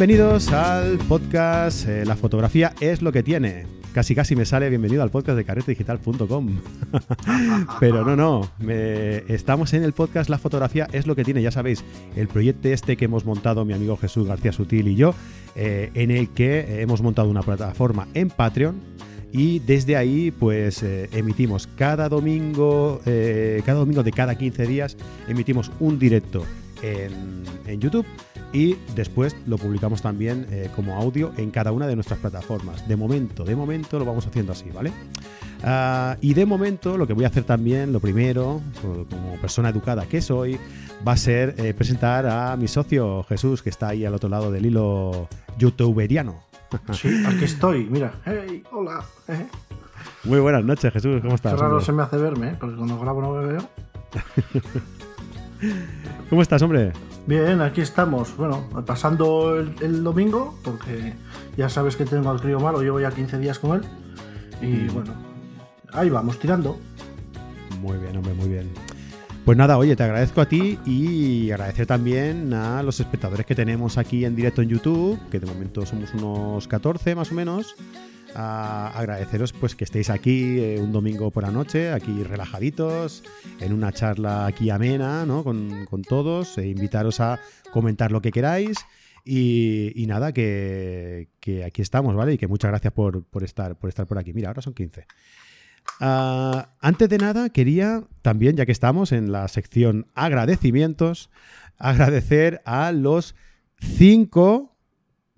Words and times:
Bienvenidos 0.00 0.48
al 0.48 0.96
podcast 0.96 1.86
eh, 1.86 2.06
La 2.06 2.16
fotografía 2.16 2.72
es 2.80 3.02
lo 3.02 3.12
que 3.12 3.22
tiene. 3.22 3.66
Casi 3.92 4.14
casi 4.14 4.34
me 4.34 4.46
sale 4.46 4.70
bienvenido 4.70 5.02
al 5.02 5.10
podcast 5.10 5.36
de 5.36 5.44
carretedigital.com. 5.44 6.58
Pero 7.80 8.02
no, 8.06 8.16
no. 8.16 8.50
estamos 9.28 9.74
en 9.74 9.84
el 9.84 9.92
podcast 9.92 10.30
La 10.30 10.38
fotografía 10.38 10.88
es 10.92 11.06
lo 11.06 11.14
que 11.14 11.22
tiene. 11.22 11.42
Ya 11.42 11.50
sabéis, 11.50 11.84
el 12.16 12.28
proyecto 12.28 12.70
este 12.70 12.96
que 12.96 13.04
hemos 13.04 13.26
montado 13.26 13.66
mi 13.66 13.74
amigo 13.74 13.98
Jesús 13.98 14.26
García 14.26 14.54
Sutil 14.54 14.88
y 14.88 14.96
yo, 14.96 15.14
eh, 15.54 15.90
en 15.92 16.10
el 16.10 16.30
que 16.30 16.80
hemos 16.80 17.02
montado 17.02 17.28
una 17.28 17.42
plataforma 17.42 18.08
en 18.14 18.30
Patreon 18.30 18.80
y 19.32 19.58
desde 19.58 19.98
ahí 19.98 20.30
pues 20.30 20.82
eh, 20.82 21.10
emitimos 21.12 21.66
cada 21.66 22.08
domingo, 22.08 23.02
cada 23.04 23.80
domingo 23.80 24.02
de 24.02 24.12
cada 24.12 24.38
15 24.38 24.66
días, 24.66 24.96
emitimos 25.28 25.70
un 25.78 25.98
directo 25.98 26.46
en, 26.82 27.42
en 27.66 27.80
YouTube 27.82 28.06
y 28.52 28.76
después 28.94 29.36
lo 29.46 29.58
publicamos 29.58 30.02
también 30.02 30.46
eh, 30.50 30.70
como 30.74 30.96
audio 30.96 31.32
en 31.36 31.50
cada 31.50 31.72
una 31.72 31.86
de 31.86 31.94
nuestras 31.94 32.18
plataformas. 32.18 32.86
De 32.88 32.96
momento, 32.96 33.44
de 33.44 33.54
momento 33.54 33.98
lo 33.98 34.04
vamos 34.04 34.26
haciendo 34.26 34.52
así, 34.52 34.70
¿vale? 34.70 34.92
Ah, 35.62 36.16
y 36.20 36.34
de 36.34 36.46
momento 36.46 36.96
lo 36.96 37.06
que 37.06 37.12
voy 37.12 37.24
a 37.24 37.28
hacer 37.28 37.44
también, 37.44 37.92
lo 37.92 38.00
primero, 38.00 38.60
como 38.82 39.36
persona 39.40 39.68
educada 39.68 40.06
que 40.06 40.20
soy, 40.20 40.58
va 41.06 41.12
a 41.12 41.16
ser 41.16 41.54
eh, 41.58 41.74
presentar 41.74 42.26
a 42.26 42.56
mi 42.56 42.66
socio 42.66 43.24
Jesús, 43.24 43.62
que 43.62 43.70
está 43.70 43.88
ahí 43.88 44.04
al 44.04 44.14
otro 44.14 44.28
lado 44.28 44.50
del 44.50 44.66
hilo 44.66 45.28
youtuberiano. 45.58 46.48
Sí, 46.92 47.24
aquí 47.26 47.44
estoy, 47.44 47.84
mira. 47.90 48.14
Hey, 48.24 48.62
hola. 48.70 49.04
Muy 50.22 50.38
buenas 50.38 50.64
noches, 50.64 50.92
Jesús, 50.92 51.20
¿cómo 51.20 51.34
estás? 51.34 51.54
Qué 51.54 51.60
raro 51.60 51.80
se 51.80 51.90
me 51.92 52.04
hace 52.04 52.16
verme, 52.16 52.50
¿eh? 52.50 52.56
porque 52.60 52.76
cuando 52.76 52.96
grabo 53.00 53.20
no 53.20 53.32
me 53.32 53.46
veo. 53.46 53.68
¿Cómo 56.30 56.42
estás, 56.42 56.62
hombre? 56.62 56.92
Bien, 57.26 57.60
aquí 57.60 57.80
estamos. 57.80 58.36
Bueno, 58.36 58.68
pasando 58.86 59.58
el, 59.58 60.02
domingo, 60.02 60.58
porque 60.64 61.14
ya 61.56 61.68
sabes 61.68 61.96
que 61.96 62.04
tengo 62.04 62.30
al 62.30 62.40
crío 62.40 62.60
malo, 62.60 62.82
llevo 62.82 63.00
ya 63.00 63.10
15 63.10 63.38
días 63.38 63.58
con 63.58 63.76
él. 63.76 63.88
Y 64.60 64.90
mm. 64.90 64.94
bueno, 64.94 65.14
ahí 65.92 66.10
vamos 66.10 66.38
tirando. 66.38 66.78
Muy 67.80 67.98
bien, 67.98 68.16
hombre, 68.16 68.34
muy 68.34 68.48
bien. 68.48 68.70
Pues 69.44 69.56
nada, 69.56 69.78
oye, 69.78 69.96
te 69.96 70.02
agradezco 70.02 70.40
a 70.40 70.46
ti 70.46 70.78
y 70.84 71.50
agradecer 71.50 71.86
también 71.86 72.52
a 72.52 72.82
los 72.82 73.00
espectadores 73.00 73.46
que 73.46 73.54
tenemos 73.54 73.96
aquí 73.96 74.24
en 74.24 74.36
directo 74.36 74.62
en 74.62 74.68
YouTube, 74.68 75.18
que 75.30 75.40
de 75.40 75.46
momento 75.46 75.86
somos 75.86 76.12
unos 76.14 76.68
14 76.68 77.14
más 77.14 77.32
o 77.32 77.34
menos 77.34 77.74
a 78.34 78.88
agradeceros 78.98 79.52
pues 79.52 79.74
que 79.74 79.84
estéis 79.84 80.10
aquí 80.10 80.58
eh, 80.58 80.78
un 80.80 80.92
domingo 80.92 81.30
por 81.30 81.42
la 81.42 81.50
noche, 81.50 81.92
aquí 81.92 82.22
relajaditos, 82.22 83.22
en 83.60 83.72
una 83.72 83.92
charla 83.92 84.46
aquí 84.46 84.70
amena, 84.70 85.26
¿no? 85.26 85.44
Con, 85.44 86.02
todos, 86.08 86.58
e 86.58 86.68
invitaros 86.68 87.20
a 87.20 87.40
comentar 87.72 88.12
lo 88.12 88.20
que 88.20 88.30
queráis. 88.30 88.78
Y, 89.24 90.04
nada, 90.08 90.32
que, 90.32 91.28
aquí 91.64 91.82
estamos, 91.82 92.16
¿vale? 92.16 92.34
Y 92.34 92.38
que 92.38 92.48
muchas 92.48 92.70
gracias 92.70 92.92
por, 92.92 93.24
estar, 93.42 93.76
por 93.78 93.88
estar 93.88 94.06
por 94.06 94.18
aquí. 94.18 94.32
Mira, 94.32 94.48
ahora 94.48 94.62
son 94.62 94.74
15. 94.74 95.06
Ah, 96.00 96.70
antes 96.80 97.08
de 97.08 97.18
nada, 97.18 97.50
quería 97.50 98.04
también, 98.22 98.56
ya 98.56 98.66
que 98.66 98.72
estamos 98.72 99.12
en 99.12 99.32
la 99.32 99.46
sección 99.48 100.06
agradecimientos, 100.14 101.30
agradecer 101.78 102.62
a 102.64 102.92
los 102.92 103.34
cinco 103.78 104.76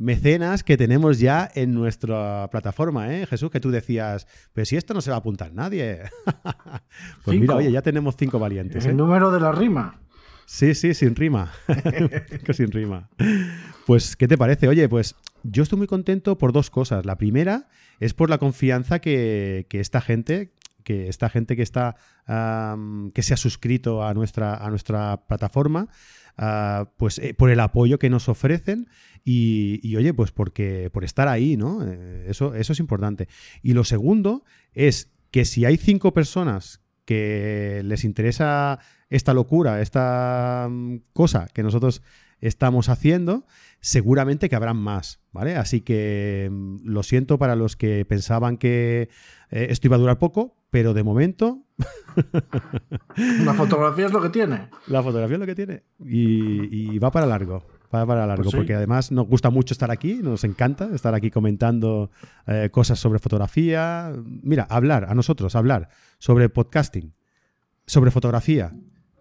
mecenas 0.02 0.64
que 0.64 0.76
tenemos 0.76 1.20
ya 1.20 1.48
en 1.54 1.72
nuestra 1.74 2.48
plataforma, 2.50 3.14
¿eh? 3.14 3.26
Jesús, 3.26 3.50
que 3.50 3.60
tú 3.60 3.70
decías, 3.70 4.26
pero 4.52 4.64
si 4.64 4.76
esto 4.76 4.94
no 4.94 5.00
se 5.00 5.10
va 5.10 5.16
a 5.16 5.20
apuntar 5.20 5.54
nadie. 5.54 6.02
pues 7.24 7.38
mira, 7.38 7.54
oye, 7.54 7.70
ya 7.70 7.82
tenemos 7.82 8.16
cinco 8.18 8.38
valientes. 8.38 8.84
El 8.84 8.92
¿eh? 8.92 8.94
número 8.94 9.30
de 9.30 9.40
la 9.40 9.52
rima. 9.52 10.00
Sí, 10.44 10.74
sí, 10.74 10.92
sin 10.94 11.14
rima. 11.14 11.52
sin 12.52 12.72
rima. 12.72 13.08
Pues, 13.86 14.16
¿qué 14.16 14.26
te 14.26 14.36
parece? 14.36 14.68
Oye, 14.68 14.88
pues 14.88 15.14
yo 15.44 15.62
estoy 15.62 15.78
muy 15.78 15.86
contento 15.86 16.36
por 16.36 16.52
dos 16.52 16.69
cosas. 16.69 17.06
La 17.06 17.16
primera 17.16 17.69
es 18.00 18.12
por 18.12 18.28
la 18.28 18.38
confianza 18.38 18.98
que, 18.98 19.66
esta 19.70 20.00
gente, 20.00 20.52
que 20.82 21.08
esta 21.08 21.30
gente 21.30 21.54
que 21.54 21.62
está, 21.62 21.94
que 23.14 23.22
se 23.22 23.34
ha 23.34 23.36
suscrito 23.36 24.04
a 24.04 24.14
nuestra, 24.14 24.56
a 24.56 24.69
nuestra 24.69 25.22
plataforma, 25.28 25.88
ah, 26.38 26.91
pues 26.97 27.19
eh, 27.19 27.34
por 27.34 27.50
el 27.50 27.60
apoyo 27.60 27.98
que 27.98 28.10
nos 28.10 28.28
ofrecen 28.28 28.88
y, 29.25 29.94
oye, 29.97 30.12
pues 30.15 30.32
porque 30.32 30.91
por 30.93 31.04
estar 31.04 31.28
ahí, 31.28 31.56
¿no? 31.56 31.84
Eh, 31.87 32.26
eso, 32.28 32.54
eso 32.54 32.72
es 32.72 32.81
importante. 32.81 33.28
Y 33.62 33.72
lo 33.75 33.84
segundo 33.84 34.44
es 34.72 35.12
que 35.31 35.44
si 35.44 35.65
hay 35.65 35.76
cinco 35.76 36.12
personas 36.12 36.81
que 37.04 37.82
les 37.84 38.04
interesa 38.04 38.78
esta 39.10 39.34
locura, 39.34 39.81
esta 39.81 40.69
mm, 40.70 40.97
cosa 41.12 41.48
que 41.53 41.62
nosotros 41.62 42.03
estamos 42.41 42.88
haciendo, 42.88 43.47
seguramente 43.81 44.49
que 44.49 44.56
habrán 44.56 44.76
más, 44.76 45.20
¿vale? 45.32 45.56
Así 45.56 45.81
que 45.81 46.49
mm, 46.50 46.78
lo 46.84 47.03
siento 47.03 47.38
para 47.38 47.56
los 47.56 47.76
que 47.76 48.04
pensaban 48.04 48.56
que 48.56 49.09
eh, 49.50 49.66
esto 49.70 49.87
iba 49.87 49.97
a 49.97 50.00
durar 50.00 50.19
poco, 50.19 50.62
pero 50.72 50.93
de 50.93 51.05
momento... 51.05 51.60
La 53.44 53.55
fotografía 53.55 54.06
es 54.06 54.12
lo 54.12 54.21
que 54.21 54.31
tiene. 54.31 54.71
La 54.88 55.05
fotografía 55.05 55.37
es 55.37 55.41
lo 55.41 55.47
que 55.47 55.55
tiene 55.55 55.84
y 56.05 56.99
va 56.99 57.12
para 57.12 57.27
largo 57.27 57.62
para, 57.93 58.27
largo, 58.27 58.44
pues 58.44 58.55
porque 58.55 58.75
además 58.75 59.12
nos 59.12 59.27
gusta 59.27 59.50
mucho 59.50 59.75
estar 59.75 59.91
aquí, 59.91 60.21
nos 60.22 60.44
encanta 60.44 60.88
estar 60.94 61.15
aquí 61.15 61.31
comentando 61.31 62.11
eh, 62.47 62.71
cosas 62.72 62.99
sobre 62.99 63.19
fotografía. 63.19 64.12
Mira, 64.25 64.66
hablar, 64.71 65.06
a 65.09 65.15
nosotros, 65.15 65.55
hablar 65.55 65.91
sobre 66.19 66.49
podcasting, 66.49 67.15
sobre 67.87 68.11
fotografía 68.11 68.72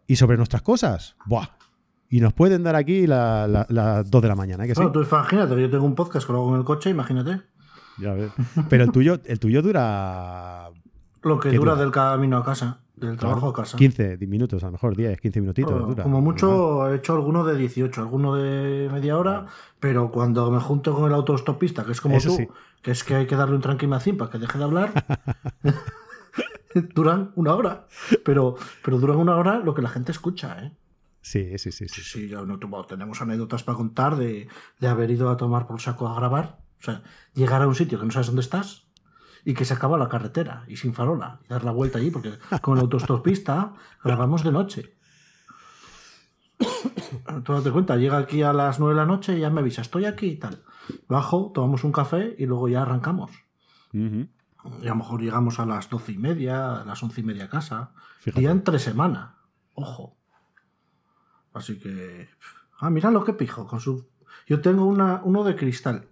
y 0.07 0.15
sobre 0.15 0.37
nuestras 0.37 0.61
cosas. 0.61 1.17
¡Buah! 1.25 1.49
Y 2.09 2.21
nos 2.21 2.33
pueden 2.33 2.63
dar 2.63 2.77
aquí 2.77 3.07
las 3.07 3.49
la, 3.69 4.03
2 4.03 4.21
de 4.21 4.27
la 4.27 4.35
mañana. 4.35 4.63
¿eh? 4.63 4.67
¿que 4.69 4.75
sí? 4.75 4.81
tú 4.93 5.01
imagínate 5.01 5.55
que 5.55 5.61
yo 5.61 5.69
tengo 5.69 5.85
un 5.85 5.95
podcast 5.95 6.25
que 6.25 6.31
lo 6.31 6.39
hago 6.39 6.53
en 6.53 6.59
el 6.59 6.65
coche, 6.65 6.89
imagínate. 6.89 7.41
Ya 7.99 8.13
ves. 8.13 8.31
Pero 8.69 8.85
el 8.85 8.91
tuyo, 8.91 9.19
el 9.25 9.39
tuyo 9.39 9.61
dura. 9.61 10.69
Lo 11.23 11.39
que 11.39 11.51
dura 11.51 11.75
del 11.75 11.91
camino 11.91 12.37
a 12.37 12.43
casa. 12.43 12.79
Del 12.95 13.17
trabajo 13.17 13.49
a 13.49 13.53
casa. 13.53 13.77
15 13.77 14.17
minutos, 14.27 14.61
a 14.63 14.67
lo 14.67 14.73
mejor 14.73 14.95
10, 14.95 15.19
15 15.19 15.41
minutitos. 15.41 15.95
Como 16.01 16.21
mucho 16.21 16.91
he 16.91 16.97
hecho 16.97 17.13
alguno 17.13 17.43
de 17.43 17.57
18, 17.57 17.99
alguno 17.99 18.35
de 18.35 18.89
media 18.91 19.17
hora, 19.17 19.47
pero 19.79 20.11
cuando 20.11 20.51
me 20.51 20.59
junto 20.59 20.93
con 20.93 21.07
el 21.07 21.13
autostopista, 21.13 21.83
que 21.83 21.93
es 21.93 22.01
como 22.01 22.19
tú, 22.19 22.37
que 22.81 22.91
es 22.91 23.03
que 23.03 23.15
hay 23.15 23.27
que 23.27 23.35
darle 23.35 23.55
un 23.55 23.61
tranquimacín 23.61 24.17
para 24.17 24.29
que 24.29 24.37
deje 24.37 24.57
de 24.57 24.63
hablar, 24.63 24.93
duran 26.93 27.31
una 27.35 27.55
hora. 27.55 27.87
Pero, 28.23 28.55
pero 28.83 28.99
duran 28.99 29.17
una 29.17 29.35
hora 29.35 29.59
lo 29.59 29.73
que 29.73 29.81
la 29.81 29.89
gente 29.89 30.11
escucha, 30.11 30.63
¿eh? 30.63 30.71
Sí, 31.21 31.57
sí, 31.57 31.71
sí. 31.71 31.87
Sí, 31.87 32.01
sí, 32.01 32.27
ya 32.27 32.41
no, 32.41 32.57
tenemos 32.85 33.21
anécdotas 33.21 33.63
para 33.63 33.77
contar 33.77 34.15
de, 34.15 34.47
de 34.79 34.87
haber 34.87 35.11
ido 35.11 35.29
a 35.29 35.37
tomar 35.37 35.67
por 35.67 35.79
saco 35.79 36.07
a 36.07 36.15
grabar. 36.15 36.59
O 36.79 36.83
sea, 36.83 37.03
llegar 37.35 37.61
a 37.61 37.67
un 37.67 37.75
sitio 37.75 37.99
que 37.99 38.05
no 38.05 38.11
sabes 38.11 38.27
dónde 38.27 38.41
estás 38.41 38.87
y 39.45 39.53
que 39.53 39.65
se 39.65 39.73
acaba 39.73 39.97
la 39.97 40.09
carretera 40.09 40.63
y 40.67 40.77
sin 40.77 40.93
farola 40.93 41.39
y 41.45 41.47
dar 41.47 41.63
la 41.63 41.71
vuelta 41.71 41.99
allí 41.99 42.11
porque 42.11 42.33
con 42.61 42.77
el 42.77 42.83
autostopista 42.83 43.73
grabamos 44.03 44.43
de 44.43 44.51
noche. 44.51 44.97
Tú 47.43 47.53
date 47.53 47.71
cuenta, 47.71 47.97
llega 47.97 48.17
aquí 48.17 48.43
a 48.43 48.53
las 48.53 48.79
9 48.79 48.93
de 48.93 48.99
la 48.99 49.05
noche 49.05 49.37
y 49.37 49.41
ya 49.41 49.49
me 49.49 49.61
avisa, 49.61 49.81
estoy 49.81 50.05
aquí 50.05 50.27
y 50.27 50.37
tal. 50.37 50.63
Bajo, 51.07 51.51
tomamos 51.53 51.83
un 51.83 51.91
café 51.91 52.35
y 52.37 52.45
luego 52.45 52.67
ya 52.67 52.83
arrancamos. 52.83 53.31
Y 53.93 54.85
a 54.85 54.89
lo 54.89 54.95
mejor 54.95 55.21
llegamos 55.21 55.59
a 55.59 55.65
las 55.65 55.89
doce 55.89 56.13
y 56.13 56.17
media, 56.17 56.81
a 56.81 56.85
las 56.85 57.01
once 57.03 57.21
y 57.21 57.23
media 57.23 57.45
a 57.45 57.49
casa. 57.49 57.91
Día 58.35 58.51
entre 58.51 58.79
semana. 58.79 59.37
Ojo. 59.73 60.17
Así 61.53 61.79
que. 61.79 62.29
Ah, 62.79 62.89
mira 62.89 63.11
lo 63.11 63.23
que 63.23 63.33
pijo. 63.33 63.67
Con 63.67 63.79
su... 63.79 64.09
Yo 64.47 64.61
tengo 64.61 64.85
una, 64.85 65.21
uno 65.23 65.43
de 65.43 65.55
cristal. 65.55 66.07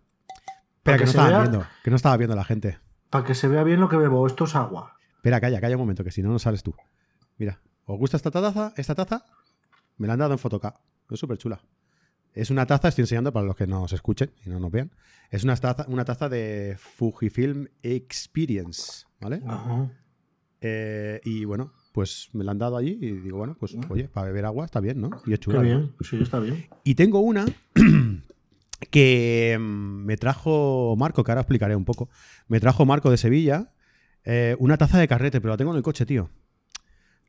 Pero 0.84 0.98
que, 0.98 1.04
no 1.04 1.10
estaba 1.10 1.42
viendo, 1.42 1.66
que 1.84 1.90
no 1.90 1.96
estaba 1.96 2.18
viendo 2.18 2.36
la 2.36 2.44
gente. 2.44 2.80
Para 3.10 3.26
que 3.26 3.36
se 3.36 3.48
vea 3.48 3.64
bien 3.64 3.80
lo 3.80 3.90
que 3.90 3.98
bebo, 3.98 4.26
esto 4.28 4.46
es 4.46 4.56
agua. 4.56 4.96
Espera, 5.16 5.42
calla, 5.42 5.60
calla 5.60 5.76
un 5.76 5.82
momento, 5.82 6.04
que 6.04 6.12
si 6.12 6.22
no, 6.22 6.30
no 6.30 6.40
sales 6.40 6.64
tú. 6.64 6.74
Mira, 7.38 7.60
¿os 7.86 7.98
gusta 7.98 8.18
esta 8.18 8.32
taza? 8.32 8.74
¿Esta 8.78 8.96
taza? 8.96 9.26
Me 9.98 10.08
la 10.08 10.14
han 10.14 10.20
dado 10.20 10.34
en 10.34 10.40
Fotoca. 10.40 10.80
Es 11.10 11.20
súper 11.20 11.38
chula. 11.38 11.62
Es 12.34 12.52
una 12.52 12.66
taza, 12.66 12.88
estoy 12.90 13.04
enseñando 13.04 13.34
para 13.34 13.46
los 13.46 13.56
que 13.56 13.68
nos 13.68 13.92
escuchen 13.92 14.32
y 14.46 14.50
no 14.50 14.60
nos 14.60 14.72
vean. 14.72 14.92
Es 15.32 15.44
una 15.44 15.56
taza, 15.56 15.86
una 15.88 16.06
taza 16.06 16.30
de 16.30 16.78
Fujifilm 16.80 17.68
Experience, 17.82 19.06
¿vale? 19.20 19.42
Ajá. 19.46 19.90
Eh, 20.62 21.22
y 21.24 21.46
bueno, 21.46 21.74
pues 21.94 22.30
me 22.34 22.44
la 22.44 22.52
han 22.52 22.60
dado 22.60 22.78
allí 22.78 22.98
y 23.02 23.12
digo, 23.12 23.38
bueno, 23.38 23.56
pues 23.60 23.76
oye, 23.90 24.08
para 24.08 24.28
beber 24.28 24.46
agua 24.46 24.66
está 24.66 24.80
bien, 24.80 25.02
¿no? 25.02 25.10
Y 25.26 25.34
es 25.34 25.40
chula. 25.40 25.60
Qué 25.60 25.66
bien, 25.66 25.96
sí, 26.02 26.18
está 26.22 26.40
bien. 26.40 26.68
Y 26.84 26.96
tengo 26.96 27.20
una 27.20 27.46
que 28.92 29.58
mm, 29.60 30.06
me 30.06 30.18
trajo 30.18 30.96
Marco, 30.98 31.24
que 31.24 31.32
ahora 31.32 31.42
explicaré 31.42 31.76
un 31.76 31.86
poco. 31.86 32.10
Me 32.48 32.60
trajo 32.60 32.86
Marco 32.86 33.12
de 33.12 33.18
Sevilla 33.18 33.72
eh, 34.24 34.56
una 34.60 34.78
taza 34.78 35.00
de 35.00 35.08
carrete, 35.08 35.42
pero 35.42 35.54
la 35.54 35.58
tengo 35.58 35.72
en 35.72 35.78
el 35.78 35.84
coche, 35.84 36.06
tío. 36.06 36.30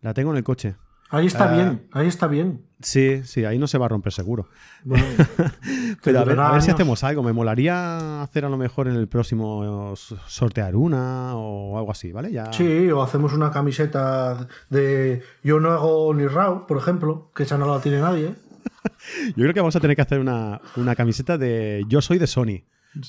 La 0.01 0.15
tengo 0.15 0.31
en 0.33 0.39
el 0.39 0.45
coche. 0.45 0.77
Ahí 1.13 1.27
está 1.27 1.51
ah, 1.51 1.57
bien, 1.57 1.89
ahí 1.93 2.07
está 2.07 2.29
bien. 2.29 2.65
Sí, 2.81 3.23
sí, 3.25 3.45
ahí 3.45 3.59
no 3.59 3.67
se 3.67 3.79
va 3.79 3.87
a 3.87 3.89
romper 3.89 4.13
seguro. 4.13 4.49
pero 6.05 6.21
a 6.21 6.25
ver, 6.25 6.39
a 6.39 6.53
ver, 6.53 6.63
si 6.63 6.71
hacemos 6.71 7.03
algo. 7.03 7.25
Me 7.25 7.33
molaría 7.33 8.23
hacer 8.23 8.45
a 8.45 8.49
lo 8.49 8.57
mejor 8.57 8.87
en 8.87 8.95
el 8.95 9.09
próximo 9.09 9.95
sortear 9.97 10.77
una 10.77 11.35
o 11.35 11.79
algo 11.79 11.91
así, 11.91 12.13
¿vale? 12.13 12.31
Ya... 12.31 12.53
Sí, 12.53 12.89
o 12.91 13.03
hacemos 13.03 13.33
una 13.33 13.51
camiseta 13.51 14.47
de 14.69 15.23
yo 15.43 15.59
no 15.59 15.73
hago 15.73 16.15
ni 16.15 16.27
RAW, 16.29 16.67
por 16.67 16.77
ejemplo, 16.77 17.33
que 17.35 17.43
esa 17.43 17.59
no 17.59 17.67
la 17.67 17.81
tiene 17.81 18.01
nadie. 18.01 18.35
Yo 19.29 19.35
creo 19.35 19.55
que 19.55 19.61
vamos 19.61 19.77
a 19.77 19.81
tener 19.81 19.97
que 19.97 20.03
hacer 20.03 20.21
una, 20.21 20.61
camiseta 20.97 21.39
de 21.39 21.85
Yo 21.89 22.01
soy 22.01 22.19
de 22.19 22.27
Sony. 22.27 22.65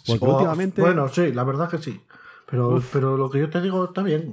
Porque 0.06 0.26
últimamente. 0.26 0.82
Bueno, 0.82 1.08
sí, 1.10 1.32
la 1.32 1.44
verdad 1.44 1.70
que 1.70 1.78
sí. 1.78 2.02
Pero, 2.50 2.82
pero 2.92 3.18
lo 3.18 3.30
que 3.30 3.40
yo 3.40 3.50
te 3.50 3.62
digo 3.62 3.86
está 3.86 4.04
bien. 4.04 4.32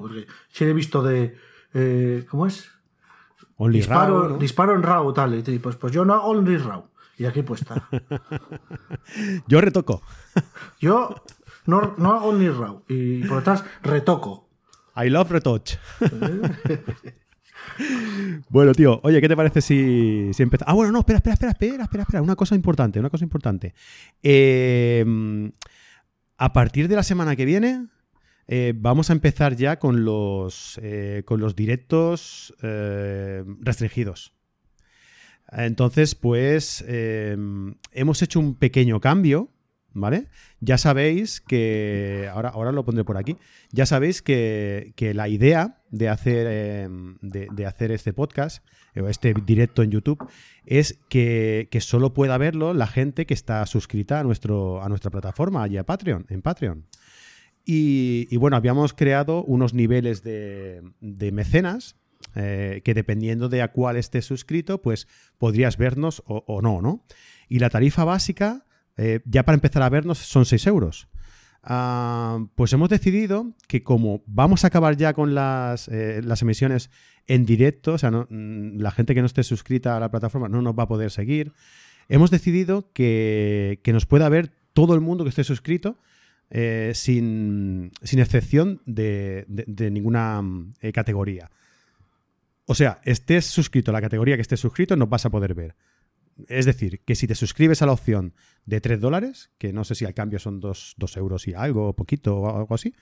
Sí 0.51 0.65
he 0.65 0.73
visto 0.73 1.03
de. 1.03 1.37
Eh, 1.73 2.27
¿Cómo 2.29 2.47
es? 2.47 2.69
Only 3.57 3.79
disparo, 3.79 4.37
disparo 4.37 4.75
en 4.75 4.83
RAW, 4.83 5.13
tal. 5.13 5.35
Y 5.35 5.59
pues, 5.59 5.77
pues 5.77 5.93
yo 5.93 6.05
no 6.05 6.15
hago 6.15 6.29
Only 6.29 6.57
RAW. 6.59 6.85
Y 7.17 7.25
aquí 7.25 7.43
puesta. 7.43 7.89
yo 9.49 9.61
retoco. 9.61 10.03
yo 10.81 11.23
no, 11.67 11.95
no 11.97 12.13
hago 12.13 12.29
Only 12.29 12.49
RAW. 12.51 12.85
Y 12.89 13.25
por 13.25 13.39
detrás 13.39 13.65
retoco. 13.83 14.49
I 14.97 15.11
love 15.11 15.31
retouch. 15.31 15.79
Bueno, 18.49 18.73
tío, 18.73 19.01
oye, 19.03 19.21
¿qué 19.21 19.29
te 19.29 19.37
parece 19.37 19.61
si, 19.61 20.31
si 20.33 20.43
empezamos? 20.43 20.71
Ah, 20.71 20.75
bueno, 20.75 20.93
no, 20.93 21.01
espera, 21.01 21.19
espera, 21.19 21.35
espera, 21.35 21.53
espera, 21.53 21.83
espera, 21.85 22.03
espera. 22.03 22.23
Una 22.23 22.37
cosa 22.37 22.55
importante, 22.55 22.99
una 22.99 23.11
cosa 23.11 23.25
importante. 23.25 23.75
Em, 24.23 25.51
a 26.37 26.53
partir 26.53 26.89
de 26.89 26.97
la 26.97 27.03
semana 27.03 27.37
que 27.37 27.45
viene, 27.45 27.87
eh, 28.47 28.73
vamos 28.75 29.11
a 29.11 29.13
empezar 29.13 29.57
ya 29.57 29.79
con 29.79 30.05
los, 30.05 30.81
eh, 30.83 31.23
con 31.27 31.41
los 31.41 31.55
directos 31.55 32.55
eh, 32.63 33.45
restringidos. 33.61 34.33
Entonces, 35.51 36.15
pues 36.15 36.85
em, 36.87 37.75
hemos 37.93 38.23
hecho 38.23 38.41
un 38.41 38.55
pequeño 38.55 39.01
cambio 39.01 39.51
¿vale? 40.01 40.27
Ya 40.61 40.79
sabéis 40.79 41.41
que, 41.41 42.29
ahora, 42.33 42.51
ahora 42.51 42.73
lo 42.73 42.85
pondré 42.85 43.05
por 43.05 43.17
aquí, 43.17 43.37
ya 43.71 43.87
sabéis 43.87 44.23
que, 44.23 44.93
la 45.15 45.29
idea 45.29 45.79
de 45.91 46.09
hacer, 46.09 46.47
em, 46.47 47.19
de, 47.21 47.67
hacer 47.67 47.93
este 47.93 48.13
podcast, 48.13 48.65
o 48.97 49.09
este 49.09 49.35
directo 49.35 49.83
en 49.83 49.91
YouTube, 49.91 50.27
es 50.67 50.99
que, 51.09 51.69
solo 51.81 52.13
pueda 52.13 52.39
verlo 52.39 52.75
la 52.75 52.87
gente 52.87 53.27
que 53.27 53.35
está 53.35 53.65
suscrita 53.67 54.21
a, 54.21 54.25
nuestro, 54.25 54.83
a 54.83 54.89
nuestra 54.89 55.11
plataforma, 55.11 55.63
allí 55.63 55.77
a 55.77 55.85
Patreon, 55.85 56.27
en 56.29 56.43
Patreon. 56.43 56.87
Y, 57.71 58.35
bueno, 58.39 58.57
habíamos 58.57 58.95
creado 58.95 59.45
unos 59.45 59.75
niveles 59.75 60.23
de, 60.23 60.83
mecenas 61.33 61.97
eh, 62.35 62.81
que 62.83 62.95
dependiendo 62.95 63.51
de 63.51 63.61
a 63.61 63.73
cuál 63.73 63.97
estés 63.97 64.25
suscrito, 64.25 64.81
pues 64.81 65.07
podrías 65.37 65.77
vernos 65.77 66.23
o, 66.27 66.45
o 66.47 66.63
no, 66.63 66.81
¿no? 66.81 67.05
Y 67.47 67.59
la 67.59 67.69
tarifa 67.69 68.05
básica 68.05 68.65
eh, 68.99 69.21
ya 69.25 69.45
para 69.45 69.55
empezar 69.55 69.83
a 69.83 69.89
vernos 69.89 70.19
son 70.19 70.45
6 70.45 70.67
euros. 70.67 71.09
Ah, 71.63 72.45
pues 72.57 72.73
hemos 72.73 72.89
decidido 72.89 73.55
que 73.69 73.83
como 73.83 74.23
vamos 74.27 74.65
a 74.65 74.69
acabar 74.69 74.97
ya 74.97 75.13
con 75.13 75.35
las, 75.35 75.89
eh, 75.89 76.21
las 76.25 76.43
emisiones 76.43 76.91
en 77.27 77.47
directo, 77.47 77.95
o 77.95 77.99
sea, 77.99 78.11
mm, 78.11 78.79
la 78.79 78.91
gente 78.91 79.15
que 79.15 79.21
no 79.21 79.27
esté 79.27 79.45
suscrita 79.45 79.97
a 79.97 80.01
la 80.01 80.11
plataforma 80.11 80.49
no 80.49 80.63
nos 80.63 80.77
va 80.77 80.85
a 80.85 80.89
poder 80.89 81.11
seguir, 81.11 81.53
hemos 82.09 82.31
decidido 82.31 82.91
que, 82.93 83.81
nos 83.87 84.07
pueda 84.07 84.29
ver 84.29 84.51
todo 84.73 84.95
el 84.95 85.01
mundo 85.01 85.25
que 85.25 85.31
esté 85.31 85.45
suscrito 85.45 85.97
eh, 86.51 86.93
sin, 86.95 87.93
excepción 88.03 88.83
de, 88.87 89.47
ninguna 89.93 90.43
categoría. 90.93 91.51
O 92.67 92.75
sea, 92.75 93.01
estés 93.05 93.47
suscrito 93.47 93.91
a 93.91 93.95
la 93.95 94.01
categoría 94.01 94.37
que 94.37 94.43
estés 94.43 94.61
suscrito, 94.61 94.97
nos 94.97 95.09
vas 95.09 95.25
a 95.25 95.31
poder 95.31 95.55
ver. 95.55 95.75
Es 96.47 96.67
decir, 96.67 97.01
que 97.05 97.15
si 97.15 97.27
te 97.27 97.35
suscribes 97.35 97.83
a 97.83 97.87
la 97.87 97.93
opción 97.93 98.35
de 98.65 98.81
3 98.81 99.01
dólares, 99.01 99.51
que 99.59 99.73
no 99.73 99.85
sé 99.85 99.95
si 99.95 100.05
al 100.05 100.15
cambio 100.15 100.39
son 100.39 100.61
2, 100.61 100.97
euros 101.17 101.49
y 101.49 101.55
algo, 101.55 101.95
poquito 101.95 102.37
o 102.37 102.57
algo 102.57 102.75
así, 102.75 102.95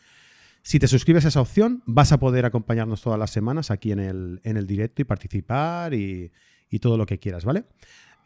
si 0.63 0.79
te 0.79 0.89
suscribes 0.89 1.25
a 1.25 1.29
esa 1.29 1.41
opción, 1.41 1.83
vas 1.87 2.13
a 2.13 2.19
poder 2.19 2.45
acompañarnos 2.45 3.03
todas 3.03 3.19
las 3.19 3.31
semanas 3.31 3.71
aquí 3.71 3.93
en 3.93 4.01
el, 4.01 4.41
en 4.43 4.57
el 4.57 4.67
directo 4.67 5.03
y 5.03 5.05
participar 5.05 5.95
y, 5.95 6.33
todo 6.81 6.99
lo 6.99 7.07
que 7.07 7.19
quieras, 7.19 7.47
¿vale? 7.47 7.65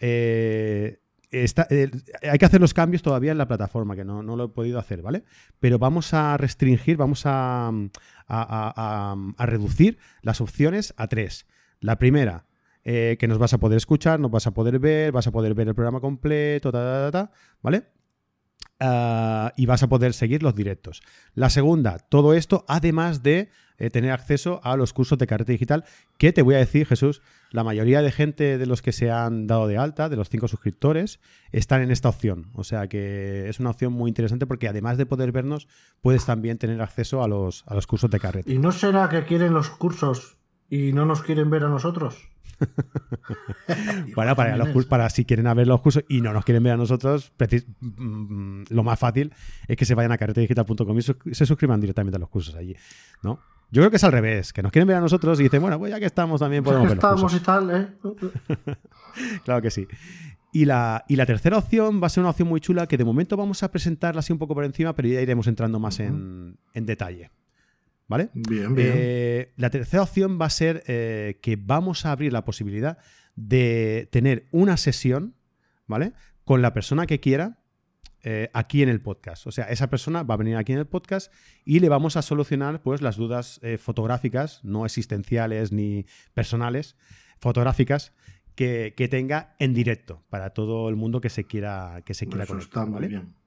Eh, 0.01 0.99
hay 1.31 2.39
que 2.39 2.45
hacer 2.45 2.61
los 2.61 2.75
cambios 2.75 3.01
todavía 3.03 3.31
en 3.31 3.39
la 3.39 3.47
plataforma, 3.47 3.95
que 3.95 4.05
no, 4.05 4.23
lo 4.23 4.45
he 4.45 4.49
podido 4.49 4.81
hacer, 4.81 5.03
¿vale? 5.03 5.23
Pero 5.61 5.79
vamos 5.79 6.13
a 6.15 6.37
restringir, 6.37 6.97
vamos 6.97 7.23
a, 7.27 7.71
a 8.27 9.47
reducir 9.47 9.99
las 10.23 10.41
opciones 10.41 10.95
a 10.97 11.07
tres. 11.07 11.47
La 11.79 11.97
primera, 11.99 12.47
eh, 12.85 13.17
que 13.19 13.29
nos 13.29 13.39
vas 13.39 13.53
a 13.53 13.59
poder 13.59 13.77
escuchar, 13.77 14.21
nos 14.21 14.31
vas 14.31 14.47
a 14.47 14.53
poder 14.53 14.79
ver, 14.79 15.13
vas 15.13 15.27
a 15.27 15.33
poder 15.33 15.55
ver 15.55 15.69
el 15.69 15.75
programa 15.75 16.01
completo, 16.01 16.73
¿vale? 17.63 17.85
Ah, 18.83 19.53
y 19.57 19.67
vas 19.67 19.83
a 19.83 19.89
poder 19.89 20.15
seguir 20.15 20.43
los 20.43 20.55
directos. 20.55 21.03
La 21.35 21.51
segunda, 21.51 21.99
todo 21.99 22.33
esto 22.33 22.65
además 22.67 23.23
de 23.23 23.51
eh, 23.77 23.91
tener 23.91 24.11
acceso 24.11 24.61
a 24.65 24.75
los 24.77 24.95
cursos 24.95 25.19
de 25.19 25.27
carrete 25.27 25.53
digital, 25.53 25.85
que 26.17 26.33
te 26.33 26.41
voy 26.41 26.55
a 26.55 26.59
decir, 26.59 26.87
Jesús, 26.87 27.21
la 27.51 27.63
mayoría 27.63 28.01
de 28.01 28.11
gente 28.11 28.57
de 28.57 28.67
los 28.67 28.81
que 28.81 28.93
se 28.93 29.11
han 29.11 29.47
dado 29.47 29.67
de 29.67 29.77
alta, 29.77 30.09
de 30.09 30.17
los 30.17 30.31
cinco 30.31 30.49
suscriptores, 30.49 31.21
están 31.53 31.83
en 31.83 31.91
esta 31.91 32.09
opción. 32.09 32.51
O 32.55 32.65
sea 32.65 32.89
que 32.89 33.51
es 33.51 33.61
una 33.61 33.71
opción 33.71 33.93
muy 33.93 34.09
interesante 34.09 34.47
porque 34.47 34.69
además 34.69 34.97
de 34.97 35.05
poder 35.05 35.31
vernos, 35.31 35.69
puedes 36.01 36.25
también 36.25 36.57
tener 36.57 36.81
acceso 36.81 37.23
a 37.23 37.29
los, 37.29 37.65
a 37.67 37.75
los 37.75 37.87
cursos 37.87 38.11
de 38.11 38.19
carrete. 38.19 38.51
¿Y 38.51 38.59
no 38.59 38.73
será 38.73 39.11
que 39.11 39.25
quieren 39.25 39.53
los 39.53 39.69
cursos 39.69 40.39
y 40.71 40.95
no 40.95 41.05
nos 41.05 41.23
quieren 41.23 41.51
ver 41.51 41.65
a 41.65 41.69
nosotros? 41.69 42.31
bueno, 44.15 44.37
para, 44.37 44.57
los, 44.57 44.87
para 44.87 45.09
si 45.11 45.25
quieren 45.25 45.55
ver 45.55 45.67
los 45.67 45.81
cursos 45.81 46.05
y 46.09 46.21
no 46.21 46.33
nos 46.33 46.45
quieren 46.45 46.63
ver 46.63 46.75
a 46.75 46.77
nosotros, 46.77 47.33
mm, 47.81 48.65
lo 48.69 48.83
más 48.83 48.99
fácil 48.99 49.33
es 49.69 49.77
que 49.77 49.85
se 49.85 49.95
vayan 49.95 50.13
a 50.13 50.19
carretedigital.com 50.19 50.99
y 50.99 51.35
se 51.35 51.47
suscriban 51.47 51.81
directamente 51.81 52.17
a 52.17 52.21
los 52.21 52.29
cursos 52.29 52.55
allí, 52.55 52.77
¿no? 53.23 53.41
Yo 53.73 53.83
creo 53.83 53.91
que 53.91 53.97
es 53.97 54.05
al 54.05 54.13
revés, 54.13 54.53
que 54.53 54.63
nos 54.63 54.73
quieren 54.73 54.89
ver 54.89 54.97
a 54.97 55.01
nosotros 55.01 55.39
y 55.39 55.45
dicen, 55.45 55.63
bueno, 55.63 55.79
pues 55.79 55.93
ya 55.93 56.01
que 56.01 56.07
estamos 56.07 56.41
también 56.41 56.65
podemos 56.65 56.89
ver 56.89 56.97
estamos 56.99 57.33
y 57.35 57.41
tal, 57.41 57.71
¿eh? 57.71 57.89
claro 59.45 59.63
que 59.63 59.71
sí. 59.71 59.87
Y 60.53 60.65
la, 60.65 61.05
y 61.07 61.15
la, 61.15 61.27
tercera 61.27 61.57
opción 61.57 62.03
va 62.03 62.09
a 62.09 62.11
ser 62.11 62.23
una 62.23 62.31
opción 62.31 62.49
muy 62.49 62.61
chula 62.61 62.89
que 62.89 62.97
de 62.97 63.05
momento 63.05 63.37
vamos 63.37 63.63
a 63.63 63.71
presentarla 63.71 64.19
así 64.19 64.33
un 64.33 64.41
poco 64.41 64.55
por 64.55 64.65
encima, 64.65 64.97
pero 64.97 65.07
ya 65.07 65.21
iremos 65.21 65.47
entrando 65.47 65.79
más 65.79 66.01
en, 66.01 66.59
en 66.75 66.87
detalle. 66.87 67.31
¿Vale? 68.11 68.29
Bien, 68.35 68.75
bien. 68.75 68.93
Eh, 68.93 69.53
la 69.57 69.71
tercera 69.71 70.03
opción 70.03 70.37
va 70.41 70.47
a 70.47 70.51
ser 70.51 70.83
eh, 70.89 71.39
que 71.41 71.55
vamos 71.55 72.05
a 72.05 72.11
abrir 72.11 72.33
la 72.33 72.45
posibilidad 72.45 72.99
de 73.37 74.09
tener 74.11 74.49
una 74.51 74.77
sesión, 74.79 75.37
¿vale? 75.87 76.13
Con 76.45 76.61
la 76.61 76.75
persona 76.75 77.07
que 77.07 77.21
quiera 77.21 77.61
eh, 78.25 78.51
aquí 78.53 78.83
en 78.83 78.89
el 78.89 79.01
podcast. 79.01 79.47
O 79.47 79.53
sea, 79.53 79.67
esa 79.67 79.89
persona 79.91 80.25
va 80.25 80.35
a 80.35 80.39
venir 80.39 80.57
aquí 80.57 80.73
en 80.73 80.81
el 80.81 80.89
podcast 80.89 81.33
y 81.65 81.79
le 81.79 81.89
vamos 81.89 82.17
a 82.17 82.23
solucionar 82.23 82.83
pues 82.83 83.01
las 83.01 83.17
dudas 83.17 83.61
fotográficas, 83.79 84.59
no 84.65 84.85
existenciales 84.85 85.71
ni 85.71 86.05
personales, 86.35 86.97
fotográficas 87.39 88.13
que, 88.57 89.09
tenga 89.09 89.55
en 89.61 89.73
directo 89.73 90.25
para 90.31 90.51
todo 90.51 90.89
el 90.89 90.97
mundo 90.97 91.21
que 91.21 91.31
se 91.31 91.45
quiera, 91.45 92.03
que 92.05 92.15
se 92.15 92.27
quiera 92.27 92.45
conectar. 92.45 92.91
¿vale? 92.91 93.07
bien. 93.07 93.40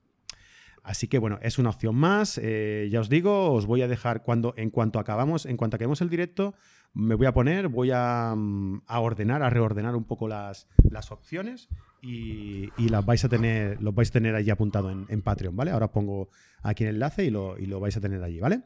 Así 0.83 1.07
que 1.07 1.17
bueno, 1.17 1.39
es 1.41 1.57
una 1.57 1.69
opción 1.69 1.95
más. 1.95 2.39
Eh, 2.41 2.89
ya 2.91 2.99
os 2.99 3.09
digo, 3.09 3.53
os 3.53 3.65
voy 3.65 3.81
a 3.81 3.87
dejar 3.87 4.21
cuando, 4.21 4.53
en 4.57 4.69
cuanto 4.69 4.99
acabamos, 4.99 5.45
en 5.45 5.55
cuanto 5.55 5.75
acabemos 5.75 6.01
el 6.01 6.09
directo, 6.09 6.53
me 6.93 7.15
voy 7.15 7.25
a 7.25 7.33
poner, 7.33 7.69
voy 7.69 7.91
a, 7.93 8.33
mm, 8.35 8.81
ordenar, 8.87 9.41
a 9.43 9.49
reordenar 9.49 9.95
un 9.95 10.03
poco 10.03 10.27
las, 10.27 10.67
las 10.89 11.11
opciones 11.11 11.69
y, 12.01 12.69
las 12.77 13.05
vais 13.05 13.23
a 13.23 13.29
tener, 13.29 13.81
los 13.81 13.95
vais 13.95 14.09
a 14.09 14.13
tener 14.13 14.35
allí 14.35 14.49
apuntado 14.49 14.91
en, 14.91 15.21
Patreon, 15.21 15.55
¿vale? 15.55 15.71
Ahora 15.71 15.91
pongo 15.91 16.29
aquí 16.61 16.83
el 16.83 16.95
enlace 16.95 17.25
y 17.25 17.29
lo, 17.29 17.57
y 17.57 17.65
lo 17.65 17.79
vais 17.79 17.95
a 17.95 18.01
tener 18.01 18.21
allí, 18.21 18.39
¿vale? 18.39 18.61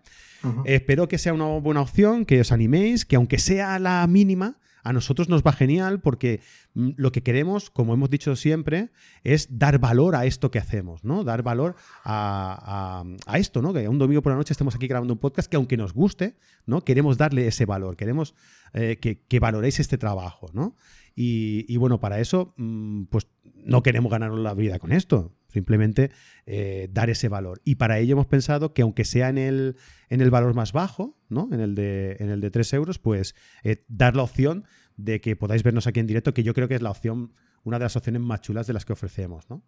espero 0.66 1.08
que 1.08 1.18
sea 1.18 1.34
una 1.34 1.46
buena 1.60 1.82
opción, 1.82 2.26
que 2.26 2.42
os 2.42 2.52
animéis, 2.52 3.06
que 3.06 3.16
aunque 3.16 3.38
sea 3.38 3.80
la 3.80 4.06
mínima, 4.08 4.58
a 4.88 4.94
nosotros 4.94 5.28
nos 5.28 5.44
va 5.44 5.52
genial 5.52 6.00
porque 6.00 6.40
mm, 6.74 6.92
lo 6.96 7.12
que 7.12 7.22
queremos, 7.22 7.70
como 7.70 7.94
hemos 7.94 8.10
dicho 8.10 8.36
siempre, 8.38 8.90
es 9.26 9.60
dar 9.60 9.80
valor 9.80 10.16
a 10.16 10.26
esto 10.26 10.50
que 10.50 10.60
hacemos, 10.60 11.04
¿no? 11.04 11.26
Dar 11.26 11.44
valor 11.44 11.76
a, 12.06 13.04
esto, 13.34 13.62
¿no? 13.62 13.74
Que 13.74 13.90
un 13.90 14.00
domingo 14.00 14.22
por 14.22 14.32
la 14.32 14.38
noche 14.38 14.54
estemos 14.54 14.76
aquí 14.76 14.88
grabando 14.88 15.14
un 15.14 15.20
podcast 15.20 15.50
que 15.50 15.58
aunque 15.58 15.76
nos 15.76 15.94
guste, 15.94 16.38
¿no? 16.66 16.86
Queremos 16.86 17.18
darle 17.18 17.48
ese 17.48 17.66
valor, 17.66 17.98
queremos 17.98 18.34
eh, 18.74 18.98
que, 18.98 19.40
valoréis 19.40 19.82
este 19.82 19.98
trabajo, 19.98 20.50
¿no? 20.54 20.78
Y, 21.20 21.76
bueno, 21.78 22.00
para 22.00 22.20
eso, 22.20 22.54
mm, 22.58 23.06
pues 23.06 23.28
no 23.56 23.84
queremos 23.84 24.12
ganarnos 24.12 24.40
la 24.40 24.54
vida 24.54 24.80
con 24.80 24.92
esto, 24.94 25.34
simplemente 25.58 26.12
eh, 26.46 26.88
dar 26.92 27.10
ese 27.10 27.30
valor. 27.30 27.62
Y 27.64 27.76
para 27.76 27.98
ello 27.98 28.14
hemos 28.14 28.28
pensado 28.28 28.74
que 28.74 28.84
aunque 28.84 29.06
sea 29.06 29.30
en 29.30 29.40
el, 29.40 29.76
en 30.10 30.22
el 30.22 30.30
valor 30.30 30.54
más 30.54 30.72
bajo, 30.72 31.18
¿no? 31.30 31.50
En 31.52 31.60
el 31.60 31.74
de, 31.74 32.18
en 32.20 32.30
el 32.30 32.42
de 32.42 32.52
3 32.52 32.74
euros, 32.74 33.00
pues 33.00 33.34
eh, 33.64 33.84
dar 33.88 34.16
la 34.16 34.22
opción 34.22 34.66
de 34.98 35.20
que 35.20 35.36
podáis 35.36 35.64
vernos 35.64 35.88
aquí 35.88 36.00
en 36.00 36.06
directo, 36.06 36.36
que 36.36 36.44
yo 36.44 36.54
creo 36.54 36.68
que 36.68 36.76
es 36.76 36.82
la 36.84 36.92
opción, 36.92 37.34
una 37.64 37.80
de 37.80 37.86
las 37.86 37.96
opciones 37.96 38.22
más 38.22 38.42
chulas 38.42 38.68
de 38.68 38.74
las 38.74 38.86
que 38.86 38.94
ofrecemos, 38.94 39.50
¿no? 39.50 39.64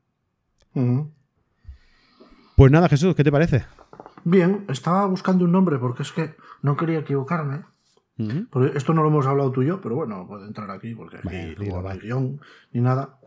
Pues 2.55 2.71
nada, 2.71 2.87
Jesús, 2.87 3.15
¿qué 3.15 3.23
te 3.23 3.31
parece? 3.31 3.65
Bien, 4.23 4.65
estaba 4.69 5.07
buscando 5.07 5.45
un 5.45 5.51
nombre 5.51 5.79
porque 5.79 6.03
es 6.03 6.11
que 6.11 6.35
no 6.61 6.77
quería 6.77 6.99
equivocarme. 6.99 7.63
porque 8.51 8.77
esto 8.77 8.93
no 8.93 9.01
lo 9.01 9.09
hemos 9.09 9.25
hablado 9.25 9.51
tú 9.51 9.63
y 9.63 9.67
yo, 9.67 9.81
pero 9.81 9.95
bueno, 9.95 10.27
puede 10.27 10.45
entrar 10.45 10.69
aquí 10.69 10.93
porque 10.93 11.17
aquí 11.17 11.55
no 11.57 11.89
hay 11.89 11.99
guion 11.99 12.39
ni 12.73 12.81
nada. 12.81 13.19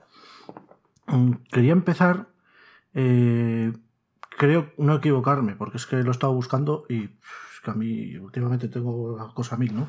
Mm, 1.07 1.33
quería 1.51 1.73
empezar, 1.73 2.29
eh, 2.95 3.73
creo 4.39 4.71
no 4.79 4.95
equivocarme, 4.97 5.55
porque 5.57 5.77
es 5.77 5.87
que 5.87 5.97
lo 6.03 6.09
he 6.09 6.13
estado 6.13 6.33
buscando 6.35 6.85
y 6.89 7.05
es 7.05 7.61
que 7.65 7.71
a 7.71 7.75
mí 7.75 8.17
últimamente 8.17 8.69
tengo 8.69 9.17
la 9.17 9.29
cosa 9.35 9.57
a 9.57 9.59
mí, 9.59 9.69
¿no? 9.69 9.89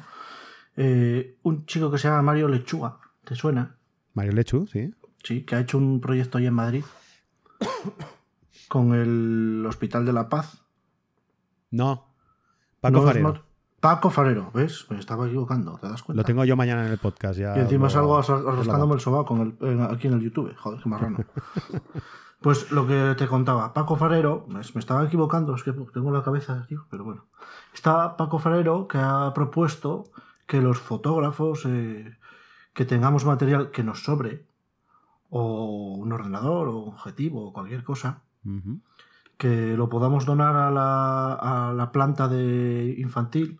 Eh, 0.75 1.37
un 1.43 1.65
chico 1.65 1.91
que 1.91 1.97
se 1.97 2.07
llama 2.07 2.21
Mario 2.23 2.47
Lechuga, 2.47 2.97
¿te 3.23 3.35
suena? 3.35 3.75
Mario 4.13 4.33
Lechu, 4.33 4.67
sí. 4.67 4.93
Sí, 5.23 5.43
que 5.43 5.55
ha 5.55 5.59
hecho 5.59 5.77
un 5.77 6.01
proyecto 6.01 6.37
ahí 6.37 6.45
en 6.47 6.53
Madrid 6.53 6.83
con 8.67 8.93
el 8.93 9.63
Hospital 9.67 10.05
de 10.05 10.13
la 10.13 10.29
Paz. 10.29 10.61
No. 11.71 12.07
Paco 12.81 12.97
No 12.99 13.03
Farero. 13.03 13.43
Paco 13.79 14.09
Farero, 14.09 14.51
¿ves? 14.53 14.85
Me 14.89 14.97
estaba 14.99 15.27
equivocando, 15.27 15.77
¿te 15.79 15.87
das 15.89 16.03
cuenta? 16.03 16.21
Lo 16.21 16.25
tengo 16.25 16.45
yo 16.45 16.55
mañana 16.55 16.85
en 16.85 16.91
el 16.91 16.97
podcast. 16.99 17.37
Ya 17.39 17.55
Y 17.57 17.61
encima 17.61 17.85
lo- 17.85 17.89
salgo 17.89 18.17
arrastrándome 18.17 18.93
el 18.95 18.99
sobaco 19.01 19.35
con 19.37 19.57
el- 19.61 19.67
en- 19.67 19.81
aquí 19.81 20.07
en 20.07 20.13
el 20.13 20.21
YouTube. 20.21 20.55
Joder, 20.55 20.81
qué 20.81 20.89
marrano. 20.89 21.17
pues 22.43 22.71
lo 22.71 22.85
que 22.85 23.15
te 23.17 23.27
contaba, 23.27 23.73
Paco 23.73 23.95
Farero, 23.95 24.45
me, 24.49 24.59
estaba 24.61 25.03
equivocando, 25.05 25.55
es 25.55 25.63
que 25.63 25.71
tengo 25.71 26.11
la 26.11 26.21
cabeza 26.23 26.59
aquí, 26.63 26.75
pero 26.91 27.03
bueno. 27.05 27.25
Está 27.73 28.15
Paco 28.17 28.37
Farero 28.37 28.87
que 28.87 28.99
ha 28.99 29.31
propuesto 29.33 30.03
que 30.45 30.61
los 30.61 30.77
fotógrafos 30.79 31.63
eh, 31.65 32.17
que 32.73 32.85
tengamos 32.85 33.25
material 33.25 33.71
que 33.71 33.83
nos 33.83 34.03
sobre, 34.03 34.45
o 35.29 35.95
un 35.97 36.11
ordenador, 36.11 36.67
o 36.67 36.77
un 36.79 36.93
objetivo, 36.93 37.47
o 37.47 37.53
cualquier 37.53 37.83
cosa, 37.83 38.21
que 39.37 39.75
lo 39.77 39.89
podamos 39.89 40.25
donar 40.25 40.55
a 40.55 40.69
la, 40.69 41.33
a 41.69 41.73
la 41.73 41.91
planta 41.91 42.27
de 42.27 42.95
infantil, 42.99 43.59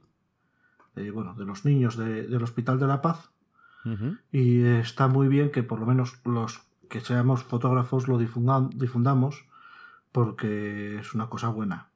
eh, 0.96 1.10
bueno, 1.10 1.34
de 1.36 1.46
los 1.46 1.66
niños 1.66 1.98
de- 1.98 2.28
del 2.28 2.44
Hospital 2.44 2.80
de 2.80 2.88
la 2.88 3.02
Paz, 3.02 3.32
y 4.32 4.64
está 4.64 5.08
muy 5.08 5.28
bien 5.28 5.52
que 5.52 5.62
por 5.64 5.80
lo 5.80 5.86
menos 5.86 6.20
los 6.26 6.62
que 6.94 7.02
seamos 7.02 7.44
fotógrafos 7.44 8.08
lo 8.08 8.20
difundamos 8.20 9.46
porque 10.12 11.00
es 11.00 11.16
una 11.16 11.28
cosa 11.28 11.50
buena. 11.50 11.90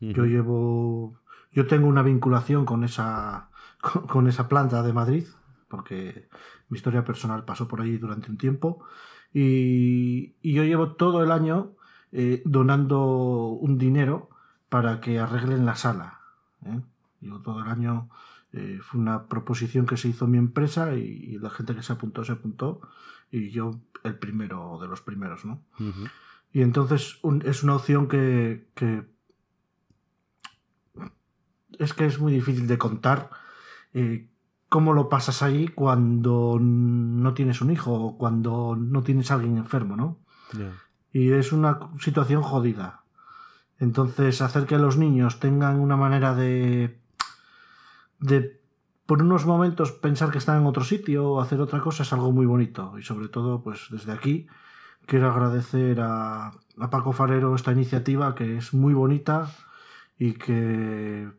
Yo 0.00 0.26
llevo, 0.26 1.18
yo 1.50 1.66
tengo 1.66 1.86
una 1.86 2.02
vinculación 2.02 2.66
con 2.66 2.84
esa, 2.84 3.48
con, 3.80 4.06
con 4.06 4.28
esa 4.28 4.46
planta 4.46 4.82
de 4.82 4.92
Madrid 4.92 5.24
porque 5.66 6.28
mi 6.68 6.76
historia 6.76 7.06
personal 7.06 7.46
pasó 7.46 7.68
por 7.68 7.80
allí 7.80 7.96
durante 7.96 8.30
un 8.30 8.36
tiempo 8.36 8.84
y, 9.32 10.34
y 10.42 10.52
yo 10.52 10.62
llevo 10.62 10.92
todo 10.92 11.22
el 11.22 11.32
año 11.32 11.72
eh, 12.12 12.42
donando 12.44 13.46
un 13.48 13.78
dinero 13.78 14.28
para 14.68 15.00
que 15.00 15.20
arreglen 15.20 15.64
la 15.64 15.76
sala. 15.76 16.20
¿eh? 16.66 16.82
Llevo 17.22 17.40
todo 17.40 17.62
el 17.62 17.70
año 17.70 18.10
eh, 18.52 18.78
fue 18.82 19.00
una 19.00 19.24
proposición 19.24 19.86
que 19.86 19.96
se 19.96 20.08
hizo 20.08 20.26
en 20.26 20.32
mi 20.32 20.38
empresa 20.38 20.94
y, 20.94 21.00
y 21.00 21.38
la 21.38 21.48
gente 21.48 21.74
que 21.74 21.82
se 21.82 21.94
apuntó 21.94 22.24
se 22.24 22.32
apuntó 22.32 22.82
y 23.36 23.50
yo 23.50 23.80
el 24.04 24.18
primero 24.18 24.78
de 24.80 24.86
los 24.88 25.00
primeros, 25.00 25.44
¿no? 25.44 25.62
Y 26.52 26.62
entonces 26.62 27.18
un- 27.22 27.42
es 27.44 27.62
una 27.62 27.74
opción 27.76 28.06
que, 28.08 28.68
que 28.74 29.04
es 31.78 31.92
que 31.92 32.06
es 32.06 32.18
muy 32.20 32.32
difícil 32.32 32.66
de 32.66 32.78
contar 32.78 33.30
eh, 33.92 34.28
cómo 34.68 34.92
lo 34.92 35.08
pasas 35.08 35.42
ahí 35.42 35.68
cuando 35.68 36.58
no 36.60 37.34
tienes 37.34 37.60
un 37.60 37.70
hijo 37.70 37.92
o 37.92 38.18
cuando 38.18 38.76
no 38.76 39.02
tienes 39.02 39.30
a 39.30 39.34
alguien 39.34 39.56
enfermo, 39.56 39.96
¿no? 39.96 40.18
Y 41.12 41.30
es 41.32 41.52
una 41.52 41.78
situación 42.00 42.42
jodida. 42.42 43.02
Entonces, 43.78 44.40
hacer 44.40 44.66
que 44.66 44.78
los 44.78 44.96
niños 44.96 45.40
tengan 45.40 45.80
una 45.80 45.96
manera 45.96 46.34
de. 46.34 47.00
de 48.20 48.60
por 49.06 49.22
unos 49.22 49.44
momentos 49.46 49.92
pensar 49.92 50.30
que 50.30 50.38
están 50.38 50.60
en 50.60 50.66
otro 50.66 50.84
sitio 50.84 51.30
o 51.30 51.40
hacer 51.40 51.60
otra 51.60 51.80
cosa 51.80 52.02
es 52.02 52.12
algo 52.12 52.32
muy 52.32 52.46
bonito. 52.46 52.98
Y 52.98 53.02
sobre 53.02 53.28
todo, 53.28 53.62
pues 53.62 53.88
desde 53.90 54.12
aquí 54.12 54.46
quiero 55.06 55.30
agradecer 55.30 56.00
a, 56.00 56.48
a 56.48 56.90
Paco 56.90 57.12
Farero 57.12 57.54
esta 57.54 57.72
iniciativa 57.72 58.34
que 58.34 58.56
es 58.56 58.72
muy 58.72 58.94
bonita 58.94 59.50
y 60.18 60.32
que 60.32 61.30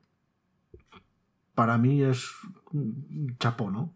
para 1.55 1.77
mí 1.77 2.03
es 2.03 2.31
un 2.71 3.35
chapó, 3.39 3.71
¿no? 3.71 3.93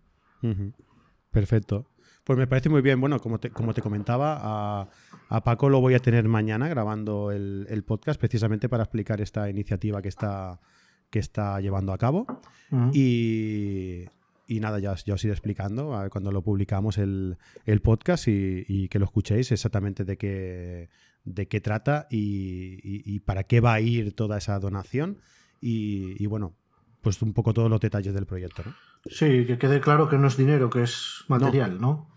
Perfecto. 1.31 1.85
Pues 2.23 2.39
me 2.39 2.47
parece 2.47 2.69
muy 2.69 2.81
bien. 2.81 2.99
Bueno, 2.99 3.19
como 3.19 3.39
te, 3.39 3.51
como 3.51 3.73
te 3.73 3.81
comentaba, 3.81 4.39
a, 4.41 4.89
a 5.29 5.43
Paco 5.43 5.69
lo 5.69 5.81
voy 5.81 5.93
a 5.93 5.99
tener 5.99 6.27
mañana 6.27 6.67
grabando 6.69 7.31
el, 7.31 7.67
el 7.69 7.83
podcast 7.83 8.19
precisamente 8.19 8.69
para 8.69 8.83
explicar 8.83 9.21
esta 9.21 9.49
iniciativa 9.49 10.01
que 10.01 10.09
está, 10.09 10.59
que 11.09 11.19
está 11.19 11.59
llevando 11.61 11.93
a 11.93 11.97
cabo. 11.97 12.25
Y, 12.93 14.05
y 14.47 14.59
nada, 14.59 14.79
ya, 14.79 14.91
os- 14.91 15.03
ya 15.05 15.13
os 15.15 15.23
iré 15.23 15.33
explicando 15.33 15.95
a 15.95 16.03
ver, 16.03 16.09
cuando 16.11 16.31
lo 16.31 16.41
publicamos 16.41 16.97
el, 16.97 17.37
el 17.65 17.81
podcast 17.81 18.27
y, 18.27 18.63
y 18.67 18.87
que 18.89 18.99
lo 18.99 19.05
escuchéis 19.05 19.51
exactamente 19.51 20.03
de 20.05 20.17
qué, 20.17 20.89
de 21.23 21.47
qué 21.47 21.61
trata 21.61 22.07
y, 22.11 23.19
para 23.21 23.43
qué 23.43 23.59
va 23.59 23.73
a 23.73 23.81
ir 23.81 24.13
toda 24.15 24.37
esa 24.37 24.59
donación. 24.59 25.17
Y, 25.61 26.25
bueno, 26.27 26.53
pues 27.01 27.21
un 27.21 27.33
poco 27.33 27.53
todos 27.53 27.69
los 27.69 27.79
detalles 27.79 28.13
del 28.13 28.25
proyecto. 28.25 28.63
¿no? 28.65 28.73
Sí, 29.05 29.45
que 29.45 29.57
quede 29.57 29.81
claro 29.81 30.07
que 30.09 30.17
no 30.17 30.27
es 30.27 30.37
dinero, 30.37 30.69
que 30.69 30.83
es 30.83 31.23
material, 31.27 31.79
¿no? 31.81 32.07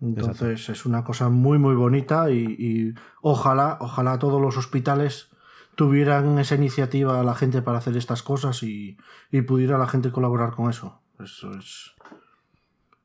Entonces 0.00 0.68
es 0.68 0.84
una 0.84 1.04
cosa 1.04 1.30
muy 1.30 1.58
muy 1.58 1.74
bonita 1.74 2.30
y, 2.30 2.44
y 2.58 2.94
ojalá, 3.22 3.78
ojalá 3.80 4.18
todos 4.18 4.40
los 4.42 4.56
hospitales 4.58 5.30
tuvieran 5.76 6.38
esa 6.38 6.56
iniciativa 6.56 7.22
la 7.22 7.34
gente 7.34 7.62
para 7.62 7.78
hacer 7.78 7.96
estas 7.96 8.22
cosas 8.22 8.62
y, 8.62 8.96
y 9.30 9.42
pudiera 9.42 9.78
la 9.78 9.86
gente 9.86 10.10
colaborar 10.10 10.52
con 10.52 10.70
eso. 10.70 11.00
Eso 11.22 11.52
es. 11.52 11.94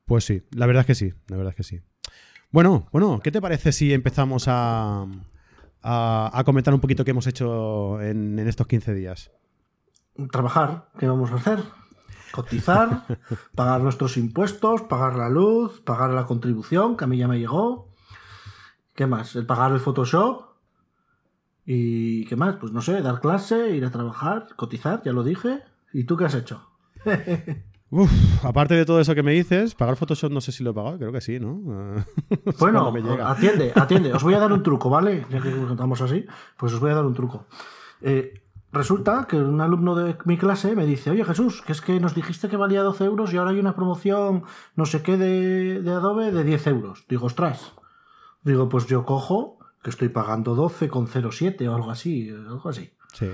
Pues 0.06 0.24
sí, 0.24 0.42
la 0.50 0.66
verdad 0.66 0.80
es 0.80 0.86
que 0.86 0.94
sí, 0.94 1.14
la 1.28 1.36
verdad 1.36 1.50
es 1.52 1.56
que 1.56 1.62
sí. 1.62 1.80
Bueno, 2.50 2.88
bueno, 2.90 3.20
¿qué 3.22 3.30
te 3.30 3.40
parece 3.40 3.72
si 3.72 3.92
empezamos 3.92 4.46
a, 4.48 5.06
a, 5.82 6.30
a 6.32 6.44
comentar 6.44 6.74
un 6.74 6.80
poquito 6.80 7.04
qué 7.04 7.12
hemos 7.12 7.26
hecho 7.26 8.00
en, 8.00 8.38
en 8.38 8.48
estos 8.48 8.66
15 8.66 8.94
días? 8.94 9.30
Trabajar, 10.30 10.88
¿qué 10.98 11.06
vamos 11.06 11.30
a 11.30 11.36
hacer? 11.36 11.62
Cotizar, 12.32 13.04
pagar 13.54 13.80
nuestros 13.80 14.16
impuestos, 14.16 14.82
pagar 14.82 15.16
la 15.16 15.28
luz, 15.28 15.80
pagar 15.80 16.10
la 16.10 16.26
contribución, 16.26 16.96
que 16.96 17.04
a 17.04 17.06
mí 17.06 17.18
ya 17.18 17.28
me 17.28 17.38
llegó. 17.38 17.92
¿Qué 18.94 19.06
más? 19.06 19.34
El 19.36 19.46
pagar 19.46 19.72
el 19.72 19.80
Photoshop. 19.80 20.51
¿Y 21.64 22.24
qué 22.26 22.36
más? 22.36 22.56
Pues 22.56 22.72
no 22.72 22.82
sé, 22.82 23.00
dar 23.02 23.20
clase, 23.20 23.70
ir 23.70 23.84
a 23.84 23.90
trabajar, 23.90 24.48
cotizar, 24.56 25.02
ya 25.04 25.12
lo 25.12 25.22
dije. 25.22 25.60
¿Y 25.92 26.04
tú 26.04 26.16
qué 26.16 26.24
has 26.24 26.34
hecho? 26.34 26.68
Uf, 27.90 28.10
aparte 28.42 28.74
de 28.74 28.86
todo 28.86 29.00
eso 29.00 29.14
que 29.14 29.22
me 29.22 29.32
dices, 29.32 29.74
pagar 29.74 29.96
Photoshop 29.96 30.32
no 30.32 30.40
sé 30.40 30.50
si 30.50 30.64
lo 30.64 30.70
he 30.70 30.74
pagado, 30.74 30.96
creo 30.96 31.12
que 31.12 31.20
sí, 31.20 31.38
¿no? 31.38 31.60
Bueno, 32.58 32.80
cuando 32.80 32.92
me 32.92 33.02
llega. 33.02 33.30
atiende, 33.30 33.72
atiende. 33.76 34.14
Os 34.14 34.22
voy 34.22 34.32
a 34.32 34.38
dar 34.38 34.50
un 34.50 34.62
truco, 34.62 34.88
¿vale? 34.88 35.26
Ya 35.28 35.40
que 35.42 35.50
estamos 35.50 36.00
así, 36.00 36.24
pues 36.56 36.72
os 36.72 36.80
voy 36.80 36.90
a 36.90 36.94
dar 36.94 37.04
un 37.04 37.12
truco. 37.12 37.44
Eh, 38.00 38.42
resulta 38.72 39.26
que 39.28 39.36
un 39.36 39.60
alumno 39.60 39.94
de 39.94 40.16
mi 40.24 40.38
clase 40.38 40.74
me 40.74 40.86
dice, 40.86 41.10
oye 41.10 41.22
Jesús, 41.22 41.60
que 41.60 41.72
es 41.72 41.82
que 41.82 42.00
nos 42.00 42.14
dijiste 42.14 42.48
que 42.48 42.56
valía 42.56 42.82
12 42.82 43.04
euros 43.04 43.34
y 43.34 43.36
ahora 43.36 43.50
hay 43.50 43.58
una 43.58 43.76
promoción, 43.76 44.44
no 44.74 44.86
sé 44.86 45.02
qué, 45.02 45.18
de, 45.18 45.82
de 45.82 45.90
Adobe 45.90 46.32
de 46.32 46.44
10 46.44 46.66
euros. 46.68 47.04
Digo, 47.10 47.26
ostras. 47.26 47.74
Digo, 48.42 48.70
pues 48.70 48.86
yo 48.86 49.04
cojo, 49.04 49.58
que 49.82 49.90
estoy 49.90 50.08
pagando 50.08 50.56
12,07 50.56 51.68
o 51.68 51.74
algo 51.74 51.90
así, 51.90 52.30
algo 52.30 52.68
así. 52.68 52.92
Sí. 53.12 53.28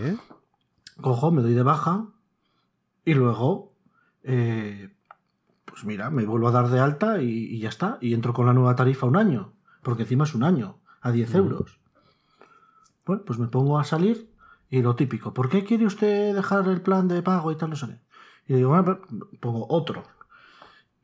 Cojo, 1.00 1.30
me 1.30 1.42
doy 1.42 1.54
de 1.54 1.62
baja 1.62 2.06
y 3.04 3.14
luego, 3.14 3.74
eh, 4.22 4.94
pues 5.64 5.84
mira, 5.84 6.10
me 6.10 6.24
vuelvo 6.24 6.48
a 6.48 6.52
dar 6.52 6.68
de 6.68 6.80
alta 6.80 7.22
y, 7.22 7.28
y 7.28 7.60
ya 7.60 7.68
está. 7.68 7.98
Y 8.00 8.14
entro 8.14 8.32
con 8.32 8.46
la 8.46 8.52
nueva 8.52 8.74
tarifa 8.74 9.06
un 9.06 9.16
año, 9.16 9.52
porque 9.82 10.02
encima 10.02 10.24
es 10.24 10.34
un 10.34 10.42
año, 10.42 10.78
a 11.00 11.12
10 11.12 11.34
euros. 11.34 11.78
Bueno, 13.06 13.22
pues 13.24 13.38
me 13.38 13.48
pongo 13.48 13.78
a 13.78 13.84
salir 13.84 14.30
y 14.70 14.82
lo 14.82 14.96
típico, 14.96 15.32
¿por 15.32 15.48
qué 15.48 15.64
quiere 15.64 15.86
usted 15.86 16.34
dejar 16.34 16.68
el 16.68 16.82
plan 16.82 17.08
de 17.08 17.22
pago 17.22 17.50
y 17.52 17.56
tal? 17.56 17.70
No 17.70 17.76
sé. 17.76 18.00
Y 18.46 18.54
digo, 18.54 18.70
bueno, 18.70 19.00
pongo 19.40 19.66
otro. 19.68 20.04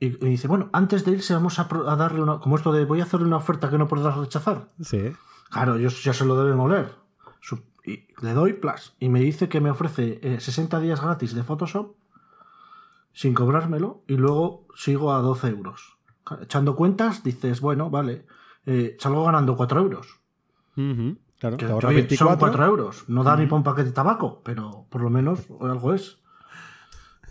Y, 0.00 0.06
y 0.06 0.30
dice, 0.30 0.48
bueno, 0.48 0.68
antes 0.72 1.04
de 1.04 1.12
irse 1.12 1.34
vamos 1.34 1.58
a 1.58 1.64
darle 1.96 2.20
una, 2.20 2.40
como 2.40 2.56
esto 2.56 2.72
de 2.72 2.84
voy 2.84 3.00
a 3.00 3.04
hacerle 3.04 3.26
una 3.26 3.36
oferta 3.36 3.70
que 3.70 3.78
no 3.78 3.88
podrás 3.88 4.16
rechazar. 4.16 4.70
Sí. 4.80 5.12
Claro, 5.54 5.76
ellos 5.76 6.02
ya 6.02 6.12
se 6.12 6.25
lo 6.25 6.37
deben 6.37 6.58
oler. 6.58 6.92
Y 7.87 8.06
le 8.23 8.32
doy 8.32 8.54
plus. 8.54 8.94
Y 8.99 9.08
me 9.11 9.20
dice 9.20 9.49
que 9.49 9.61
me 9.61 9.70
ofrece 9.70 10.18
eh, 10.23 10.40
60 10.40 10.80
días 10.80 11.02
gratis 11.02 11.34
de 11.34 11.42
Photoshop 11.42 11.94
sin 13.12 13.34
cobrármelo 13.34 14.02
y 14.08 14.16
luego 14.16 14.66
sigo 14.75 15.12
a 15.12 15.18
12 15.18 15.49
euros. 15.49 15.99
Echando 16.40 16.75
cuentas, 16.76 17.23
dices, 17.23 17.61
bueno, 17.61 17.90
vale, 17.90 18.26
eh, 18.64 18.96
salgo 18.99 19.25
ganando 19.25 19.56
4 19.56 19.80
euros. 19.80 20.18
Claro, 20.75 21.56
Que, 21.58 21.66
que, 21.66 21.73
ahorras 21.73 21.90
oye, 21.90 21.99
24. 21.99 22.16
son 22.30 22.38
4 22.38 22.64
euros. 22.64 23.04
No 23.08 23.23
da 23.23 23.37
ni 23.37 23.44
para 23.44 23.56
un 23.56 23.62
paquete 23.62 23.90
de 23.90 23.94
tabaco, 23.94 24.40
pero 24.42 24.87
por 24.88 25.02
lo 25.02 25.11
menos 25.11 25.40
algo 25.61 25.92
es. 25.92 26.18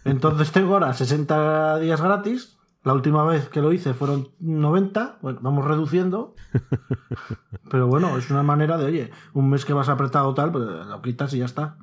Entonces 0.06 0.52
tengo 0.52 0.76
ahora 0.76 0.94
60 0.94 1.80
días 1.80 2.00
gratis. 2.00 2.60
La 2.84 2.94
última 2.94 3.24
vez 3.24 3.48
que 3.50 3.62
lo 3.62 3.72
hice 3.72 3.94
fueron 3.94 4.30
90. 4.40 5.20
Bueno, 5.22 5.40
vamos 5.42 5.66
reduciendo. 5.66 6.36
Pero 7.72 7.88
bueno, 7.88 8.18
es 8.18 8.30
una 8.30 8.44
manera 8.44 8.78
de, 8.78 8.86
oye, 8.86 9.12
un 9.34 9.50
mes 9.50 9.64
que 9.66 9.74
vas 9.74 9.90
apretado 9.90 10.34
tal, 10.34 10.52
pues 10.52 10.66
lo 10.66 11.02
quitas 11.02 11.34
y 11.34 11.40
ya 11.40 11.46
está. 11.46 11.78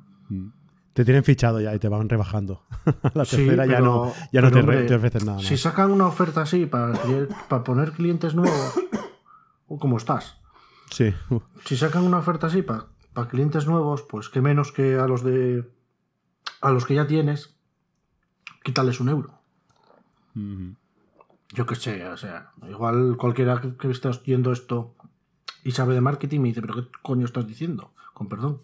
Te 0.93 1.03
tienen 1.05 1.23
fichado 1.23 1.59
ya 1.59 1.73
y 1.73 1.79
te 1.79 1.87
van 1.89 2.07
rebajando. 2.07 2.63
la 3.15 3.25
Sí, 3.25 3.37
tercera 3.37 3.65
ya 3.65 3.79
no, 3.81 4.13
ya 4.31 4.41
no 4.41 4.49
te, 4.49 4.55
re- 4.55 4.59
hombre, 4.61 4.83
te 4.83 4.95
ofrecen 4.95 5.25
nada 5.25 5.37
más. 5.39 5.47
Si 5.47 5.57
sacan 5.57 5.91
una 5.91 6.05
oferta 6.07 6.41
así 6.41 6.65
para, 6.67 6.93
para 7.49 7.63
poner 7.63 7.93
clientes 7.93 8.35
nuevos, 8.35 8.73
o 9.67 9.79
como 9.79 9.97
estás. 9.97 10.37
Sí. 10.91 11.13
Si 11.65 11.77
sacan 11.77 12.03
una 12.03 12.17
oferta 12.19 12.47
así 12.47 12.61
para, 12.61 12.85
para 13.13 13.27
clientes 13.27 13.65
nuevos, 13.65 14.03
pues 14.03 14.29
que 14.29 14.41
menos 14.41 14.71
que 14.71 14.99
a 14.99 15.07
los 15.07 15.23
de 15.23 15.67
a 16.61 16.71
los 16.71 16.85
que 16.85 16.93
ya 16.95 17.07
tienes, 17.07 17.55
quítales 18.63 18.99
un 18.99 19.09
euro. 19.09 19.39
Ujú. 20.35 20.75
Yo 21.53 21.65
qué 21.65 21.75
sé, 21.75 22.07
o 22.07 22.17
sea, 22.17 22.51
igual 22.69 23.17
cualquiera 23.17 23.61
que, 23.61 23.91
esté 23.91 24.07
oyendo 24.07 24.51
esto 24.51 24.95
y 25.63 25.71
sabe 25.71 25.93
de 25.93 26.01
marketing 26.01 26.39
me 26.39 26.47
dice, 26.49 26.61
pero 26.61 26.75
¿qué 26.75 26.87
coño 27.01 27.25
estás 27.25 27.45
diciendo? 27.47 27.93
Con 28.13 28.29
perdón. 28.29 28.61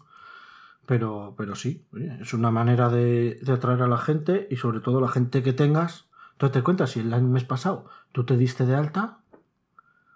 Pero, 0.86 1.34
pero 1.36 1.54
sí, 1.54 1.86
es 2.20 2.32
una 2.32 2.50
manera 2.50 2.88
de, 2.88 3.38
atraer 3.46 3.82
a 3.82 3.88
la 3.88 3.98
gente 3.98 4.48
y 4.50 4.56
sobre 4.56 4.80
todo 4.80 5.02
la 5.02 5.08
gente 5.08 5.42
que 5.42 5.52
tengas. 5.52 6.08
Tú 6.38 6.48
te 6.48 6.62
cuentas, 6.62 6.92
si 6.92 7.00
el 7.00 7.22
mes 7.22 7.44
pasado 7.44 7.86
tú 8.12 8.24
te 8.24 8.38
diste 8.38 8.64
de 8.64 8.74
alta, 8.74 9.18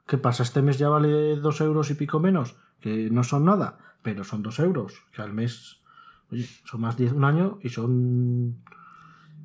¿qué 0.07 0.17
pasa? 0.17 0.43
Este 0.43 0.63
mes 0.63 0.79
ya 0.79 0.89
vale 0.89 1.37
dos 1.37 1.61
euros 1.61 1.91
y 1.91 1.95
pico 1.95 2.21
menos, 2.21 2.57
que 2.81 3.11
no 3.11 3.23
son 3.23 3.45
nada, 3.45 3.97
pero 4.03 4.25
son 4.25 4.43
dos 4.43 4.59
euros, 4.61 4.95
que 5.13 5.21
al 5.21 5.35
mes, 5.35 5.83
oye, 6.31 6.49
son 6.65 6.81
más 6.81 6.97
de 6.97 7.13
un 7.13 7.25
año 7.25 7.59
y 7.61 7.69
son 7.69 8.63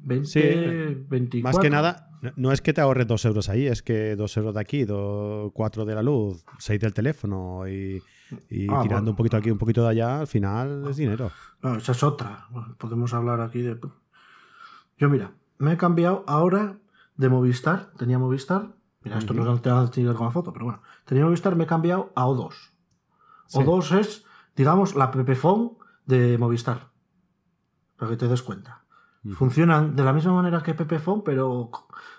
20, 0.04 1.06
24. 1.08 1.42
Más 1.44 1.60
que 1.60 1.70
nada, 1.70 2.08
no 2.36 2.52
es 2.52 2.62
que 2.62 2.74
te 2.74 2.82
ahorres 2.82 3.08
dos 3.08 3.26
euros 3.26 3.50
ahí, 3.50 3.68
es 3.68 3.82
que 3.82 4.16
dos 4.16 4.36
euros 4.38 4.54
de 4.54 4.62
aquí, 4.62 4.86
cuatro 5.54 5.86
de 5.86 5.96
la 5.96 6.04
luz, 6.04 6.44
seis 6.58 6.80
del 6.80 6.94
teléfono 6.94 7.68
y, 7.68 8.02
ah, 8.70 8.82
tirando 8.84 9.12
un 9.12 9.18
poquito 9.18 9.38
aquí, 9.38 9.52
un 9.52 9.58
poquito 9.58 9.84
de 9.84 9.90
allá, 9.90 10.22
al 10.22 10.28
final 10.28 10.86
es 10.90 10.98
dinero. 10.98 11.32
No, 11.62 11.76
esa 11.76 11.92
es 11.92 12.04
otra. 12.04 12.48
podemos 12.78 13.14
hablar 13.14 13.42
aquí 13.42 13.62
de. 13.62 13.80
Yo, 14.98 15.10
mira, 15.10 15.32
me 15.60 15.74
he 15.74 15.78
cambiado 15.78 16.24
ahora 16.28 16.80
de 17.16 17.30
Movistar. 17.30 17.92
Tenía 17.98 18.18
Movistar. 18.18 18.76
Mira, 19.04 19.20
esto 19.20 19.34
no 19.34 19.54
es 19.54 19.62
que 19.62 20.04
con 20.14 20.26
la 20.26 20.32
foto, 20.32 20.52
pero 20.52 20.66
bueno. 20.66 20.82
Tenía 21.06 21.24
Movistar, 21.24 21.56
me 21.56 21.66
he 21.66 21.68
cambiado 21.68 22.12
a 22.16 22.26
O2. 22.26 22.54
O2 23.54 24.00
es, 24.00 24.26
digamos, 24.56 24.96
la 24.96 25.12
Pepefon 25.12 25.78
de 26.06 26.38
Movistar. 26.38 26.92
Para 27.96 28.12
que 28.12 28.18
te 28.18 28.28
des 28.28 28.42
cuenta. 28.42 28.87
Funcionan 29.36 29.96
de 29.96 30.04
la 30.04 30.14
misma 30.14 30.34
manera 30.34 30.62
que 30.64 30.74
Pepefon, 30.74 31.24
pero 31.24 31.72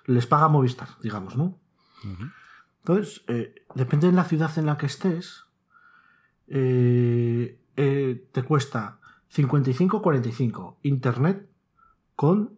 les 0.06 0.26
paga 0.26 0.48
Movistar, 0.48 0.88
digamos, 1.02 1.36
¿no? 1.36 1.58
Entonces, 2.78 3.22
eh, 3.28 3.54
depende 3.74 4.06
de 4.06 4.12
la 4.12 4.24
ciudad 4.24 4.50
en 4.58 4.66
la 4.66 4.76
que 4.76 4.86
estés, 4.86 5.44
eh, 6.46 7.60
eh, 7.76 8.28
te 8.32 8.42
cuesta 8.42 8.98
55-45 9.30 10.76
internet 10.82 11.48
con 12.16 12.56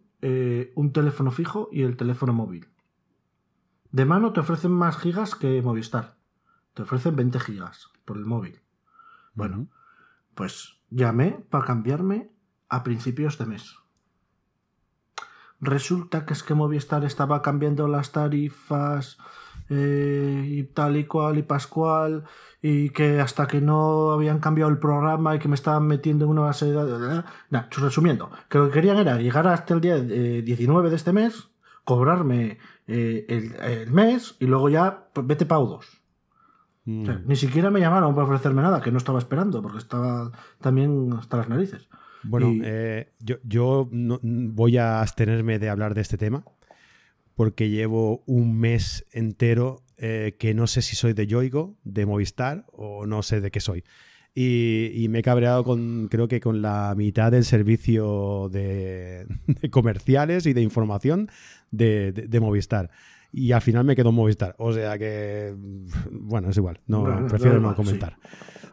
un 0.75 0.93
teléfono 0.93 1.31
fijo 1.31 1.67
y 1.71 1.81
el 1.81 1.97
teléfono 1.97 2.31
móvil. 2.31 2.67
De 3.91 4.05
mano 4.05 4.33
te 4.33 4.39
ofrecen 4.39 4.71
más 4.71 4.97
gigas 4.97 5.33
que 5.33 5.63
Movistar. 5.63 6.15
Te 6.75 6.83
ofrecen 6.83 7.15
20 7.15 7.39
gigas 7.39 7.89
por 8.05 8.17
el 8.17 8.25
móvil. 8.25 8.61
Bueno, 9.33 9.67
pues 10.35 10.79
llamé 10.91 11.43
para 11.49 11.65
cambiarme 11.65 12.31
a 12.69 12.83
principios 12.83 13.39
de 13.39 13.47
mes. 13.47 13.80
Resulta 15.61 16.25
que 16.25 16.33
es 16.33 16.41
que 16.41 16.55
Movistar 16.55 17.05
estaba 17.05 17.43
cambiando 17.43 17.87
las 17.87 18.11
tarifas 18.11 19.19
eh, 19.69 20.43
y 20.47 20.63
tal 20.63 20.97
y 20.97 21.05
cual 21.05 21.37
y 21.37 21.43
pascual 21.43 22.23
y 22.63 22.89
que 22.89 23.21
hasta 23.21 23.47
que 23.47 23.61
no 23.61 24.11
habían 24.11 24.39
cambiado 24.39 24.71
el 24.71 24.79
programa 24.79 25.35
y 25.35 25.39
que 25.39 25.47
me 25.47 25.55
estaban 25.55 25.85
metiendo 25.85 26.25
en 26.25 26.31
una 26.31 26.41
base 26.41 26.65
de 26.65 26.73
datos... 26.73 27.79
resumiendo, 27.79 28.31
que 28.49 28.57
lo 28.57 28.67
que 28.67 28.73
querían 28.73 28.97
era 28.97 29.17
llegar 29.17 29.47
hasta 29.47 29.75
el 29.75 29.81
día 29.81 29.99
19 29.99 30.89
de 30.89 30.95
este 30.95 31.13
mes, 31.13 31.49
cobrarme 31.85 32.57
eh, 32.87 33.25
el, 33.59 33.91
mes 33.91 34.35
y 34.39 34.47
luego 34.47 34.67
ya 34.69 35.09
pues, 35.13 35.25
vete 35.27 35.45
paudos. 35.45 36.01
Mm. 36.83 37.27
ni 37.27 37.35
siquiera 37.35 37.69
me 37.69 37.79
llamaron 37.79 38.15
para 38.15 38.25
ofrecerme 38.25 38.63
nada, 38.63 38.81
que 38.81 38.91
no 38.91 38.97
estaba 38.97 39.19
esperando, 39.19 39.61
porque 39.61 39.77
estaba 39.77 40.31
también 40.59 41.13
hasta 41.13 41.37
las 41.37 41.47
narices. 41.47 41.87
Bueno, 42.23 42.53
eh, 42.63 43.11
yo, 43.43 43.89
voy 43.91 44.77
a 44.77 45.01
abstenerme 45.01 45.59
de 45.59 45.69
hablar 45.69 45.93
de 45.93 46.01
este 46.01 46.17
tema 46.17 46.43
porque 47.35 47.69
llevo 47.69 48.23
un 48.25 48.59
mes 48.59 49.05
entero 49.11 49.83
eh, 49.97 50.35
que 50.37 50.53
no 50.53 50.67
sé 50.67 50.81
si 50.81 50.95
soy 50.95 51.13
de 51.13 51.27
Yoigo, 51.27 51.75
de 51.83 52.05
Movistar 52.05 52.65
o 52.71 53.05
no 53.05 53.23
sé 53.23 53.41
de 53.41 53.51
qué 53.51 53.59
soy. 53.59 53.83
Y, 54.33 55.07
me 55.09 55.19
he 55.19 55.21
cabreado 55.23 55.65
con, 55.65 56.07
creo 56.09 56.29
que 56.29 56.39
con 56.39 56.61
la 56.61 56.93
mitad 56.95 57.31
del 57.31 57.43
servicio 57.43 58.47
de, 58.49 59.27
comerciales 59.71 60.45
y 60.45 60.53
de 60.53 60.61
información 60.61 61.29
de, 61.69 62.37
Movistar. 62.39 62.89
Y 63.33 63.51
al 63.51 63.61
final 63.61 63.85
me 63.85 63.95
quedo 63.95 64.09
en 64.09 64.15
Movistar. 64.15 64.55
O 64.57 64.71
sea 64.71 64.97
que, 64.97 65.53
bueno, 66.11 66.49
es 66.49 66.57
igual. 66.57 66.79
No, 66.87 67.27
prefiero 67.27 67.59
no 67.59 67.75
comentar. 67.75 68.17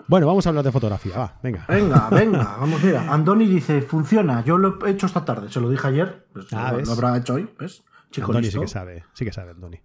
Bueno, 0.09 0.27
vamos 0.27 0.47
a 0.47 0.49
hablar 0.49 0.65
de 0.65 0.73
fotografía, 0.73 1.19
va, 1.19 1.39
venga. 1.43 1.67
Venga, 1.69 2.09
venga, 2.11 2.57
vamos, 2.59 2.83
mira. 2.83 3.13
Andoni 3.13 3.47
dice, 3.47 3.83
funciona, 3.83 4.43
yo 4.43 4.57
lo 4.57 4.85
he 4.87 4.91
hecho 4.93 5.05
esta 5.05 5.23
tarde, 5.23 5.51
se 5.51 5.61
lo 5.61 5.69
dije 5.69 5.87
ayer, 5.87 6.27
pues 6.33 6.47
ah, 6.53 6.73
lo, 6.73 6.93
habrá 6.93 7.15
hecho 7.19 7.35
hoy, 7.35 7.47
¿ves? 7.59 7.85
Chico 8.11 8.29
Andoni 8.29 8.51
sí 8.51 8.59
que 8.59 8.69
sabe, 8.69 9.05
sí 9.13 9.27
que 9.27 9.33
sabe, 9.33 9.51
Andoni. 9.51 9.83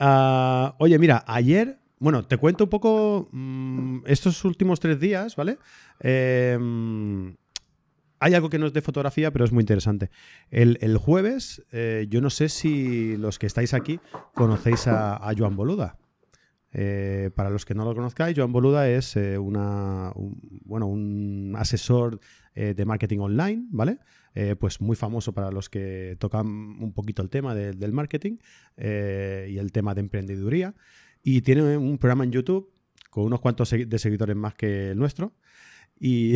Ah, 0.00 0.74
oye, 0.80 0.98
mira, 0.98 1.22
ayer, 1.28 1.78
bueno, 2.00 2.24
te 2.24 2.36
cuento 2.36 2.64
un 2.64 2.70
poco 2.70 3.28
mm, 3.30 4.00
estos 4.06 4.44
últimos 4.44 4.80
tres 4.80 4.98
días, 4.98 5.36
¿vale? 5.36 5.58
Em, 6.00 7.36
hay 8.18 8.34
algo 8.34 8.50
que 8.50 8.58
no 8.58 8.66
es 8.66 8.72
de 8.72 8.82
fotografía, 8.82 9.30
pero 9.30 9.44
es 9.44 9.52
muy 9.52 9.62
interesante. 9.62 10.10
El, 10.50 10.98
jueves, 10.98 11.64
eh, 11.70 12.06
yo 12.08 12.20
no 12.20 12.30
sé 12.30 12.48
si 12.48 13.16
los 13.18 13.38
que 13.38 13.46
estáis 13.46 13.72
aquí 13.72 14.00
conocéis 14.34 14.88
a, 14.88 15.14
a 15.14 15.32
Joan 15.38 15.54
Boluda. 15.54 15.96
Eh, 16.76 17.30
para 17.36 17.50
los 17.50 17.64
que 17.64 17.72
no 17.72 17.84
lo 17.84 17.94
conozcáis, 17.94 18.36
Joan 18.36 18.50
Boluda 18.50 18.88
es 18.90 19.14
eh, 19.16 19.38
un, 19.38 19.54
bueno, 20.64 20.88
un 20.88 21.54
asesor 21.56 22.18
eh, 22.56 22.74
de 22.74 22.84
marketing 22.84 23.20
online, 23.20 23.66
¿vale? 23.70 23.98
pues 24.58 24.80
muy 24.80 24.96
famoso 24.96 25.32
para 25.32 25.52
los 25.52 25.70
que 25.70 26.16
tocan 26.18 26.48
un 26.48 26.92
poquito 26.92 27.22
el 27.22 27.30
tema 27.30 27.54
del 27.54 27.92
marketing 27.92 28.38
y 28.76 29.58
el 29.58 29.70
tema 29.70 29.94
de 29.94 30.00
emprendeduría. 30.00 30.74
Y 31.22 31.42
tiene 31.42 31.76
un 31.76 31.98
programa 31.98 32.24
en 32.24 32.32
YouTube 32.32 32.68
con 33.10 33.26
unos 33.26 33.40
cuantos 33.40 33.70
de 33.70 33.98
seguidores 34.00 34.34
más 34.34 34.54
que 34.54 34.90
el 34.90 34.98
nuestro. 34.98 35.36
Y, 36.00 36.34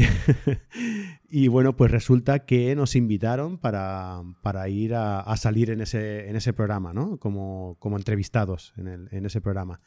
y, 1.29 1.48
bueno, 1.48 1.77
pues 1.77 1.90
resulta 1.90 2.46
que 2.46 2.77
nos 2.77 2.94
invitaron 2.94 3.59
para, 3.59 4.22
ir 4.68 4.94
a, 4.94 5.37
salir 5.37 5.70
en 5.70 5.81
ese, 5.81 6.29
en 6.29 6.37
ese 6.37 6.53
programa, 6.53 6.92
¿no? 6.92 7.16
Como, 7.18 7.79
como 7.81 7.96
entrevistados 7.96 8.74
en, 8.77 9.09
en 9.11 9.27
ese 9.27 9.40
programa. 9.40 9.81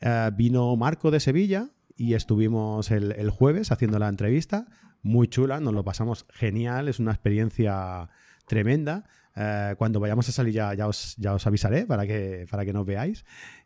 Eh, 0.00 0.30
vino 0.34 0.76
Marco 0.76 1.10
de 1.10 1.20
Sevilla 1.20 1.68
y 1.96 2.14
estuvimos 2.14 2.90
el, 2.90 3.30
jueves 3.30 3.72
haciendo 3.72 3.98
la 3.98 4.08
entrevista. 4.08 4.66
Muy 5.02 5.28
chula, 5.28 5.60
nos 5.60 5.74
lo 5.74 5.84
pasamos 5.84 6.26
genial, 6.30 6.88
es 6.88 6.98
una 6.98 7.12
experiencia 7.12 8.08
tremenda. 8.46 9.04
Eh, 9.36 9.74
cuando 9.78 10.00
vayamos 10.00 10.28
a 10.28 10.32
salir 10.32 10.54
ya, 10.54 10.74
ya, 10.74 10.88
os, 10.88 11.16
ya 11.16 11.34
os 11.34 11.46
avisaré 11.46 11.86
para 11.86 12.06
que, 12.06 12.46
para 12.50 12.64
que 12.64 12.72
nos 12.72 12.86
veáis. 12.86 13.24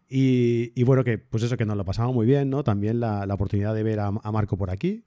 Y, 0.09 0.83
bueno, 0.85 1.03
que 1.03 1.19
pues 1.19 1.43
eso, 1.43 1.57
que 1.57 1.65
nos 1.65 1.77
lo 1.77 1.85
pasamos 1.85 2.15
muy 2.15 2.27
bien, 2.27 2.51
¿no? 2.51 2.63
También 2.63 3.01
la, 3.01 3.27
oportunidad 3.31 3.75
de 3.75 3.83
ver 3.83 4.01
a, 4.01 4.11
Marco 4.11 4.57
por 4.57 4.71
aquí 4.71 5.05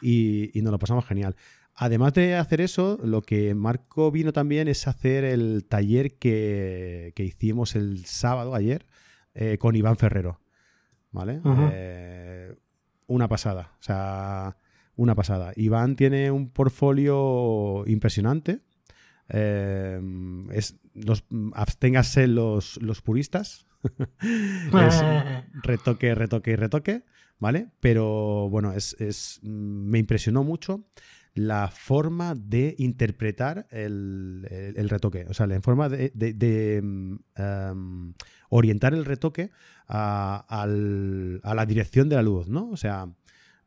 y, 0.00 0.50
nos 0.62 0.72
lo 0.72 0.78
pasamos 0.78 1.04
genial. 1.06 1.36
Además 1.74 2.14
de 2.14 2.34
hacer 2.34 2.60
eso, 2.60 2.98
lo 3.04 3.22
que 3.22 3.54
Marco 3.54 4.10
vino 4.10 4.32
también 4.32 4.66
es 4.66 4.88
hacer 4.88 5.24
el 5.24 5.64
taller 5.68 6.14
que, 6.18 7.12
hicimos 7.16 7.76
el 7.76 8.04
sábado, 8.06 8.54
ayer, 8.54 8.86
eh, 9.34 9.58
con 9.58 9.76
Iván 9.76 9.96
Ferrero. 9.96 10.40
¿Vale? 11.18 11.40
Eh, 11.72 12.54
una 13.08 13.26
pasada, 13.26 13.72
o 13.80 13.82
sea, 13.82 14.56
una 14.94 15.16
pasada. 15.16 15.52
Iván 15.56 15.96
tiene 15.96 16.30
un 16.30 16.48
portfolio 16.50 17.82
impresionante. 17.88 18.60
Eh, 19.28 20.00
es, 20.52 20.76
los, 20.94 21.24
absténgase 21.54 22.28
los, 22.28 22.80
los 22.80 23.02
puristas. 23.02 23.66
retoque, 25.64 26.14
retoque 26.14 26.52
y 26.52 26.56
retoque, 26.56 27.02
¿vale? 27.40 27.66
Pero 27.80 28.48
bueno, 28.48 28.72
es, 28.72 28.94
es, 29.00 29.40
me 29.42 29.98
impresionó 29.98 30.44
mucho 30.44 30.84
la 31.34 31.68
forma 31.68 32.34
de 32.34 32.74
interpretar 32.78 33.66
el, 33.70 34.46
retoque, 34.88 35.26
o 35.28 35.34
sea, 35.34 35.46
la 35.46 35.60
forma 35.60 35.88
de, 35.88 36.10
de, 36.14 36.80
mm, 36.82 37.14
em, 37.36 38.14
orientar 38.50 38.94
el 38.94 39.04
retoque 39.04 39.50
a, 39.88 40.66
la 40.66 41.66
dirección 41.66 42.08
de 42.08 42.16
la 42.16 42.22
luz, 42.22 42.48
¿no? 42.48 42.70
O 42.70 42.76
sea, 42.76 43.08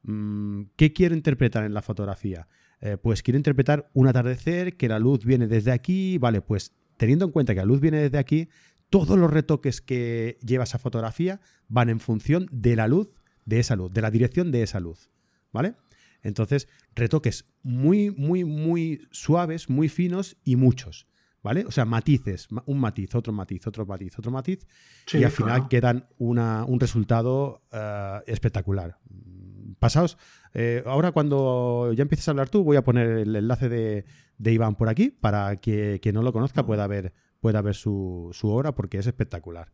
mm, 0.03 0.63
¿qué 0.75 0.93
quiero 0.93 1.15
interpretar 1.15 1.63
en 1.63 1.73
la 1.73 1.81
fotografía? 1.81 2.47
Eh, 2.79 2.97
pues 2.97 3.21
quiero 3.23 3.37
interpretar 3.37 3.89
un 3.93 4.07
atardecer, 4.07 4.77
que 4.77 4.87
la 4.87 4.99
luz 4.99 5.25
viene 5.25 5.47
desde 5.47 5.71
aquí, 5.71 6.17
vale, 6.17 6.41
pues 6.41 6.73
teniendo 6.97 7.25
en 7.25 7.31
cuenta 7.31 7.53
que 7.53 7.59
la 7.59 7.65
luz 7.65 7.79
viene 7.79 7.97
desde 7.97 8.17
aquí, 8.17 8.49
todos 8.89 9.17
los 9.17 9.31
retoques 9.31 9.81
que 9.81 10.37
lleva 10.45 10.65
esa 10.65 10.77
fotografía 10.77 11.39
van 11.67 11.89
en 11.89 11.99
función 11.99 12.47
de 12.51 12.75
la 12.75 12.87
luz, 12.87 13.09
de 13.45 13.59
esa 13.59 13.75
luz, 13.75 13.91
de 13.91 14.01
la 14.01 14.11
dirección 14.11 14.51
de 14.51 14.63
esa 14.63 14.79
luz, 14.79 15.09
¿vale? 15.51 15.75
Entonces, 16.23 16.67
retoques 16.93 17.45
muy, 17.63 18.11
muy, 18.11 18.43
muy 18.43 19.07
suaves, 19.11 19.69
muy 19.69 19.89
finos 19.89 20.37
y 20.43 20.55
muchos. 20.55 21.07
¿Vale? 21.43 21.65
O 21.65 21.71
sea, 21.71 21.85
matices, 21.85 22.49
un 22.65 22.79
matiz, 22.79 23.15
otro 23.15 23.33
matiz, 23.33 23.65
otro 23.65 23.85
matiz, 23.85 24.19
otro 24.19 24.31
matiz, 24.31 24.67
y 25.11 25.23
al 25.23 25.31
final 25.31 25.67
quedan 25.67 26.07
un 26.19 26.79
resultado 26.79 27.63
eh, 27.71 28.19
espectacular. 28.27 28.99
Pasaos, 29.79 30.19
eh, 30.53 30.83
ahora 30.85 31.11
cuando 31.11 31.91
ya 31.93 32.03
empieces 32.03 32.27
a 32.27 32.31
hablar 32.31 32.49
tú, 32.49 32.63
voy 32.63 32.77
a 32.77 32.83
poner 32.83 33.07
el 33.07 33.35
enlace 33.35 33.69
de, 33.69 34.05
Iván 34.51 34.75
por 34.75 34.89
aquí 34.89 35.09
para 35.09 35.55
que 35.55 35.99
quien 36.01 36.15
no 36.15 36.21
lo 36.21 36.31
conozca 36.31 36.65
pueda 36.65 36.85
ver, 36.85 37.13
pueda 37.39 37.61
ver 37.61 37.73
su, 37.73 38.29
su 38.33 38.49
obra 38.49 38.73
porque 38.73 38.99
es 38.99 39.07
espectacular. 39.07 39.71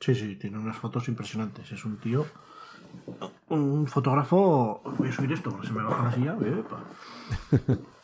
Sí, 0.00 0.14
sí, 0.14 0.36
tiene 0.36 0.58
unas 0.58 0.76
fotos 0.76 1.08
impresionantes. 1.08 1.72
Es 1.72 1.84
un 1.84 1.98
tío, 1.98 2.26
un 3.48 3.86
fotógrafo. 3.86 4.82
Voy 4.98 5.08
a 5.08 5.12
subir 5.12 5.32
esto 5.32 5.50
porque 5.50 5.66
se 5.66 5.72
me 5.72 5.82
baja 5.82 6.04
la 6.04 6.12
silla. 6.12 6.36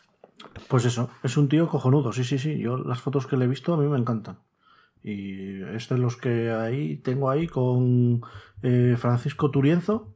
Pues 0.67 0.85
eso, 0.85 1.09
es 1.23 1.37
un 1.37 1.49
tío 1.49 1.67
cojonudo. 1.67 2.11
Sí, 2.11 2.23
sí, 2.23 2.37
sí. 2.37 2.57
Yo 2.59 2.77
las 2.77 3.01
fotos 3.01 3.27
que 3.27 3.37
le 3.37 3.45
he 3.45 3.47
visto 3.47 3.73
a 3.73 3.77
mí 3.77 3.87
me 3.87 3.97
encantan. 3.97 4.39
Y 5.03 5.61
este 5.63 5.93
es 5.93 5.99
los 5.99 6.17
que 6.17 6.51
ahí 6.51 6.97
tengo 6.97 7.29
ahí 7.29 7.47
con 7.47 8.21
eh, 8.61 8.95
Francisco 8.97 9.51
Turienzo, 9.51 10.13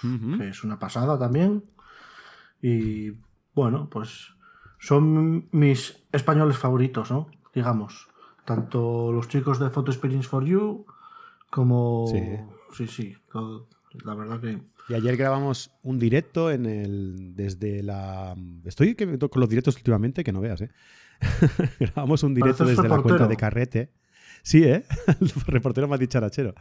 que 0.00 0.48
es 0.48 0.64
una 0.64 0.78
pasada 0.78 1.18
también. 1.18 1.64
Y 2.62 3.12
bueno, 3.54 3.88
pues 3.90 4.34
son 4.78 5.48
mis 5.52 6.06
españoles 6.12 6.56
favoritos, 6.56 7.10
¿no? 7.10 7.28
Digamos. 7.54 8.08
Tanto 8.44 9.12
los 9.12 9.28
chicos 9.28 9.58
de 9.58 9.70
Photo 9.70 9.90
Experience 9.90 10.28
for 10.28 10.44
You 10.44 10.86
como... 11.50 12.06
Sí. 12.06 12.22
Sí, 12.72 12.86
sí. 12.86 13.16
La 14.04 14.14
verdad 14.14 14.40
que... 14.40 14.58
Y 14.88 14.94
ayer 14.94 15.16
grabamos 15.16 15.70
un 15.82 15.98
directo 15.98 16.50
en 16.52 16.64
el. 16.64 17.34
desde 17.34 17.82
la. 17.82 18.36
Estoy 18.64 18.94
con 18.94 19.40
los 19.40 19.48
directos 19.48 19.74
últimamente, 19.74 20.22
que 20.22 20.32
no 20.32 20.40
veas, 20.40 20.60
¿eh? 20.60 20.70
grabamos 21.80 22.22
un 22.22 22.34
directo 22.34 22.58
Pareces 22.58 22.76
desde 22.84 22.96
la 22.96 23.02
cuenta 23.02 23.26
de 23.26 23.36
Carrete. 23.36 23.90
Sí, 24.42 24.62
¿eh? 24.62 24.84
El 25.20 25.28
reportero 25.48 25.88
más 25.88 25.98
dicharachero. 25.98 26.54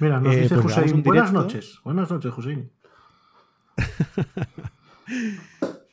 Mira, 0.00 0.18
nos 0.20 0.34
Eh, 0.34 0.40
dice 0.42 0.56
pues 0.58 1.02
Buenas 1.04 1.32
noches. 1.32 1.78
Buenas 1.84 2.10
noches, 2.10 2.32
Hussein. 2.36 2.70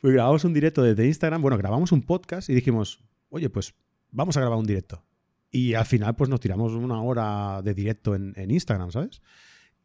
Pues 0.02 0.12
grabamos 0.14 0.44
un 0.44 0.52
directo 0.52 0.82
desde 0.82 1.06
Instagram. 1.06 1.40
Bueno, 1.40 1.56
grabamos 1.56 1.90
un 1.90 2.02
podcast 2.02 2.48
y 2.50 2.54
dijimos, 2.54 3.02
oye, 3.28 3.48
pues 3.48 3.74
vamos 4.12 4.36
a 4.36 4.40
grabar 4.40 4.58
un 4.58 4.66
directo. 4.66 5.02
Y 5.50 5.74
al 5.74 5.86
final, 5.86 6.14
pues 6.14 6.28
nos 6.28 6.38
tiramos 6.38 6.74
una 6.74 7.00
hora 7.00 7.62
de 7.62 7.74
directo 7.74 8.14
en, 8.14 8.32
en 8.36 8.50
Instagram, 8.50 8.90
¿sabes? 8.92 9.22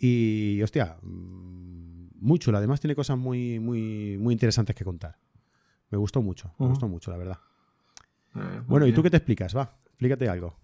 Y, 0.04 0.60
hostia, 0.64 0.98
mm, 1.04 2.08
muy 2.22 2.40
chulo. 2.40 2.58
Además, 2.58 2.80
tiene 2.82 2.96
cosas 2.96 3.20
muy, 3.20 3.60
muy, 3.60 4.18
muy 4.18 4.34
interesantes 4.34 4.76
que 4.76 4.84
contar. 4.84 5.16
Me 5.92 5.98
gustó 5.98 6.24
mucho, 6.24 6.52
me 6.58 6.68
gustó 6.68 6.88
mucho, 6.88 7.12
la 7.12 7.18
verdad. 7.18 7.38
Eh, 8.36 8.62
Bueno, 8.66 8.88
¿y 8.88 8.94
tú 8.94 9.04
qué 9.04 9.12
te 9.12 9.18
explicas? 9.18 9.56
Va, 9.56 9.76
explícate 9.86 10.28
algo. 10.28 10.56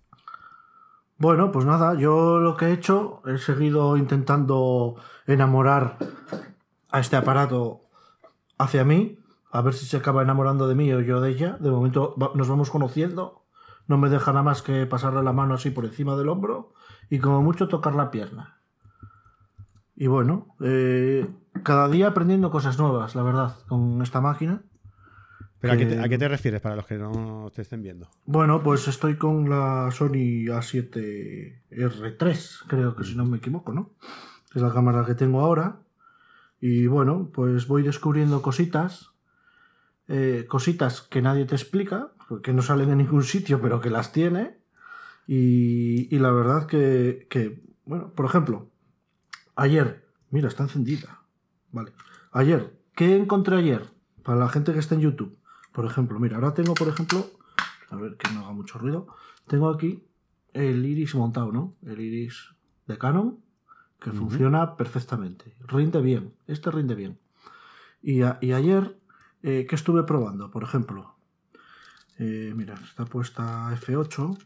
Bueno, 1.20 1.52
pues 1.52 1.66
nada, 1.66 1.94
yo 1.94 2.40
lo 2.40 2.58
que 2.58 2.66
he 2.66 2.74
hecho, 2.74 3.22
he 3.28 3.38
seguido 3.38 3.96
intentando 3.98 4.96
enamorar 5.28 5.98
a 6.90 7.00
este 7.00 7.16
aparato 7.16 7.82
hacia 8.58 8.84
mí, 8.84 9.20
a 9.52 9.62
ver 9.62 9.76
si 9.76 9.86
se 9.86 9.98
acaba 9.98 10.24
enamorando 10.24 10.68
de 10.68 10.74
mí 10.76 10.92
o 10.94 11.02
yo 11.02 11.22
de 11.22 11.30
ella. 11.30 11.58
De 11.60 11.70
momento 11.70 12.16
nos 12.34 12.48
vamos 12.48 12.72
conociendo, 12.72 13.44
no 13.88 13.98
me 14.00 14.10
deja 14.10 14.32
nada 14.32 14.44
más 14.44 14.64
que 14.64 14.88
pasarle 14.88 15.22
la 15.22 15.34
mano 15.34 15.54
así 15.54 15.70
por 15.70 15.86
encima 15.86 16.16
del 16.16 16.30
hombro 16.30 16.74
y 17.10 17.20
como 17.20 17.44
mucho 17.44 17.68
tocar 17.68 17.94
la 17.94 18.10
pierna. 18.10 18.57
Y 20.00 20.06
bueno, 20.08 20.56
eh, 20.62 21.26
cada 21.64 21.90
día 21.90 22.10
aprendiendo 22.10 22.52
cosas 22.52 22.78
nuevas, 22.78 23.16
la 23.16 23.24
verdad, 23.24 23.56
con 23.68 24.00
esta 24.04 24.22
máquina. 24.22 24.62
¿Pero 25.60 25.74
a, 25.74 25.78
qué 25.78 25.88
te, 25.88 26.00
a 26.00 26.08
qué 26.08 26.20
te 26.20 26.28
refieres 26.28 26.62
para 26.62 26.76
los 26.76 26.86
que 26.86 27.00
no 27.00 27.52
te 27.54 27.64
estén 27.64 27.82
viendo? 27.82 28.08
Bueno, 28.26 28.62
pues 28.62 28.88
estoy 28.88 29.16
con 29.18 29.50
la 29.50 29.90
Sony 29.92 30.46
A7R3, 30.54 32.60
creo 32.68 32.96
que 32.96 33.04
si 33.04 33.16
no 33.16 33.26
me 33.26 33.38
equivoco, 33.38 33.74
¿no? 33.74 33.90
Es 34.54 34.62
la 34.62 34.72
cámara 34.72 35.04
que 35.06 35.16
tengo 35.16 35.42
ahora. 35.42 35.80
Y 36.62 36.86
bueno, 36.88 37.30
pues 37.34 37.68
voy 37.68 37.84
descubriendo 37.84 38.42
cositas. 38.42 39.12
eh, 40.08 40.46
cositas 40.48 41.02
que 41.02 41.22
nadie 41.22 41.44
te 41.46 41.56
explica, 41.56 42.12
que 42.44 42.54
no 42.54 42.62
salen 42.62 42.90
en 42.92 43.00
ningún 43.00 43.24
sitio, 43.24 43.60
pero 43.62 43.82
que 43.82 43.90
las 43.90 44.12
tiene. 44.14 44.58
Y, 45.28 46.08
y 46.16 46.20
la 46.20 46.32
verdad 46.32 46.66
que, 46.68 47.28
que, 47.30 47.62
bueno, 47.86 48.12
por 48.14 48.26
ejemplo, 48.26 48.70
ayer, 49.58 50.08
mira, 50.30 50.48
está 50.48 50.64
encendida. 50.64 51.22
Vale. 51.72 51.92
Ayer, 52.32 52.80
¿qué 52.96 53.16
encontré 53.18 53.58
ayer? 53.58 53.90
Para 54.24 54.40
la 54.40 54.50
gente 54.50 54.74
que 54.74 54.80
está 54.80 54.96
en 54.96 55.02
YouTube. 55.02 55.38
Por 55.74 55.86
ejemplo, 55.86 56.20
mira, 56.20 56.36
ahora 56.38 56.54
tengo, 56.54 56.74
por 56.74 56.88
ejemplo, 56.88 57.26
a 57.90 57.96
ver 57.96 58.18
que 58.18 58.32
no 58.34 58.42
haga 58.42 58.52
mucho 58.54 58.78
ruido. 58.80 59.08
Tengo 59.48 59.70
aquí 59.70 60.04
el 60.54 60.86
iris 60.86 61.14
montado, 61.16 61.52
¿no? 61.52 61.76
El 61.84 62.00
iris 62.02 62.56
de 62.88 62.98
Canon, 62.98 63.40
que 64.00 64.12
funciona 64.12 64.76
perfectamente. 64.76 65.56
Rinde 65.62 66.02
bien. 66.02 66.34
Este 66.48 66.72
rinde 66.72 66.96
bien. 66.96 67.20
Y, 68.02 68.22
a- 68.24 68.38
y 68.42 68.54
ayer, 68.54 68.98
eh, 69.44 69.66
¿qué 69.70 69.76
estuve 69.76 70.04
probando? 70.04 70.50
Por 70.52 70.64
ejemplo, 70.64 71.16
eh, 72.18 72.54
mira, 72.56 72.76
está 72.76 73.06
puesta 73.06 73.72
F8, 73.76 74.38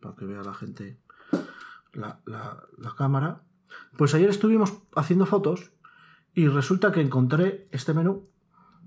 para 0.00 0.14
que 0.16 0.24
vea 0.26 0.42
la 0.42 0.54
gente 0.54 0.98
la, 1.92 2.20
la- 2.26 2.62
la 2.78 2.94
cámara. 2.94 3.42
Pues 3.96 4.14
ayer 4.14 4.28
estuvimos 4.30 4.74
haciendo 4.94 5.26
fotos 5.26 5.72
y 6.34 6.48
resulta 6.48 6.92
que 6.92 7.00
encontré 7.00 7.68
este 7.70 7.94
menú. 7.94 8.28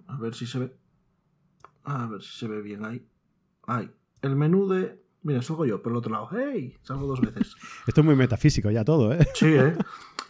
A 0.07 0.17
ver 0.17 0.35
si 0.35 0.45
se 0.45 0.59
ve. 0.59 0.77
A 1.83 2.05
ver 2.07 2.21
si 2.21 2.37
se 2.37 2.47
ve 2.47 2.61
bien 2.61 2.85
ahí. 2.85 3.07
Ahí. 3.67 3.91
El 4.21 4.35
menú 4.35 4.67
de. 4.67 5.03
Mira, 5.21 5.41
salgo 5.41 5.65
yo 5.65 5.81
por 5.81 5.91
el 5.91 5.97
otro 5.97 6.11
lado. 6.11 6.29
¡Hey! 6.31 6.75
Salgo 6.83 7.07
dos 7.07 7.21
veces. 7.21 7.55
Esto 7.87 8.01
es 8.01 8.05
muy 8.05 8.15
metafísico 8.15 8.69
ya 8.71 8.85
todo, 8.85 9.13
¿eh? 9.13 9.27
Sí, 9.33 9.47
¿eh? 9.47 9.75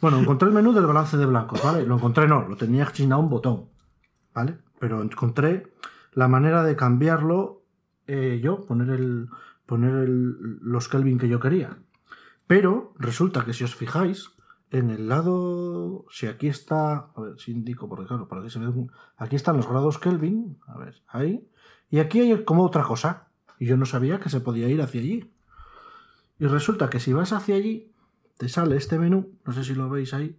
Bueno, 0.01 0.17
encontré 0.19 0.47
el 0.47 0.53
menú 0.55 0.73
del 0.73 0.85
balance 0.85 1.17
de 1.17 1.25
blancos, 1.25 1.61
¿vale? 1.63 1.85
Lo 1.85 1.95
encontré, 1.95 2.27
no, 2.27 2.47
lo 2.47 2.55
tenía 2.55 2.85
asignado 2.85 3.21
un 3.21 3.29
botón, 3.29 3.69
¿vale? 4.33 4.57
Pero 4.79 5.01
encontré 5.01 5.73
la 6.13 6.27
manera 6.27 6.63
de 6.63 6.75
cambiarlo 6.75 7.63
eh, 8.07 8.39
yo, 8.41 8.65
poner, 8.65 8.89
el, 8.91 9.27
poner 9.65 9.93
el- 9.95 10.57
los 10.61 10.87
Kelvin 10.87 11.19
que 11.19 11.27
yo 11.29 11.39
quería. 11.39 11.77
Pero 12.47 12.93
resulta 12.97 13.43
que 13.45 13.53
si 13.53 13.63
os 13.65 13.75
fijáis, 13.75 14.31
en 14.71 14.89
el 14.91 15.07
lado, 15.09 16.05
si 16.11 16.27
aquí 16.27 16.47
está, 16.47 17.09
a 17.15 17.21
ver 17.21 17.39
si 17.39 17.51
indico, 17.51 17.89
porque 17.89 18.05
claro, 18.05 18.27
para 18.27 18.43
que 18.43 18.49
se 18.49 18.59
vea, 18.59 18.69
un- 18.69 18.91
aquí 19.17 19.35
están 19.35 19.57
los 19.57 19.67
grados 19.67 19.97
Kelvin, 19.97 20.57
a 20.67 20.77
ver, 20.77 21.01
ahí, 21.07 21.47
y 21.89 21.99
aquí 21.99 22.19
hay 22.21 22.43
como 22.43 22.63
otra 22.63 22.83
cosa, 22.83 23.27
y 23.57 23.65
yo 23.65 23.77
no 23.77 23.85
sabía 23.85 24.19
que 24.19 24.29
se 24.29 24.41
podía 24.41 24.69
ir 24.69 24.81
hacia 24.81 25.01
allí. 25.01 25.31
Y 26.39 26.45
resulta 26.45 26.89
que 26.89 26.99
si 26.99 27.11
vas 27.13 27.33
hacia 27.33 27.55
allí, 27.55 27.91
te 28.37 28.47
sale 28.47 28.77
este 28.77 28.97
menú, 28.99 29.33
no 29.45 29.51
sé 29.53 29.63
si 29.63 29.73
lo 29.75 29.89
veis 29.89 30.13
ahí, 30.13 30.37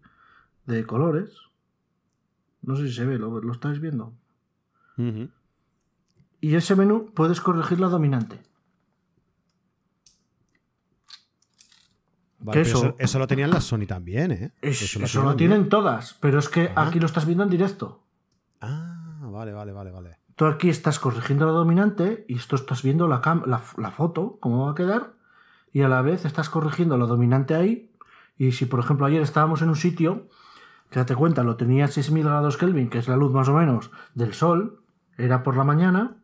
de 0.67 0.87
colores. 0.87 1.33
No 2.63 2.77
sé 2.77 2.89
si 2.89 2.95
se 2.95 3.05
ve, 3.07 3.19
¿lo, 3.19 3.41
lo 3.41 3.53
estáis 3.53 3.81
viendo? 3.81 4.15
Y 6.41 6.55
ese 6.55 6.77
menú 6.77 7.11
puedes 7.15 7.41
corregir 7.41 7.81
la 7.81 7.89
dominante. 7.89 8.41
Vale, 12.43 12.63
eso- 12.63 12.79
eso, 12.79 12.97
eso 12.99 13.19
lo 13.19 13.27
tenían 13.27 13.51
las 13.51 13.65
Sony 13.65 13.87
también, 13.87 14.33
¿eh? 14.33 14.53
Es- 14.63 14.97
eso 14.97 15.23
lo 15.23 15.37
tienen 15.37 15.69
todas, 15.69 16.15
pero 16.21 16.39
es 16.39 16.49
que 16.49 16.71
Ajá. 16.75 16.89
aquí 16.89 16.99
lo 17.01 17.07
estás 17.07 17.27
viendo 17.27 17.45
en 17.45 17.51
directo. 17.51 18.03
Ah, 18.61 19.19
vale, 19.23 19.53
vale, 19.53 19.73
vale, 19.73 19.91
vale. 19.91 20.19
Tú 20.37 20.47
aquí 20.47 20.71
estás 20.71 20.99
corrigiendo 20.99 21.45
la 21.45 21.53
dominante 21.53 22.25
y 22.29 22.37
esto 22.37 22.57
estás 22.57 22.83
viendo 22.83 23.07
la, 23.09 23.21
cam- 23.21 23.45
la, 23.45 23.61
la 23.77 23.91
foto, 23.91 24.39
cómo 24.41 24.65
va 24.65 24.73
a 24.73 24.75
quedar, 24.75 25.13
y 25.73 25.83
a 25.83 25.89
la 25.89 26.01
vez 26.03 26.25
estás 26.25 26.49
corrigiendo 26.49 26.97
la 26.97 27.07
dominante 27.07 27.55
ahí. 27.55 27.93
Y 28.39 28.53
si, 28.53 28.65
por 28.65 28.81
ejemplo, 28.81 29.05
ayer 29.05 29.21
estábamos 29.21 29.61
en 29.61 29.69
un 29.69 29.77
sitio, 29.77 30.29
que 30.89 30.99
date 30.99 31.15
cuenta, 31.15 31.45
lo 31.45 31.57
tenía 31.57 31.85
a 31.85 31.89
6000 31.89 32.25
grados 32.25 32.57
Kelvin, 32.57 32.89
que 32.89 32.99
es 32.99 33.07
la 33.07 33.17
luz 33.17 33.33
más 33.33 33.49
o 33.49 33.55
menos 33.55 33.91
del 34.15 34.33
sol, 34.33 34.81
era 35.19 35.43
por 35.43 35.57
la 35.59 35.65
mañana, 35.65 36.17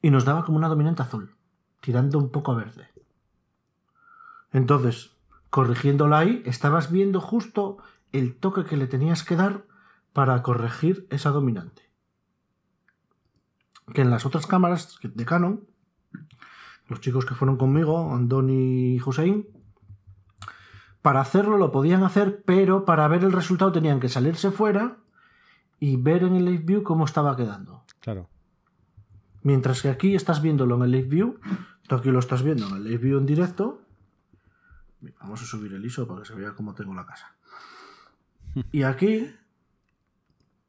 y 0.00 0.10
nos 0.10 0.24
daba 0.24 0.44
como 0.46 0.56
una 0.56 0.68
dominante 0.68 1.02
azul, 1.02 1.34
tirando 1.80 2.18
un 2.18 2.30
poco 2.30 2.52
a 2.52 2.56
verde. 2.56 2.88
Entonces, 4.54 5.10
corrigiéndola 5.50 6.20
ahí, 6.20 6.42
estabas 6.46 6.90
viendo 6.90 7.20
justo 7.20 7.76
el 8.12 8.34
toque 8.36 8.64
que 8.64 8.78
le 8.78 8.86
tenías 8.86 9.22
que 9.22 9.36
dar 9.36 9.66
para 10.14 10.42
corregir 10.42 11.06
esa 11.10 11.28
dominante 11.28 11.84
que 13.92 14.02
en 14.02 14.10
las 14.10 14.24
otras 14.24 14.46
cámaras 14.46 14.98
de 15.02 15.24
Canon, 15.24 15.64
los 16.88 17.00
chicos 17.00 17.26
que 17.26 17.34
fueron 17.34 17.56
conmigo, 17.56 18.14
Andoni 18.14 18.94
y 18.94 19.00
Hussein, 19.00 19.46
para 21.02 21.20
hacerlo 21.20 21.58
lo 21.58 21.70
podían 21.70 22.02
hacer, 22.02 22.42
pero 22.46 22.84
para 22.84 23.06
ver 23.08 23.24
el 23.24 23.32
resultado 23.32 23.72
tenían 23.72 24.00
que 24.00 24.08
salirse 24.08 24.50
fuera 24.50 24.96
y 25.78 25.96
ver 25.96 26.22
en 26.22 26.36
el 26.36 26.46
Live 26.46 26.64
View 26.64 26.82
cómo 26.82 27.04
estaba 27.04 27.36
quedando. 27.36 27.84
Claro. 28.00 28.28
Mientras 29.42 29.82
que 29.82 29.90
aquí 29.90 30.14
estás 30.14 30.40
viéndolo 30.40 30.76
en 30.76 30.82
el 30.82 30.90
Live 30.90 31.08
View, 31.08 31.40
tú 31.86 31.96
aquí 31.96 32.10
lo 32.10 32.18
estás 32.18 32.42
viendo 32.42 32.66
en 32.68 32.76
el 32.76 32.84
Live 32.84 33.04
View 33.04 33.18
en 33.18 33.26
directo. 33.26 33.82
Vamos 35.20 35.42
a 35.42 35.44
subir 35.44 35.72
el 35.72 35.84
ISO 35.84 36.06
para 36.06 36.20
que 36.20 36.26
se 36.26 36.34
vea 36.34 36.54
cómo 36.54 36.74
tengo 36.74 36.94
la 36.94 37.06
casa. 37.06 37.34
Y 38.70 38.82
aquí, 38.82 39.34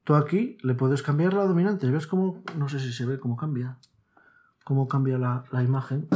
tú 0.04 0.16
aquí 0.16 0.58
le 0.62 0.74
puedes 0.74 1.04
cambiar 1.04 1.34
la 1.34 1.46
dominante. 1.46 1.90
¿Ves 1.90 2.08
cómo? 2.08 2.44
No 2.58 2.68
sé 2.70 2.80
si 2.80 2.92
se 2.92 3.06
ve 3.06 3.20
cómo 3.20 3.38
cambia. 3.38 3.78
Cómo 4.64 4.88
cambia 4.88 5.18
la, 5.18 5.46
la 5.52 5.62
imagen. 5.62 6.08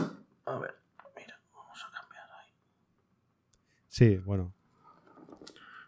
A 0.46 0.58
ver, 0.58 0.76
mira, 1.16 1.40
vamos 1.54 1.80
a 1.88 1.92
cambiar 2.00 2.28
ahí. 2.40 2.52
Sí, 3.88 4.18
bueno. 4.18 4.52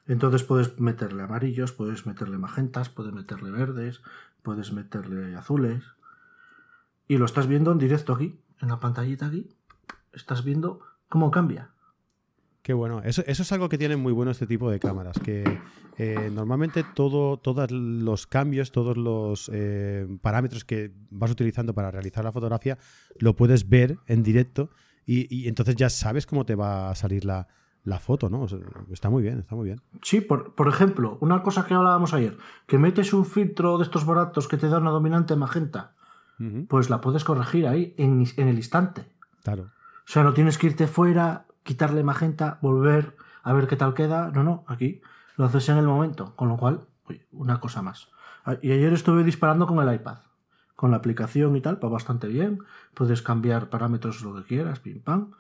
Entonces 0.08 0.44
puedes 0.44 0.80
meterle 0.80 1.24
amarillos, 1.24 1.72
puedes 1.72 2.06
meterle 2.06 2.38
magentas, 2.38 2.89
puedes 2.89 3.13
meterle 3.13 3.50
verdes, 3.50 4.02
puedes 4.44 4.74
meterle 4.74 5.36
azules. 5.36 5.84
Y 7.08 7.17
lo 7.17 7.26
estás 7.26 7.48
viendo 7.48 7.72
en 7.72 7.78
directo 7.78 8.13
aquí, 8.13 8.39
en 8.60 8.70
la 8.70 8.80
pantallita 8.80 9.28
aquí, 9.28 9.50
estás 10.13 10.44
viendo 10.44 10.82
cómo 11.10 11.32
cambia. 11.32 11.72
Qué 12.62 12.74
bueno. 12.74 13.02
Eso, 13.04 13.24
eso 13.26 13.41
es 13.41 13.52
algo 13.52 13.69
que 13.69 13.78
tiene 13.78 13.95
muy 13.95 14.13
bueno 14.13 14.32
este 14.32 14.45
tipo 14.45 14.69
de 14.69 14.80
cámaras, 14.80 15.17
que 15.19 15.43
eh, 15.97 16.30
normalmente 16.32 16.84
todo, 16.95 17.38
todos 17.38 17.71
los 17.71 18.28
cambios, 18.28 18.71
todos 18.71 18.97
los 18.97 19.50
eh, 19.54 20.08
parámetros 20.21 20.63
que 20.63 20.91
vas 21.10 21.32
utilizando 21.32 21.74
para 21.74 21.89
realizar 21.89 22.24
la 22.24 22.32
fotografía, 22.32 22.78
lo 23.17 23.36
puedes 23.36 23.67
ver 23.67 23.97
en 24.08 24.21
directo 24.24 24.69
y, 25.06 25.47
entonces 25.47 25.76
ya 25.76 25.89
sabes 25.89 26.26
cómo 26.26 26.45
te 26.45 26.56
va 26.56 26.89
a 26.89 26.95
salir 26.95 27.26
la, 27.26 27.47
foto, 28.00 28.30
¿no? 28.30 28.45
está 28.91 29.10
muy 29.10 29.24
bien, 29.24 29.39
está 29.39 29.56
muy 29.56 29.65
bien. 29.65 29.82
Sí, 30.04 30.21
por, 30.21 30.54
por, 30.56 30.67
ejemplo, 30.67 31.17
una 31.19 31.41
cosa 31.41 31.65
que 31.65 31.74
hablábamos 31.74 32.13
ayer, 32.13 32.38
que 32.67 32.78
metes 32.78 33.12
un 33.12 33.26
filtro 33.26 33.78
de 33.78 33.84
estos 33.84 34.06
baratos 34.06 34.47
que 34.47 34.58
te 34.58 34.69
da 34.69 34.78
una 34.78 34.91
dominante 34.91 35.36
magenta, 35.36 35.95
pues 36.67 36.89
la 36.89 37.02
puedes 37.02 37.24
corregir 37.24 37.67
ahí 37.67 37.93
en, 37.97 38.26
en 38.38 38.47
el 38.47 38.56
instante. 38.56 39.06
Claro. 39.43 39.63
O 39.63 40.08
sea, 40.12 40.24
no 40.24 40.34
tienes 40.34 40.58
que 40.58 40.67
irte 40.67 40.88
fuera, 40.88 41.45
quitarle 41.63 42.04
magenta, 42.04 42.60
volver 42.62 43.15
a 43.43 43.54
ver 43.54 43.67
qué 43.67 43.76
tal 43.76 43.93
queda. 43.93 44.32
No, 44.32 44.43
no, 44.43 44.63
aquí 44.67 45.02
lo 45.38 45.45
haces 45.45 45.69
en 45.69 45.78
el 45.78 45.86
momento. 45.86 46.36
Con 46.36 46.50
lo 46.50 46.58
cual, 46.58 46.88
una 47.32 47.60
cosa 47.60 47.82
más. 47.82 48.10
Ah, 48.45 48.58
y 48.62 48.71
ayer 48.71 48.93
estuve 48.93 49.24
disparando 49.24 49.67
con 49.67 49.80
el 49.80 49.93
iPad. 49.93 50.19
Con 50.76 50.91
la 50.91 50.97
aplicación 50.97 51.56
y 51.56 51.62
tal, 51.62 51.84
va 51.84 51.89
bastante 51.89 52.28
bien. 52.28 52.60
Puedes 52.93 53.21
cambiar 53.21 53.69
parámetros 53.69 54.21
lo 54.21 54.36
que 54.36 54.43
quieras, 54.43 54.80
pim 54.80 55.02
pam. 55.02 55.32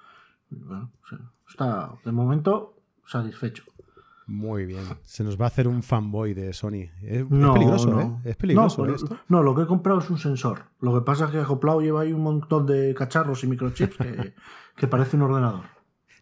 Bueno, 0.49 0.91
está 1.47 1.93
de 2.03 2.11
momento 2.11 2.75
satisfecho. 3.05 3.63
Muy 4.27 4.65
bien. 4.65 4.83
Se 5.03 5.23
nos 5.23 5.39
va 5.39 5.45
a 5.45 5.47
hacer 5.47 5.67
un 5.67 5.83
fanboy 5.83 6.33
de 6.33 6.53
Sony. 6.53 6.87
Es, 7.01 7.25
peligroso, 7.25 7.99
¿eh? 7.99 8.11
Es 8.23 8.35
peligroso 8.37 8.85
no, 8.85 8.95
esto. 8.95 9.17
No, 9.27 9.43
lo 9.43 9.55
que 9.55 9.63
he 9.63 9.65
comprado 9.65 9.99
es 9.99 10.09
un 10.09 10.19
sensor. 10.19 10.65
Lo 10.79 10.93
que 10.93 11.01
pasa 11.01 11.25
es 11.25 11.31
que 11.31 11.39
acoplado 11.39 11.81
lleva 11.81 12.01
ahí 12.01 12.13
un 12.13 12.21
montón 12.21 12.65
de 12.65 12.93
cacharros 12.93 13.43
y 13.43 13.47
microchips 13.47 13.97
que, 13.97 14.33
que 14.77 14.87
parece 14.87 15.17
un 15.17 15.23
ordenador. 15.23 15.65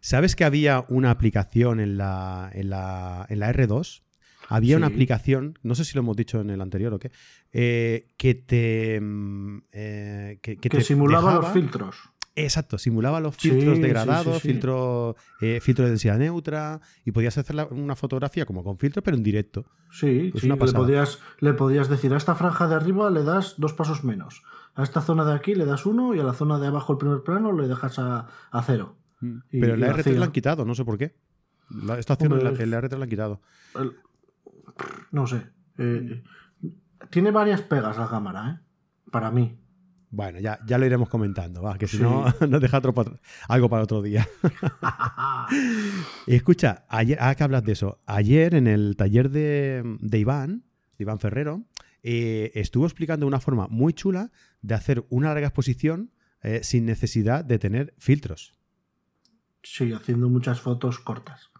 ¿Sabes 0.00 0.36
que 0.36 0.44
había 0.44 0.84
una 0.88 1.10
aplicación 1.10 1.80
en 1.80 1.96
la, 1.96 2.50
en 2.52 2.70
la, 2.70 3.26
en 3.28 3.38
la 3.38 3.52
R2? 3.52 4.02
Había 4.48 4.76
una 4.76 4.88
aplicación, 4.88 5.58
no 5.62 5.76
sé 5.76 5.84
si 5.84 5.94
lo 5.94 6.00
hemos 6.00 6.16
dicho 6.16 6.40
en 6.40 6.50
el 6.50 6.60
anterior 6.60 6.92
o 6.92 6.98
qué, 6.98 7.12
eh, 7.52 8.08
que 8.16 8.34
te. 8.34 9.00
Mm, 9.00 9.62
eh, 9.72 10.38
que, 10.42 10.80
simulaba 10.80 11.34
los 11.34 11.52
filtros. 11.52 11.96
Exacto, 12.36 12.78
simulaba 12.78 13.20
los 13.20 13.36
filtros 13.36 13.80
degradados, 13.80 14.40
filtro, 14.40 15.16
eh, 15.40 15.60
filtro 15.60 15.84
de 15.84 15.90
densidad 15.90 16.18
neutra, 16.18 16.80
y 17.04 17.10
podías 17.10 17.36
hacer 17.38 17.56
una 17.70 17.96
fotografía 17.96 18.46
como 18.46 18.62
con 18.62 18.78
filtro, 18.78 19.02
pero 19.02 19.16
en 19.16 19.22
directo. 19.22 19.66
Sí, 19.90 20.32
sí 20.36 20.48
le, 20.48 20.56
podías, 20.56 21.18
le 21.40 21.52
podías 21.52 21.88
decir 21.88 22.14
a 22.14 22.16
esta 22.16 22.34
franja 22.34 22.68
de 22.68 22.76
arriba 22.76 23.10
le 23.10 23.24
das 23.24 23.54
dos 23.58 23.72
pasos 23.72 24.04
menos, 24.04 24.42
a 24.74 24.82
esta 24.82 25.00
zona 25.00 25.24
de 25.24 25.34
aquí 25.34 25.54
le 25.54 25.66
das 25.66 25.86
uno 25.86 26.14
y 26.14 26.20
a 26.20 26.24
la 26.24 26.32
zona 26.32 26.58
de 26.58 26.68
abajo 26.68 26.92
el 26.92 26.98
primer 26.98 27.22
plano 27.22 27.52
le 27.52 27.66
dejas 27.66 27.98
a, 27.98 28.26
cero. 28.64 28.96
Mm. 29.20 29.38
pero 29.50 29.76
la 29.76 29.94
R3 29.94 30.16
la 30.16 30.26
han 30.26 30.32
quitado, 30.32 30.64
no 30.64 30.74
sé 30.74 30.84
por 30.84 30.98
qué. 30.98 31.14
esta 31.98 32.14
opción 32.14 32.32
en, 32.32 32.44
la, 32.70 32.80
R3 32.80 32.96
la 32.96 33.04
han 33.04 33.10
quitado. 33.10 33.40
no 35.12 35.26
sé. 35.26 35.46
Eh, 35.78 36.22
tiene 37.10 37.30
varias 37.30 37.62
pegas 37.62 37.96
la 37.96 38.08
cámara, 38.08 38.50
¿eh? 38.50 39.10
Para 39.10 39.30
mí. 39.30 39.56
Bueno, 40.12 40.40
ya, 40.40 40.58
ya 40.66 40.76
lo 40.76 40.86
iremos 40.86 41.08
comentando, 41.08 41.62
va, 41.62 41.78
que 41.78 41.86
si 41.86 41.98
no 41.98 42.24
nos 42.48 42.60
deja 42.60 42.82
algo 43.48 43.68
para 43.68 43.82
otro 43.84 44.02
día. 44.02 44.28
y 46.26 46.34
escucha, 46.34 46.84
ayer, 46.88 47.16
ah, 47.20 47.34
que 47.36 47.44
hablas 47.44 47.64
de 47.64 47.72
eso, 47.72 48.00
ayer 48.06 48.54
en 48.54 48.66
el 48.66 48.96
taller 48.96 49.30
de, 49.30 49.98
Iván, 50.12 50.64
de 50.98 51.04
Iván 51.04 51.20
Ferrero, 51.20 51.62
eh, 52.02 52.50
estuvo 52.54 52.86
explicando 52.86 53.26
una 53.26 53.38
forma 53.38 53.68
muy 53.68 53.92
chula 53.92 54.32
de 54.62 54.74
hacer 54.74 55.04
una 55.10 55.28
larga 55.28 55.46
exposición 55.46 56.10
eh, 56.42 56.60
sin 56.64 56.86
necesidad 56.86 57.44
de 57.44 57.60
tener 57.60 57.94
filtros. 57.98 58.59
Sí, 59.62 59.92
haciendo 59.92 60.28
muchas 60.28 60.60
fotos 60.60 60.98
cortas. 60.98 61.50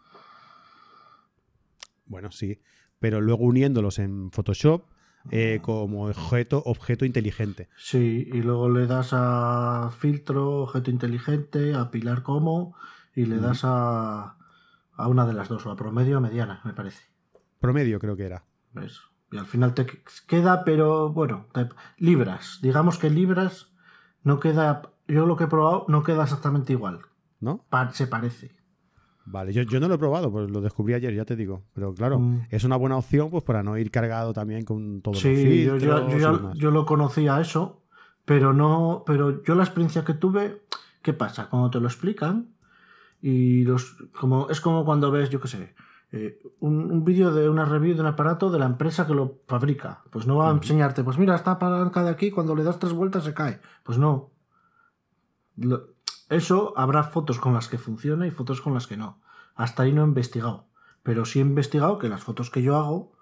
Bueno, 2.07 2.33
sí, 2.33 2.61
pero 2.99 3.21
luego 3.21 3.45
uniéndolos 3.45 3.99
en 3.99 4.31
Photoshop 4.31 4.85
eh, 5.31 5.61
como 5.63 6.07
objeto, 6.07 6.63
objeto 6.65 7.05
inteligente. 7.05 7.69
Sí, 7.77 8.29
y 8.33 8.43
luego 8.43 8.69
le 8.71 8.87
das 8.87 9.11
a 9.13 9.91
filtro, 9.99 10.63
objeto 10.63 10.91
inteligente, 10.91 11.75
a 11.75 11.91
pilar 11.91 12.23
como, 12.23 12.75
y 13.15 13.27
le 13.27 13.37
das 13.39 13.61
a, 13.65 14.39
a 14.93 15.09
una 15.09 15.27
de 15.27 15.35
las 15.35 15.49
dos, 15.49 15.67
o 15.67 15.71
a 15.71 15.77
promedio 15.77 16.19
o 16.19 16.21
mediana, 16.21 16.63
me 16.65 16.73
parece. 16.73 17.05
Promedio 17.59 17.99
creo 17.99 18.17
que 18.17 18.25
era. 18.25 18.45
¿Ves? 18.73 19.01
Y 19.31 19.37
al 19.37 19.47
final 19.47 19.75
te 19.75 19.87
queda, 20.27 20.65
pero 20.65 21.13
bueno, 21.13 21.47
libras. 21.99 22.59
Digamos 22.63 22.99
que 22.99 23.11
libras 23.11 23.73
no 24.25 24.41
queda, 24.41 24.91
yo 25.07 25.27
lo 25.27 25.37
que 25.37 25.45
he 25.45 25.49
probado 25.49 25.85
no 25.89 26.03
queda 26.03 26.25
exactamente 26.25 26.73
igual. 26.73 27.03
¿No? 27.41 27.65
se 27.93 28.07
parece. 28.07 28.61
Vale, 29.25 29.53
yo, 29.53 29.81
no 29.81 29.89
lo 29.89 29.95
he 29.95 29.99
probado, 29.99 30.31
pues 30.33 30.51
lo 30.51 30.61
descubrí 30.61 30.95
ayer, 30.95 31.15
ya 31.15 31.25
te 31.25 31.37
digo. 31.37 31.63
Pero 31.75 31.95
claro, 31.95 32.19
mm. 32.19 32.47
es 32.51 32.65
una 32.65 32.77
buena 32.77 32.97
opción 32.97 33.31
pues 33.31 33.45
para 33.45 33.63
no 33.63 33.79
ir 33.79 33.91
cargado 33.91 34.33
también 34.33 34.65
con 34.65 35.03
todo 35.03 35.15
sí, 35.15 35.65
los 35.65 35.83
yo, 35.83 36.09
yo, 36.09 36.53
yo, 36.55 36.71
lo 36.71 36.85
conocía 36.85 37.41
eso, 37.41 37.83
pero 38.25 38.53
no, 38.53 39.05
pero 39.07 39.43
yo 39.45 39.55
la 39.55 39.63
experiencia 39.63 40.05
que 40.05 40.15
tuve, 40.15 40.63
¿qué 41.03 41.13
pasa? 41.13 41.49
Cuando 41.49 41.71
te 41.71 41.81
lo 41.81 41.87
explican 41.87 42.49
y 43.23 43.65
los, 43.65 43.97
como 44.19 44.49
es 44.51 44.61
como 44.61 44.85
cuando 44.85 45.11
ves, 45.11 45.31
yo 45.31 45.41
qué 45.41 45.49
sé, 45.49 45.75
eh, 46.13 46.43
un, 46.59 47.05
vídeo 47.05 47.33
de 47.33 47.49
una 47.49 47.65
review 47.65 47.95
de 47.95 48.01
un 48.01 48.09
aparato 48.09 48.51
de 48.51 48.59
la 48.59 48.67
empresa 48.67 49.07
que 49.07 49.15
lo 49.15 49.39
fabrica. 49.47 50.03
Pues 50.11 50.27
no 50.27 50.37
va 50.37 50.49
a 50.49 50.53
enseñarte, 50.53 51.05
pues 51.05 51.19
mira, 51.19 51.37
esta 51.37 51.59
palanca 51.59 52.03
de 52.03 52.11
aquí, 52.11 52.31
cuando 52.31 52.57
le 52.57 52.65
das 52.65 52.79
tres 52.79 52.93
vueltas 52.93 53.25
se 53.25 53.35
cae. 53.35 53.61
Pues 53.85 53.99
no. 53.99 54.31
Eso 56.31 56.73
habrá 56.77 57.03
fotos 57.03 57.41
con 57.41 57.53
las 57.53 57.69
que 57.69 57.77
funciona 57.77 58.25
y 58.25 58.31
fotos 58.31 58.61
con 58.61 58.73
las 58.73 58.87
que 58.87 58.97
no. 58.97 59.21
Hasta 59.57 59.83
ahí 59.83 59.93
no 59.93 60.03
he 60.03 60.07
investigado. 60.07 60.69
Pero 61.03 61.25
sí 61.25 61.41
he 61.41 61.43
investigado 61.43 61.99
que 61.99 62.09
las 62.09 62.23
fotos 62.23 62.51
que 62.51 62.63
yo 62.63 62.77
hago, 62.77 63.13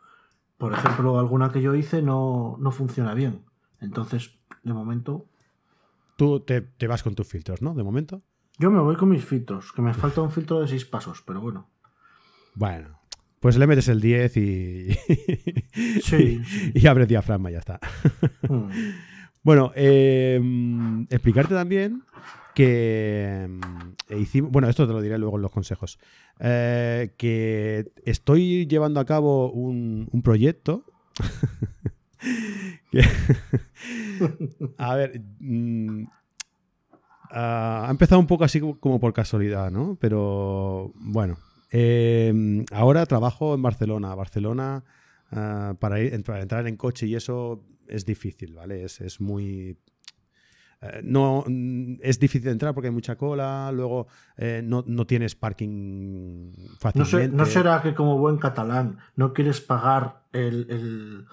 por 0.59 0.75
ejemplo, 0.75 1.19
alguna 1.19 1.51
que 1.51 1.63
yo 1.63 1.75
hice 1.75 2.03
no, 2.03 2.57
no 2.61 2.71
funciona 2.71 3.15
bien. 3.15 3.47
Entonces, 3.81 4.39
de 4.63 4.75
momento. 4.75 5.27
Tú 6.17 6.41
te, 6.41 6.87
vas 6.87 7.03
con 7.03 7.15
tus 7.15 7.27
filtros, 7.27 7.63
¿no? 7.63 7.75
De 7.75 7.83
momento. 7.83 8.21
Yo 8.59 8.71
me 8.71 8.81
voy 8.81 8.97
con 8.97 9.09
mis 9.09 9.25
filtros, 9.25 9.73
que 9.73 9.81
me 9.81 9.95
falta 9.95 10.21
un 10.21 10.31
filtro 10.31 10.61
de 10.61 10.69
seis 10.69 10.85
pasos, 10.85 11.23
pero 11.23 11.41
bueno. 11.41 11.71
Bueno, 12.57 13.01
pues 13.41 13.57
le 13.57 13.67
metes 13.67 13.89
el 13.89 14.03
10 14.03 14.37
y. 14.37 14.93
sí. 16.03 16.43
y, 16.75 16.87
abres 16.87 17.09
diafragma 17.09 17.51
y 17.51 17.55
ya 17.55 17.61
está. 17.61 17.81
Hmm. 18.47 18.69
Bueno, 19.41 19.73
eh, 19.77 20.39
explicarte 21.09 21.55
también 21.55 22.03
que 22.59 23.47
mm, 23.49 24.15
hicimos, 24.21 24.51
bueno, 24.51 24.69
esto 24.69 24.85
te 24.85 24.93
lo 24.93 25.01
diré 25.01 25.17
luego 25.17 25.37
en 25.37 25.43
los 25.43 25.53
consejos, 25.53 26.01
eh, 26.41 27.15
que 27.17 27.93
estoy 28.05 28.67
llevando 28.67 28.99
a 28.99 29.05
cabo 29.05 29.53
un, 29.53 30.09
proyecto. 30.25 30.85
a 34.77 34.97
ver, 34.97 35.23
mm, 35.39 36.03
ha 37.31 37.87
empezado 37.91 38.21
un 38.21 38.27
poco 38.27 38.43
así 38.43 38.59
como 38.59 38.99
por 38.99 39.13
casualidad, 39.13 39.71
¿no? 39.71 39.97
Pero 40.01 40.91
bueno, 40.97 41.39
eh, 41.71 42.65
ahora 42.73 43.07
trabajo 43.07 43.55
en 43.55 43.63
Barcelona. 43.63 44.17
Barcelona, 44.17 44.83
ah, 45.31 45.77
para, 45.79 45.99
para 46.25 46.43
entrar 46.43 46.67
en 46.67 46.77
coche 46.77 47.07
y 47.07 47.15
eso 47.15 47.63
es 47.87 48.05
difícil, 48.05 48.55
¿vale? 48.55 48.83
Es, 48.83 49.01
es 49.01 49.21
muy 49.21 49.79
eh, 50.81 51.01
no 51.03 51.45
mm, 51.47 51.97
es 52.03 52.21
difícil 52.21 52.49
entrar 52.49 52.75
porque 52.75 52.89
hay 52.89 52.95
mucha 52.95 53.17
cola, 53.17 53.71
luego 53.73 54.07
eh, 54.37 54.63
no, 54.65 54.83
tienes 55.07 55.35
parking 55.35 56.53
fácilmente. 56.79 57.37
¿No, 57.37 57.47
será 57.47 57.83
que 57.83 57.95
como 57.95 58.19
buen 58.19 58.39
catalán 58.39 58.99
no 59.17 59.33
quieres 59.33 59.61
pagar 59.61 60.23
el, 60.33 61.27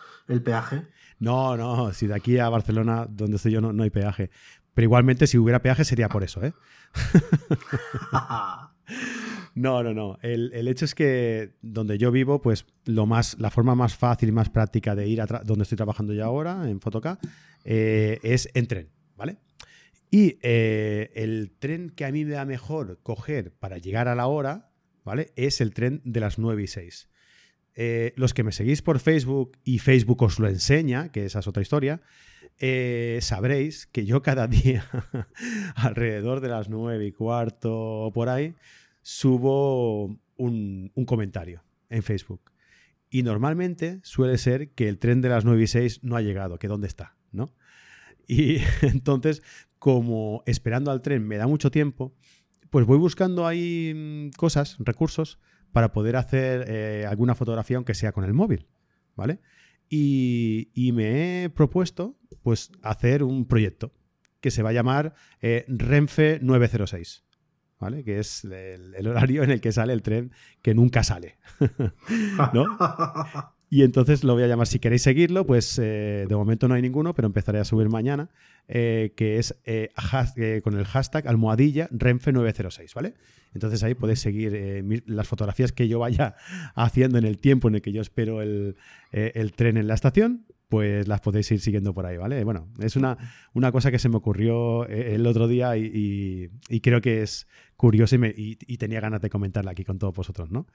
peaje? 0.44 0.84
No, 1.20 1.56
no, 1.58 1.94
si 1.94 2.08
de 2.08 2.16
aquí 2.16 2.40
a 2.40 2.50
Barcelona, 2.50 3.08
donde 3.10 3.38
estoy 3.38 3.52
yo, 3.52 3.62
no, 3.62 3.72
no 3.72 3.84
hay 3.84 3.90
peaje. 3.90 4.32
Pero 4.74 4.86
igualmente, 4.86 5.28
si 5.28 5.38
hubiera 5.38 5.62
peaje 5.62 5.86
sería 5.86 6.10
por 6.10 6.24
eso, 6.24 6.44
¿eh? 6.44 6.54
No, 9.56 9.82
no, 9.84 9.94
no. 9.94 10.18
El, 10.22 10.68
hecho 10.68 10.84
es 10.84 10.94
que 10.94 11.56
donde 11.62 11.98
yo 11.98 12.12
vivo, 12.12 12.42
pues 12.42 12.66
lo 12.84 13.06
más, 13.06 13.40
la 13.40 13.50
forma 13.50 13.74
más 13.74 13.96
fácil 13.96 14.28
y 14.28 14.32
más 14.34 14.50
práctica 14.50 14.96
de 14.96 15.08
ir 15.08 15.22
a 15.22 15.26
donde 15.26 15.64
estoy 15.64 15.78
trabajando 15.78 16.14
yo 16.14 16.26
ahora, 16.26 16.70
en 16.70 16.82
Fotoca, 16.82 17.18
eh, 17.64 18.20
es 18.22 18.50
en 18.54 18.68
tren. 18.68 18.90
¿Vale? 19.16 19.38
Y 20.12 20.40
eh, 20.44 21.12
el 21.16 21.52
tren 21.60 21.90
que 21.90 22.06
a 22.06 22.12
mí 22.12 22.26
me 22.26 22.32
da 22.32 22.46
mejor 22.46 23.00
coger 23.04 23.52
para 23.52 23.78
llegar 23.78 24.08
a 24.08 24.16
la 24.16 24.28
hora, 24.28 24.72
¿vale? 25.04 25.34
Es 25.36 25.62
el 25.62 25.74
tren 25.74 26.02
de 26.06 26.20
las 26.20 26.40
9 26.40 26.64
y 26.64 26.68
6. 26.68 27.10
Eh, 27.76 28.14
los 28.16 28.34
que 28.34 28.44
me 28.44 28.54
seguís 28.54 28.82
por 28.82 29.00
Facebook 29.00 29.58
y 29.64 29.80
Facebook 29.80 30.24
os 30.24 30.40
lo 30.40 30.48
enseña, 30.48 31.12
que 31.12 31.26
esa 31.26 31.40
es 31.40 31.48
otra 31.48 31.62
historia, 31.62 32.02
eh, 32.60 33.20
sabréis 33.22 33.88
que 33.88 34.06
yo 34.06 34.22
cada 34.22 34.48
día, 34.48 34.86
alrededor 35.76 36.40
de 36.40 36.48
las 36.48 36.70
9 36.70 37.06
y 37.06 37.12
cuarto 37.12 37.76
o 37.76 38.14
por 38.14 38.30
ahí, 38.30 38.56
subo 39.02 40.06
un, 40.38 40.92
un, 40.96 41.06
comentario 41.06 41.64
en 41.90 42.04
Facebook. 42.04 42.52
Y 43.10 43.24
normalmente 43.24 44.00
suele 44.04 44.38
ser 44.38 44.70
que 44.70 44.88
el 44.88 44.98
tren 44.98 45.22
de 45.22 45.30
las 45.30 45.44
9 45.44 45.62
y 45.62 45.68
6 45.68 46.04
no 46.04 46.16
ha 46.16 46.22
llegado, 46.22 46.58
que 46.58 46.68
dónde 46.68 46.88
está, 46.88 47.16
¿no? 47.32 47.54
Y 48.28 48.58
entonces, 48.82 49.42
como 49.80 50.44
esperando 50.46 50.92
al 50.92 51.02
tren 51.02 51.28
me 51.28 51.38
da 51.38 51.48
mucho 51.48 51.72
tiempo, 51.72 52.16
pues 52.70 52.86
voy 52.86 52.98
buscando 52.98 53.48
ahí 53.48 53.94
mm, 53.96 54.38
cosas, 54.38 54.78
recursos, 54.80 55.40
para 55.72 55.92
poder 55.92 56.16
hacer 56.16 56.66
eh, 56.70 57.06
alguna 57.06 57.36
fotografía, 57.36 57.78
aunque 57.78 57.94
sea 57.94 58.12
con 58.12 58.24
el 58.24 58.34
móvil, 58.34 58.68
¿vale? 59.16 59.42
Y, 59.90 60.92
me 60.94 61.44
he 61.44 61.50
propuesto, 61.50 62.18
pues, 62.44 62.72
hacer 62.82 63.24
un 63.24 63.46
proyecto 63.46 63.94
que 64.40 64.52
se 64.52 64.64
va 64.64 64.70
a 64.70 64.74
llamar 64.74 65.14
eh, 65.42 65.66
Renfe 65.68 66.40
906. 66.42 67.24
¿Vale? 67.78 68.06
Que 68.06 68.20
es 68.20 68.46
el, 68.46 69.06
horario 69.06 69.44
en 69.44 69.52
el 69.52 69.60
que 69.60 69.74
sale 69.74 69.92
el 69.92 70.02
tren 70.02 70.32
que 70.62 70.74
nunca 70.74 71.04
sale. 71.04 71.38
¿No? 72.54 72.66
Y 73.70 73.84
entonces 73.84 74.24
lo 74.24 74.34
voy 74.34 74.44
a 74.44 74.48
llamar, 74.48 74.68
si 74.68 74.80
queréis 74.80 75.02
seguirlo, 75.02 75.46
pues 75.46 75.80
eh, 75.80 76.26
de 76.30 76.36
momento 76.36 76.68
no 76.68 76.76
hay 76.76 76.82
ninguno, 76.82 77.16
pero 77.16 77.26
empezaré 77.26 77.60
a 77.60 77.66
subir 77.66 77.90
mañana, 77.90 78.30
eh, 78.68 79.14
que 79.16 79.40
es 79.40 79.60
eh, 79.66 79.92
con 80.64 80.78
el 80.78 80.86
hashtag 80.86 81.28
almohadilla 81.28 81.90
Renfe906, 81.90 82.94
¿vale? 82.94 83.16
Entonces 83.54 83.84
ahí 83.84 83.96
podéis 83.96 84.20
seguir 84.20 84.84
las 85.08 85.28
fotografías 85.28 85.72
que 85.72 85.88
yo 85.88 86.00
vaya 86.00 86.36
haciendo 86.76 87.18
en 87.18 87.26
el 87.26 87.40
tiempo 87.40 87.68
en 87.68 87.76
el 87.76 87.82
que 87.82 87.92
yo 87.92 88.02
espero 88.02 88.42
el, 88.42 88.76
tren 89.56 89.78
en 89.78 89.88
la 89.88 89.94
estación, 89.96 90.46
pues 90.70 91.08
las 91.08 91.22
podéis 91.22 91.50
ir 91.52 91.60
siguiendo 91.60 91.94
por 91.94 92.06
ahí, 92.06 92.18
¿vale? 92.18 92.44
Bueno, 92.44 92.68
es 92.80 92.96
una, 92.96 93.18
una 93.54 93.72
cosa 93.72 93.92
que 93.92 94.00
se 94.00 94.10
me 94.10 94.18
ocurrió 94.18 94.86
el 94.88 95.26
otro 95.26 95.48
día 95.48 95.76
y, 95.78 96.52
creo 96.84 97.02
que 97.02 97.24
es 97.24 97.48
curioso 97.78 98.16
y, 98.16 98.58
y 98.60 98.78
tenía 98.78 99.00
ganas 99.00 99.22
de 99.22 99.30
comentarla 99.30 99.72
aquí 99.72 99.86
con 99.86 99.98
todos 99.98 100.14
vosotros, 100.14 100.52
¿no? 100.52 100.68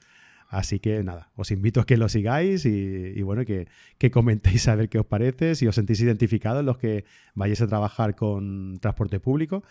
Así 0.51 0.81
que 0.81 1.05
nada, 1.05 1.31
os 1.37 1.53
invito 1.53 1.81
a 1.81 1.87
que 1.87 1.97
lo 1.97 2.09
sigáis 2.09 2.67
y, 2.67 3.23
bueno, 3.23 3.45
que, 3.45 3.69
comentéis 4.11 4.67
a 4.67 4.75
ver 4.75 4.89
qué 4.89 4.99
os 4.99 5.07
parece, 5.07 5.55
si 5.55 5.69
os 5.69 5.77
sentís 5.77 6.01
identificados 6.01 6.65
los 6.65 6.77
que 6.77 7.05
vayáis 7.35 7.63
a 7.63 7.69
trabajar 7.69 8.17
con 8.17 8.79
transporte 8.81 9.21
público. 9.21 9.63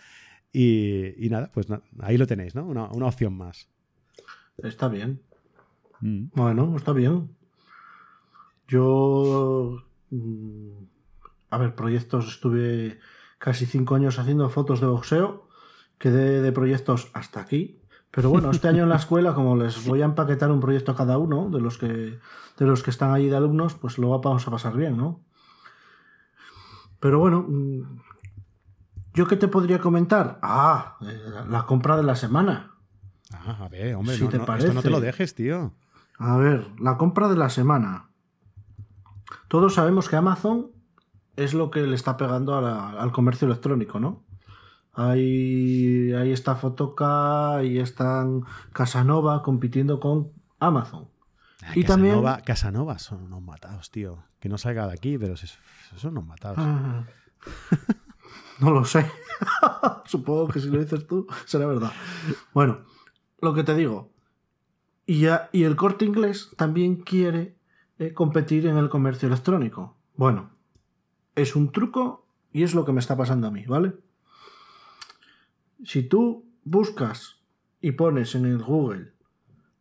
Y, 0.54 1.28
nada, 1.30 1.50
pues 1.52 1.66
ahí 2.00 2.16
lo 2.16 2.26
tenéis, 2.26 2.54
¿no? 2.54 2.64
Una, 2.64 2.86
opción 3.06 3.36
más. 3.36 3.68
Está 4.56 4.88
bien. 4.88 5.20
Mm. 6.00 6.28
Bueno, 6.34 6.74
está 6.74 6.94
bien. 6.94 7.28
Yo, 8.66 9.84
mm, 10.08 10.70
a 11.50 11.58
ver, 11.58 11.74
proyectos, 11.74 12.26
estuve 12.26 12.98
casi 13.38 13.66
cinco 13.66 13.96
años 13.96 14.18
haciendo 14.18 14.48
fotos 14.48 14.80
de 14.80 14.86
boxeo, 14.86 15.46
quedé 15.98 16.40
de 16.40 16.52
proyectos 16.52 17.10
hasta 17.12 17.40
aquí, 17.40 17.79
pero 18.10 18.28
bueno, 18.28 18.50
este 18.50 18.68
año 18.68 18.82
en 18.82 18.88
la 18.88 18.96
escuela, 18.96 19.34
como 19.34 19.56
les 19.56 19.86
voy 19.86 20.02
a 20.02 20.04
empaquetar 20.04 20.50
un 20.50 20.60
proyecto 20.60 20.92
a 20.92 20.96
cada 20.96 21.16
uno 21.16 21.48
de 21.48 21.60
los 21.60 21.78
que, 21.78 22.18
de 22.58 22.66
los 22.66 22.82
que 22.82 22.90
están 22.90 23.12
allí 23.12 23.28
de 23.28 23.36
alumnos, 23.36 23.74
pues 23.74 23.98
lo 23.98 24.18
vamos 24.18 24.46
a 24.46 24.50
pasar 24.50 24.76
bien, 24.76 24.96
¿no? 24.96 25.20
Pero 26.98 27.20
bueno, 27.20 27.46
mm, 27.48 27.82
¿yo 29.14 29.26
qué 29.26 29.36
te 29.36 29.46
podría 29.46 29.78
comentar? 29.78 30.40
Ah, 30.42 30.96
eh, 31.02 31.30
la 31.48 31.66
compra 31.66 31.96
de 31.96 32.02
la 32.02 32.16
semana. 32.16 32.74
Ah, 33.32 33.58
a 33.60 33.68
ver, 33.68 33.94
hombre, 33.94 34.18
no, 34.18 34.28
te 34.28 34.36
esto 34.36 34.72
no 34.72 34.82
te 34.82 34.90
lo 34.90 35.00
dejes, 35.00 35.36
tío. 35.36 35.72
A 36.18 36.36
ver, 36.36 36.68
la 36.80 36.98
compra 36.98 37.28
de 37.28 37.36
la 37.36 37.48
semana. 37.48 38.10
Todos 39.46 39.74
sabemos 39.74 40.08
que 40.08 40.16
Amazon 40.16 40.72
es 41.36 41.54
lo 41.54 41.70
que 41.70 41.82
le 41.82 41.94
está 41.94 42.16
pegando 42.16 42.56
al 42.56 43.12
comercio 43.12 43.46
electrónico, 43.46 44.00
¿no? 44.00 44.24
Ahí, 44.92 46.12
ahí 46.12 46.32
está 46.32 46.56
Fotoca, 46.56 47.56
ahí 47.56 47.78
están 47.78 48.42
Casanova 48.72 49.42
compitiendo 49.42 50.00
con 50.00 50.32
Amazon. 50.58 51.08
Ah, 51.62 51.72
y 51.74 51.84
también. 51.84 52.22
Casanova 52.44 52.98
son 52.98 53.24
unos 53.24 53.42
matados, 53.42 53.90
tío. 53.90 54.24
Que 54.40 54.48
no 54.48 54.58
salga 54.58 54.86
de 54.86 54.94
aquí, 54.94 55.18
pero 55.18 55.34
son 55.36 56.12
unos 56.12 56.26
matados. 56.26 56.58
Ah. 56.60 57.04
no 58.60 58.70
lo 58.70 58.84
sé. 58.84 59.06
Supongo 60.06 60.48
que 60.48 60.60
si 60.60 60.68
lo 60.68 60.80
dices 60.80 61.06
tú, 61.06 61.26
será 61.46 61.66
verdad. 61.66 61.92
Bueno, 62.52 62.80
lo 63.40 63.54
que 63.54 63.64
te 63.64 63.74
digo. 63.74 64.10
Y, 65.06 65.20
ya, 65.20 65.50
y 65.52 65.64
el 65.64 65.76
corte 65.76 66.04
inglés 66.04 66.50
también 66.56 66.96
quiere 66.96 67.56
eh, 67.98 68.14
competir 68.14 68.66
en 68.66 68.76
el 68.76 68.88
comercio 68.88 69.28
electrónico. 69.28 69.96
Bueno, 70.16 70.50
es 71.34 71.56
un 71.56 71.72
truco 71.72 72.26
y 72.52 72.62
es 72.62 72.74
lo 72.74 72.84
que 72.84 72.92
me 72.92 73.00
está 73.00 73.16
pasando 73.16 73.48
a 73.48 73.50
mí, 73.50 73.64
¿vale? 73.66 73.94
Si 75.84 76.02
tú 76.02 76.44
buscas 76.64 77.40
y 77.80 77.92
pones 77.92 78.34
en 78.34 78.44
el 78.44 78.58
Google 78.58 79.12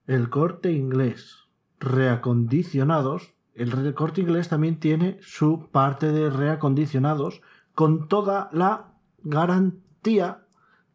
el 0.08 0.30
corte 0.30 0.72
inglés 0.72 1.50
reacondicionados, 1.80 3.34
el 3.54 3.94
corte 3.94 4.22
inglés 4.22 4.50
también 4.50 4.80
tiene 4.80 5.18
su 5.22 5.70
parte 5.72 6.12
de 6.12 6.30
reacondicionados 6.30 7.42
con 7.74 8.08
toda 8.08 8.50
la 8.54 8.94
garantía 9.24 10.46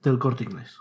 del 0.03 0.19
corte 0.19 0.45
inglés. 0.45 0.79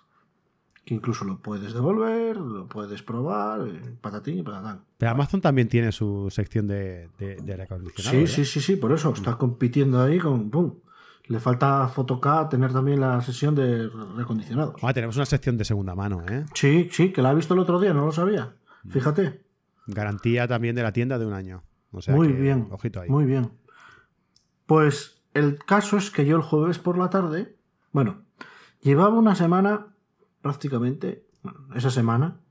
Que 0.86 0.96
incluso 0.96 1.24
lo 1.24 1.40
puedes 1.40 1.74
devolver, 1.74 2.36
lo 2.38 2.68
puedes 2.68 3.04
probar, 3.04 3.68
eh, 3.68 3.96
patatín 4.02 4.40
y 4.40 4.44
patatán. 4.44 4.84
Pero 4.98 5.12
Amazon 5.12 5.40
también 5.40 5.70
tiene 5.70 5.94
su 5.94 6.28
sección 6.30 6.68
de, 6.68 7.10
de, 7.18 7.56
reacondicionados. 7.56 8.30
Sí, 8.30 8.44
sí, 8.44 8.46
sí, 8.46 8.60
sí, 8.60 8.76
por 8.76 8.92
eso 8.92 9.14
está 9.14 9.38
compitiendo 9.38 10.02
ahí 10.02 10.20
con. 10.20 10.50
¡pum! 10.50 10.74
Le 11.26 11.40
falta 11.40 11.90
K 12.22 12.50
tener 12.50 12.74
también 12.74 13.00
la 13.00 13.22
sesión 13.22 13.56
de 13.56 13.90
recondicionados. 14.18 14.76
Ah, 14.82 14.94
tenemos 14.94 15.16
una 15.16 15.26
sección 15.26 15.58
de 15.58 15.64
segunda 15.64 15.96
mano, 15.96 16.22
¿eh? 16.28 16.46
Sí, 16.54 16.90
sí, 16.92 17.14
que 17.14 17.22
la 17.22 17.32
he 17.32 17.36
visto 17.36 17.54
el 17.54 17.62
otro 17.62 17.80
día, 17.80 17.94
no 17.94 18.06
lo 18.06 18.12
sabía. 18.12 18.56
Mm. 18.84 18.90
Fíjate. 18.92 19.46
Garantía 19.88 20.48
también 20.48 20.76
de 20.76 20.84
la 20.84 20.92
tienda 20.92 21.18
de 21.18 21.26
un 21.26 21.34
año. 21.34 21.64
muy 22.10 22.28
bien. 22.34 22.68
Ojito 22.72 23.02
ahí. 23.02 23.10
Muy 23.10 23.26
bien. 23.26 23.52
Pues 24.66 25.22
el 25.34 25.60
caso 25.60 25.98
es 25.98 26.12
que 26.12 26.26
yo 26.26 26.36
el 26.36 26.42
jueves 26.42 26.80
por 26.80 26.98
la 26.98 27.10
tarde, 27.10 27.56
bueno, 27.92 28.24
llevaba 28.82 29.18
una 29.18 29.36
semana 29.36 29.96
prácticamente, 30.42 31.26
esa 31.74 31.90
semana, 31.90 32.42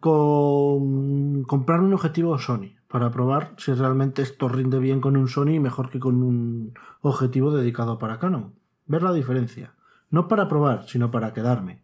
con 0.00 1.44
comprar 1.44 1.80
un 1.80 1.94
objetivo 1.94 2.38
Sony 2.38 2.79
para 2.90 3.12
probar 3.12 3.54
si 3.56 3.72
realmente 3.72 4.20
esto 4.20 4.48
rinde 4.48 4.80
bien 4.80 5.00
con 5.00 5.16
un 5.16 5.28
Sony 5.28 5.60
mejor 5.60 5.90
que 5.90 6.00
con 6.00 6.24
un 6.24 6.74
objetivo 7.02 7.52
dedicado 7.52 7.98
para 7.98 8.18
Canon. 8.18 8.54
Ver 8.86 9.04
la 9.04 9.12
diferencia. 9.12 9.74
No 10.10 10.26
para 10.26 10.48
probar, 10.48 10.88
sino 10.88 11.12
para 11.12 11.32
quedarme. 11.32 11.82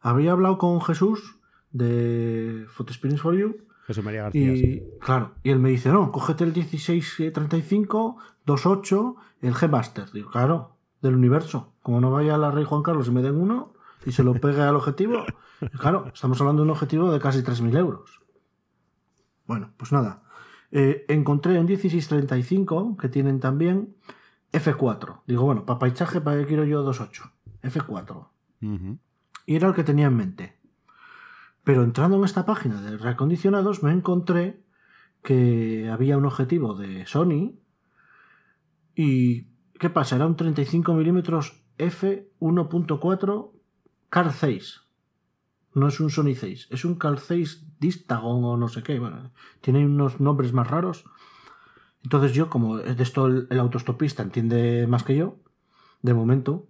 Había 0.00 0.32
hablado 0.32 0.56
con 0.56 0.80
Jesús 0.80 1.38
de 1.70 2.64
Photo 2.70 2.92
Experience 2.92 3.22
for 3.22 3.36
You. 3.36 3.58
Jesús 3.86 4.02
María 4.02 4.22
García. 4.22 4.54
Y, 4.54 4.88
claro, 5.00 5.34
y 5.42 5.50
él 5.50 5.58
me 5.58 5.68
dice, 5.68 5.90
no, 5.90 6.10
cógete 6.10 6.44
el 6.44 6.54
1635, 6.54 8.16
28, 8.46 9.16
el 9.42 9.54
G-Master. 9.54 10.10
Digo, 10.12 10.30
claro, 10.30 10.76
del 11.02 11.14
universo. 11.14 11.74
Como 11.82 12.00
no 12.00 12.10
vaya 12.10 12.36
a 12.36 12.38
la 12.38 12.50
Rey 12.50 12.64
Juan 12.64 12.82
Carlos 12.82 13.08
y 13.08 13.10
me 13.10 13.20
den 13.20 13.36
uno 13.36 13.74
y 14.06 14.12
se 14.12 14.22
lo 14.24 14.32
pegue 14.32 14.62
al 14.62 14.76
objetivo. 14.76 15.24
claro, 15.78 16.06
estamos 16.14 16.40
hablando 16.40 16.62
de 16.62 16.68
un 16.68 16.70
objetivo 16.70 17.12
de 17.12 17.20
casi 17.20 17.40
3.000 17.40 17.76
euros. 17.76 18.25
Bueno, 19.46 19.72
pues 19.76 19.92
nada. 19.92 20.22
Eh, 20.72 21.04
encontré 21.08 21.58
un 21.58 21.66
1635 21.66 22.96
que 22.96 23.08
tienen 23.08 23.40
también 23.40 23.94
F4. 24.52 25.22
Digo, 25.26 25.44
bueno, 25.44 25.64
para 25.64 25.78
paisaje, 25.78 26.20
¿para 26.20 26.38
qué 26.38 26.46
quiero 26.46 26.64
yo 26.64 26.84
2.8? 26.84 27.30
F4. 27.62 28.28
Y 29.46 29.54
era 29.54 29.68
el 29.68 29.74
que 29.74 29.84
tenía 29.84 30.06
en 30.06 30.16
mente. 30.16 30.58
Pero 31.62 31.82
entrando 31.82 32.16
en 32.16 32.24
esta 32.24 32.46
página 32.46 32.80
de 32.80 32.96
reacondicionados 32.96 33.82
me 33.82 33.92
encontré 33.92 34.64
que 35.22 35.88
había 35.90 36.16
un 36.16 36.26
objetivo 36.26 36.74
de 36.74 37.06
Sony 37.06 37.58
y 38.94 39.48
¿qué 39.78 39.90
pasa? 39.90 40.16
Era 40.16 40.26
un 40.26 40.36
35 40.36 40.94
mm 40.94 41.18
f1.4 41.78 43.50
Car 44.08 44.32
6 44.32 44.85
no 45.76 45.88
es 45.88 46.00
un 46.00 46.08
Sony 46.08 46.34
6, 46.34 46.68
es 46.70 46.86
un 46.86 46.94
Cal 46.94 47.18
6 47.18 47.66
Distagon 47.78 48.42
o 48.44 48.56
no 48.56 48.68
sé 48.68 48.82
qué. 48.82 48.98
Bueno, 48.98 49.30
tiene 49.60 49.84
unos 49.84 50.20
nombres 50.20 50.54
más 50.54 50.68
raros. 50.68 51.04
Entonces 52.02 52.32
yo, 52.32 52.48
como 52.48 52.78
de 52.78 53.02
esto 53.02 53.26
el, 53.26 53.60
autostopista 53.60 54.22
entiende 54.22 54.86
más 54.86 55.02
que 55.02 55.16
yo, 55.16 55.36
de 56.00 56.14
momento, 56.14 56.66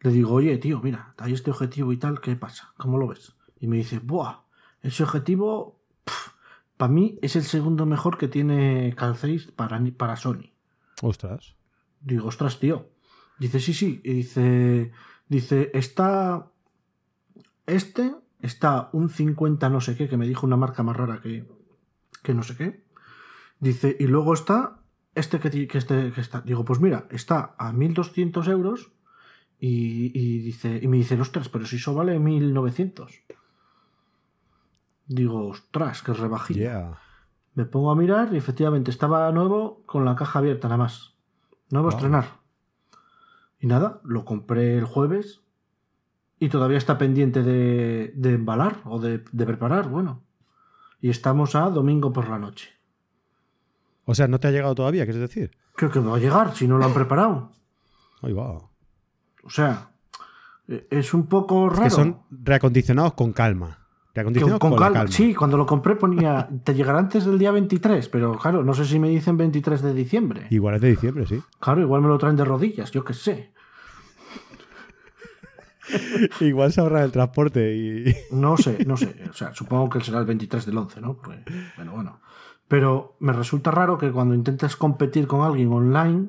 le 0.00 0.10
digo, 0.10 0.34
oye, 0.34 0.58
tío, 0.58 0.82
mira, 0.82 1.14
hay 1.16 1.32
este 1.32 1.50
objetivo 1.50 1.94
y 1.94 1.96
tal, 1.96 2.20
¿qué 2.20 2.36
pasa? 2.36 2.74
¿Cómo 2.76 2.98
lo 2.98 3.08
ves? 3.08 3.36
Y 3.58 3.68
me 3.68 3.78
dice, 3.78 4.00
buah, 4.00 4.42
ese 4.82 5.02
objetivo, 5.02 5.80
para 6.76 6.92
mí, 6.92 7.18
es 7.22 7.36
el 7.36 7.44
segundo 7.44 7.86
mejor 7.86 8.18
que 8.18 8.28
tiene 8.28 8.94
Cal 8.98 9.16
6 9.16 9.52
para, 9.56 9.82
para 9.96 10.16
Sony. 10.16 10.52
Ostras. 11.00 11.56
Digo, 12.02 12.28
ostras, 12.28 12.58
tío. 12.58 12.90
Dice, 13.38 13.60
sí, 13.60 13.72
sí. 13.72 14.02
Y 14.04 14.12
dice, 14.12 14.92
dice, 15.26 15.70
está 15.72 16.50
este 17.70 18.14
está 18.40 18.90
un 18.92 19.10
50 19.10 19.68
no 19.68 19.80
sé 19.80 19.96
qué, 19.96 20.08
que 20.08 20.16
me 20.16 20.26
dijo 20.26 20.46
una 20.46 20.56
marca 20.56 20.82
más 20.82 20.96
rara 20.96 21.20
que, 21.20 21.46
que 22.22 22.34
no 22.34 22.42
sé 22.42 22.56
qué. 22.56 22.84
Dice, 23.58 23.96
y 23.98 24.06
luego 24.06 24.34
está 24.34 24.80
este 25.14 25.40
que, 25.40 25.68
que, 25.68 25.78
este, 25.78 26.12
que 26.12 26.20
está. 26.20 26.40
Digo, 26.40 26.64
pues 26.64 26.80
mira, 26.80 27.06
está 27.10 27.54
a 27.58 27.72
1200 27.72 28.48
euros 28.48 28.92
y, 29.58 30.38
dice, 30.38 30.80
y 30.82 30.88
me 30.88 30.96
dice, 30.96 31.20
ostras, 31.20 31.48
pero 31.48 31.66
si 31.66 31.76
eso 31.76 31.94
vale 31.94 32.18
1900. 32.18 33.22
Digo, 35.06 35.48
ostras, 35.48 36.02
que 36.02 36.12
rebajito. 36.14 36.96
Me 37.54 37.64
pongo 37.66 37.90
a 37.90 37.96
mirar 37.96 38.32
y 38.32 38.36
efectivamente 38.36 38.90
estaba 38.90 39.30
nuevo 39.32 39.82
con 39.84 40.04
la 40.04 40.14
caja 40.16 40.38
abierta 40.38 40.68
nada 40.68 40.78
más. 40.78 41.14
Nuevo 41.68 41.90
estrenar. 41.90 42.38
Y 43.58 43.66
nada, 43.66 44.00
lo 44.04 44.24
compré 44.24 44.78
el 44.78 44.84
jueves 44.84 45.42
y 46.40 46.48
todavía 46.48 46.78
está 46.78 46.96
pendiente 46.96 47.42
de, 47.42 48.12
de 48.16 48.32
embalar 48.32 48.78
o 48.84 48.98
de, 48.98 49.22
de, 49.30 49.46
preparar, 49.46 49.88
bueno. 49.88 50.22
Y 50.98 51.10
estamos 51.10 51.54
a 51.54 51.68
domingo 51.68 52.12
por 52.14 52.28
la 52.28 52.38
noche. 52.38 52.70
O 54.06 54.14
sea, 54.14 54.26
¿no 54.26 54.40
te 54.40 54.48
ha 54.48 54.50
llegado 54.50 54.74
todavía, 54.74 55.04
quieres 55.04 55.20
decir? 55.20 55.50
Creo 55.76 55.90
que 55.90 56.00
va 56.00 56.16
a 56.16 56.18
llegar, 56.18 56.56
si 56.56 56.66
no 56.66 56.78
lo 56.78 56.86
han 56.86 56.94
preparado. 56.94 57.52
Ahí 58.22 58.32
va. 58.32 58.52
O 58.52 59.50
sea, 59.50 59.90
e, 60.66 60.86
es 60.90 61.12
un 61.12 61.26
poco 61.26 61.68
raro. 61.68 61.84
que 61.84 61.90
son 61.90 62.22
reacondicionados 62.30 63.12
con 63.12 63.32
calma. 63.34 63.78
Reacondicionados 64.14 64.60
con, 64.60 64.70
con, 64.70 64.78
calma. 64.78 65.00
calma. 65.00 65.12
Sí, 65.12 65.34
cuando 65.34 65.58
lo 65.58 65.66
compré 65.66 65.94
ponía, 65.96 66.48
te 66.64 66.72
llegará 66.72 67.00
antes 67.00 67.26
del 67.26 67.38
día 67.38 67.50
23, 67.50 68.08
pero 68.08 68.38
claro, 68.38 68.64
no 68.64 68.72
sé 68.72 68.86
si 68.86 68.98
me 68.98 69.10
dicen 69.10 69.36
23 69.36 69.82
de 69.82 69.92
diciembre. 69.92 70.46
Igual 70.48 70.76
es 70.76 70.80
de 70.80 70.88
diciembre, 70.88 71.26
sí. 71.26 71.42
Claro, 71.58 71.82
igual 71.82 72.00
me 72.00 72.08
lo 72.08 72.16
traen 72.16 72.36
de 72.36 72.46
rodillas, 72.46 72.90
yo 72.92 73.04
qué 73.04 73.12
sé. 73.12 73.52
igual 76.40 76.72
se 76.72 76.80
ahorra 76.80 77.04
el 77.04 77.12
transporte 77.12 77.74
y... 77.74 78.14
No 78.30 78.56
sé, 78.56 78.84
no 78.86 78.96
sé. 78.96 79.14
O 79.30 79.32
sea, 79.32 79.54
supongo 79.54 79.90
que 79.90 80.00
será 80.00 80.18
el 80.18 80.26
23 80.26 80.66
del 80.66 80.78
11, 80.78 81.00
¿no? 81.00 81.14
Pues, 81.16 81.38
bueno, 81.76 81.92
bueno. 81.92 82.20
Pero 82.68 83.16
me 83.20 83.32
resulta 83.32 83.70
raro 83.70 83.98
que 83.98 84.12
cuando 84.12 84.34
intentes 84.34 84.76
competir 84.76 85.26
con 85.26 85.42
alguien 85.42 85.72
online, 85.72 86.28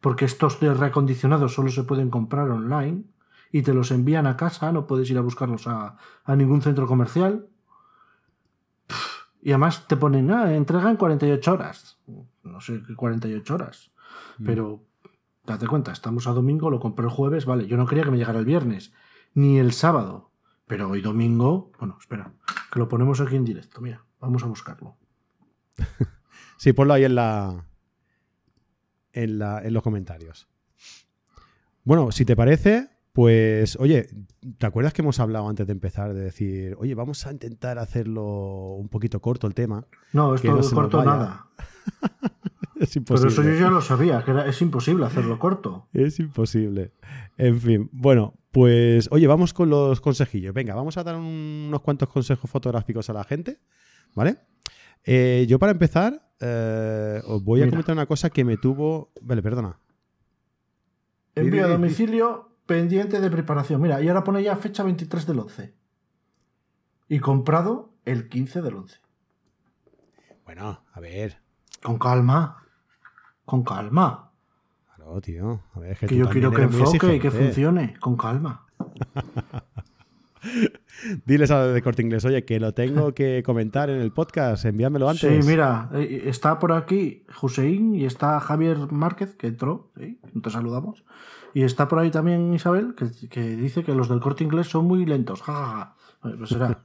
porque 0.00 0.24
estos 0.24 0.60
de 0.60 0.74
reacondicionados 0.74 1.54
solo 1.54 1.70
se 1.70 1.84
pueden 1.84 2.10
comprar 2.10 2.50
online, 2.50 3.04
y 3.50 3.62
te 3.62 3.72
los 3.72 3.90
envían 3.90 4.26
a 4.26 4.36
casa, 4.36 4.72
no 4.72 4.86
puedes 4.86 5.10
ir 5.10 5.18
a 5.18 5.22
buscarlos 5.22 5.66
a, 5.66 5.96
a 6.24 6.36
ningún 6.36 6.62
centro 6.62 6.86
comercial. 6.86 7.46
Y 9.40 9.50
además 9.50 9.86
te 9.86 9.96
ponen, 9.96 10.30
ah, 10.30 10.54
entrega 10.54 10.90
en 10.90 10.96
48 10.96 11.52
horas. 11.52 11.98
No 12.42 12.60
sé 12.60 12.82
qué 12.86 12.94
48 12.94 13.54
horas. 13.54 13.90
Mm. 14.38 14.44
Pero, 14.44 14.82
date 15.52 15.66
cuenta, 15.66 15.92
estamos 15.92 16.26
a 16.26 16.32
domingo, 16.32 16.70
lo 16.70 16.80
compré 16.80 17.04
el 17.04 17.10
jueves, 17.10 17.46
vale, 17.46 17.66
yo 17.66 17.76
no 17.76 17.86
quería 17.86 18.04
que 18.04 18.10
me 18.10 18.18
llegara 18.18 18.38
el 18.38 18.44
viernes, 18.44 18.92
ni 19.34 19.58
el 19.58 19.72
sábado. 19.72 20.30
Pero 20.66 20.90
hoy 20.90 21.00
domingo, 21.00 21.72
bueno, 21.78 21.96
espera, 21.98 22.32
que 22.70 22.78
lo 22.78 22.88
ponemos 22.88 23.20
aquí 23.20 23.36
en 23.36 23.44
directo, 23.44 23.80
mira, 23.80 24.04
vamos 24.20 24.42
a 24.42 24.46
buscarlo. 24.46 24.96
sí, 26.58 26.72
ponlo 26.72 26.94
ahí 26.94 27.04
en 27.04 27.14
la, 27.14 27.64
en, 29.12 29.38
la, 29.38 29.62
en 29.62 29.72
los 29.72 29.82
comentarios. 29.82 30.48
Bueno, 31.84 32.12
si 32.12 32.26
te 32.26 32.36
parece, 32.36 32.90
pues, 33.12 33.76
oye, 33.80 34.10
¿te 34.58 34.66
acuerdas 34.66 34.92
que 34.92 35.02
hemos 35.02 35.20
hablado 35.20 35.48
antes 35.48 35.66
de 35.66 35.72
empezar 35.72 36.12
de 36.12 36.20
decir, 36.20 36.76
oye, 36.78 36.94
vamos 36.94 37.26
a 37.26 37.32
intentar 37.32 37.78
hacerlo 37.78 38.74
un 38.74 38.88
poquito 38.88 39.20
corto 39.20 39.46
el 39.46 39.54
tema? 39.54 39.86
No, 40.12 40.34
esto 40.34 40.54
no 40.54 40.70
corto 40.70 41.02
nada. 41.02 41.46
es 42.80 42.96
imposible. 42.96 43.30
Pero 43.34 43.48
eso 43.48 43.54
yo 43.58 43.60
ya 43.60 43.70
lo 43.70 43.80
sabía, 43.80 44.24
que 44.24 44.30
era, 44.30 44.46
es 44.46 44.60
imposible 44.62 45.06
hacerlo 45.06 45.38
corto. 45.38 45.88
Es 45.92 46.18
imposible. 46.18 46.92
En 47.36 47.60
fin, 47.60 47.88
bueno, 47.92 48.34
pues, 48.52 49.08
oye, 49.12 49.26
vamos 49.26 49.52
con 49.52 49.70
los 49.70 50.00
consejillos. 50.00 50.54
Venga, 50.54 50.74
vamos 50.74 50.96
a 50.96 51.04
dar 51.04 51.16
un, 51.16 51.66
unos 51.68 51.80
cuantos 51.82 52.08
consejos 52.08 52.50
fotográficos 52.50 53.08
a 53.10 53.12
la 53.12 53.24
gente, 53.24 53.60
¿vale? 54.14 54.36
Eh, 55.04 55.46
yo 55.48 55.58
para 55.58 55.72
empezar, 55.72 56.32
eh, 56.40 57.20
os 57.24 57.42
voy 57.42 57.60
a 57.60 57.64
Mira. 57.64 57.76
comentar 57.76 57.94
una 57.94 58.06
cosa 58.06 58.30
que 58.30 58.44
me 58.44 58.56
tuvo... 58.56 59.12
Vale, 59.22 59.42
perdona. 59.42 59.78
Envío 61.34 61.64
a 61.64 61.68
domicilio 61.68 62.56
pendiente 62.66 63.20
de 63.20 63.30
preparación. 63.30 63.80
Mira, 63.80 64.02
y 64.02 64.08
ahora 64.08 64.24
pone 64.24 64.42
ya 64.42 64.56
fecha 64.56 64.82
23 64.82 65.26
del 65.26 65.38
11. 65.38 65.74
Y 67.08 67.20
comprado 67.20 67.94
el 68.04 68.28
15 68.28 68.60
del 68.60 68.74
11. 68.74 69.00
Bueno, 70.44 70.84
a 70.92 71.00
ver. 71.00 71.40
Con 71.82 71.98
calma. 71.98 72.67
Con 73.48 73.62
calma. 73.62 74.30
Claro, 74.94 75.22
tío. 75.22 75.62
A 75.72 75.80
ver, 75.80 75.92
es 75.92 76.00
que, 76.00 76.06
que 76.06 76.16
yo 76.16 76.28
quiero 76.28 76.50
que 76.50 76.64
enfoque 76.64 77.14
y 77.14 77.18
que 77.18 77.30
funcione. 77.30 77.94
Con 77.98 78.14
calma. 78.14 78.66
Diles 81.24 81.50
a 81.50 81.68
de 81.68 81.80
corte 81.80 82.02
inglés, 82.02 82.26
oye, 82.26 82.44
que 82.44 82.60
lo 82.60 82.74
tengo 82.74 83.14
que 83.14 83.42
comentar 83.42 83.88
en 83.88 84.02
el 84.02 84.12
podcast, 84.12 84.66
envíamelo 84.66 85.08
antes. 85.08 85.42
Sí, 85.42 85.50
mira, 85.50 85.88
está 85.94 86.58
por 86.58 86.72
aquí 86.72 87.24
Hussein 87.40 87.94
y 87.94 88.04
está 88.04 88.38
Javier 88.38 88.92
Márquez, 88.92 89.34
que 89.34 89.46
entró, 89.46 89.92
¿sí? 89.96 90.20
te 90.42 90.50
saludamos. 90.50 91.02
Y 91.54 91.62
está 91.62 91.88
por 91.88 92.00
ahí 92.00 92.10
también 92.10 92.52
Isabel, 92.52 92.94
que, 92.94 93.06
que, 93.30 93.56
dice 93.56 93.82
que 93.82 93.94
los 93.94 94.10
del 94.10 94.20
corte 94.20 94.44
inglés 94.44 94.66
son 94.66 94.84
muy 94.84 95.06
lentos. 95.06 95.40
Ja, 95.40 95.54
ja, 95.54 95.96
ja. 96.20 96.36
Pues 96.36 96.50
será. 96.50 96.82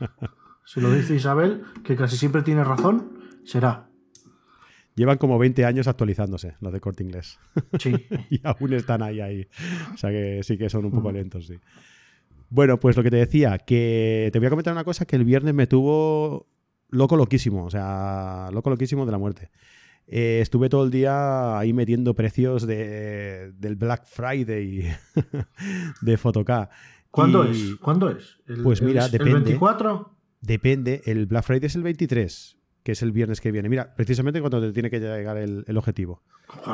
si 0.64 0.80
lo 0.80 0.90
dice 0.90 1.16
Isabel, 1.16 1.64
que 1.84 1.96
casi 1.96 2.16
siempre 2.16 2.40
tiene 2.40 2.64
razón, 2.64 3.12
será. 3.44 3.87
Llevan 4.98 5.16
como 5.16 5.38
20 5.38 5.64
años 5.64 5.86
actualizándose 5.86 6.56
los 6.60 6.72
de 6.72 6.80
corte 6.80 7.04
inglés. 7.04 7.38
Sí. 7.78 7.94
y 8.30 8.40
aún 8.42 8.72
están 8.72 9.00
ahí, 9.00 9.20
ahí. 9.20 9.46
O 9.94 9.96
sea 9.96 10.10
que 10.10 10.40
sí 10.42 10.58
que 10.58 10.68
son 10.68 10.86
un 10.86 10.90
poco 10.90 11.12
lentos, 11.12 11.46
sí. 11.46 11.54
Bueno, 12.50 12.80
pues 12.80 12.96
lo 12.96 13.04
que 13.04 13.10
te 13.10 13.16
decía, 13.16 13.58
que 13.58 14.28
te 14.32 14.40
voy 14.40 14.46
a 14.46 14.50
comentar 14.50 14.72
una 14.72 14.82
cosa 14.82 15.04
que 15.04 15.14
el 15.14 15.24
viernes 15.24 15.54
me 15.54 15.68
tuvo 15.68 16.48
loco, 16.88 17.16
loquísimo. 17.16 17.64
O 17.64 17.70
sea, 17.70 18.48
loco, 18.52 18.70
loquísimo 18.70 19.06
de 19.06 19.12
la 19.12 19.18
muerte. 19.18 19.50
Eh, 20.08 20.40
estuve 20.42 20.68
todo 20.68 20.84
el 20.84 20.90
día 20.90 21.60
ahí 21.60 21.72
metiendo 21.72 22.14
precios 22.14 22.66
de, 22.66 23.52
del 23.56 23.76
Black 23.76 24.04
Friday 24.04 24.92
de 26.00 26.16
Photocá. 26.16 26.70
¿Cuándo 27.12 27.46
y, 27.46 27.50
es? 27.52 27.76
¿Cuándo 27.76 28.10
es? 28.10 28.38
¿El, 28.48 28.64
pues 28.64 28.82
mira, 28.82 29.04
el, 29.04 29.12
depende. 29.12 29.36
¿El 29.36 29.44
24? 29.44 30.10
Depende. 30.40 31.02
El 31.04 31.26
Black 31.26 31.44
Friday 31.44 31.66
es 31.66 31.76
el 31.76 31.84
23, 31.84 32.57
que 32.88 32.92
es 32.92 33.02
el 33.02 33.12
viernes 33.12 33.42
que 33.42 33.52
viene. 33.52 33.68
Mira, 33.68 33.94
precisamente 33.94 34.40
cuando 34.40 34.62
te 34.62 34.72
tiene 34.72 34.88
que 34.88 34.98
llegar 34.98 35.36
el, 35.36 35.62
el 35.66 35.76
objetivo. 35.76 36.22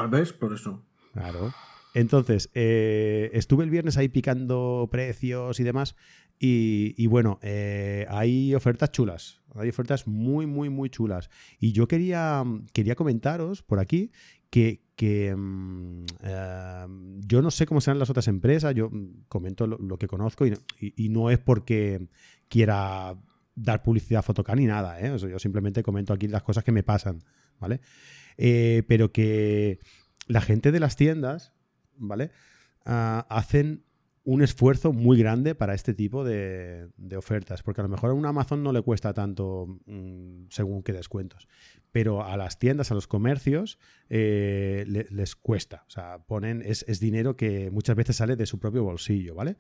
¿Ves? 0.09 0.33
Por 0.33 0.55
eso. 0.55 0.81
Claro. 1.12 1.53
Entonces, 1.93 2.51
eh, 2.55 3.31
estuve 3.33 3.65
el 3.65 3.71
viernes 3.71 3.97
ahí 3.97 4.09
picando 4.09 4.89
precios 4.93 5.59
y 5.59 5.65
demás. 5.65 5.97
Y, 6.39 6.95
y 6.97 7.09
bueno, 7.09 7.41
eh, 7.43 8.07
hay 8.09 8.55
ofertas 8.55 8.93
chulas. 8.93 9.43
Hay 9.57 9.69
ofertas 9.69 10.07
muy, 10.07 10.47
muy, 10.47 10.69
muy 10.69 10.89
chulas. 10.89 11.31
Y 11.59 11.73
yo 11.73 11.89
quería, 11.89 12.45
quería 12.73 12.95
comentaros 12.95 13.65
por 13.65 13.81
aquí 13.81 14.12
que, 14.51 14.85
que 14.95 15.35
um, 15.35 16.03
uh, 16.05 17.19
yo 17.27 17.43
no 17.43 17.51
sé 17.51 17.67
cómo 17.67 17.81
serán 17.81 17.99
las 17.99 18.11
otras 18.11 18.29
empresas. 18.29 18.73
Yo 18.73 18.89
comento 19.27 19.67
lo, 19.67 19.79
lo 19.79 19.99
que 19.99 20.07
conozco 20.07 20.47
y, 20.47 20.53
y, 20.79 20.95
y, 21.07 21.09
no 21.09 21.29
es 21.31 21.41
porque 21.41 22.07
quiera 22.49 23.17
dar 23.55 23.83
publicidad 23.83 24.21
a 24.21 24.23
Fotocan 24.23 24.59
ni 24.59 24.67
nada. 24.67 25.01
¿eh? 25.01 25.17
Yo 25.19 25.39
simplemente 25.39 25.83
comento 25.83 26.13
aquí 26.13 26.29
las 26.29 26.43
cosas 26.43 26.65
que 26.65 26.73
me 26.73 26.83
pasan. 26.83 27.23
¿Vale? 27.61 27.81
Eh, 28.37 28.83
pero 28.89 29.13
que 29.13 29.79
la 30.27 30.41
gente 30.41 30.73
de 30.73 30.81
las 30.81 30.97
tiendas 30.97 31.53
¿vale? 31.97 32.31
Uh, 32.85 33.25
hacen 33.29 33.85
un 34.25 34.43
esfuerzo 34.43 34.93
muy 34.93 35.19
grande 35.19 35.55
para 35.55 35.75
este 35.75 35.93
tipo 35.93 36.25
de, 36.25 36.89
de, 36.97 37.17
ofertas, 37.17 37.63
porque 37.63 37.83
a 37.83 37.85
lo 37.85 37.91
mejor 37.91 38.11
a 38.11 38.15
un 38.15 38.25
Amazon 38.25 38.63
no 38.63 38.73
le 38.73 38.81
cuesta 38.81 39.13
tanto 39.13 39.79
mmm, 39.85 40.47
según 40.49 40.83
qué 40.83 40.95
descuentos, 40.95 41.47
pero 41.93 42.25
a 42.25 42.37
las 42.39 42.59
tiendas, 42.59 42.91
a 42.91 42.95
los 42.95 43.07
comercios, 43.07 43.79
eh, 44.09 44.85
le, 44.87 45.07
les 45.11 45.37
cuesta, 45.37 45.85
o 45.87 45.91
sea, 45.91 46.19
ponen, 46.27 46.63
es, 46.65 46.87
es, 46.89 47.01
dinero 47.01 47.37
que 47.37 47.71
muchas 47.71 47.97
veces 47.97 48.17
sale 48.17 48.35
de 48.35 48.47
su 48.47 48.59
propio 48.59 48.83
bolsillo, 48.83 49.35
¿vale? 49.35 49.57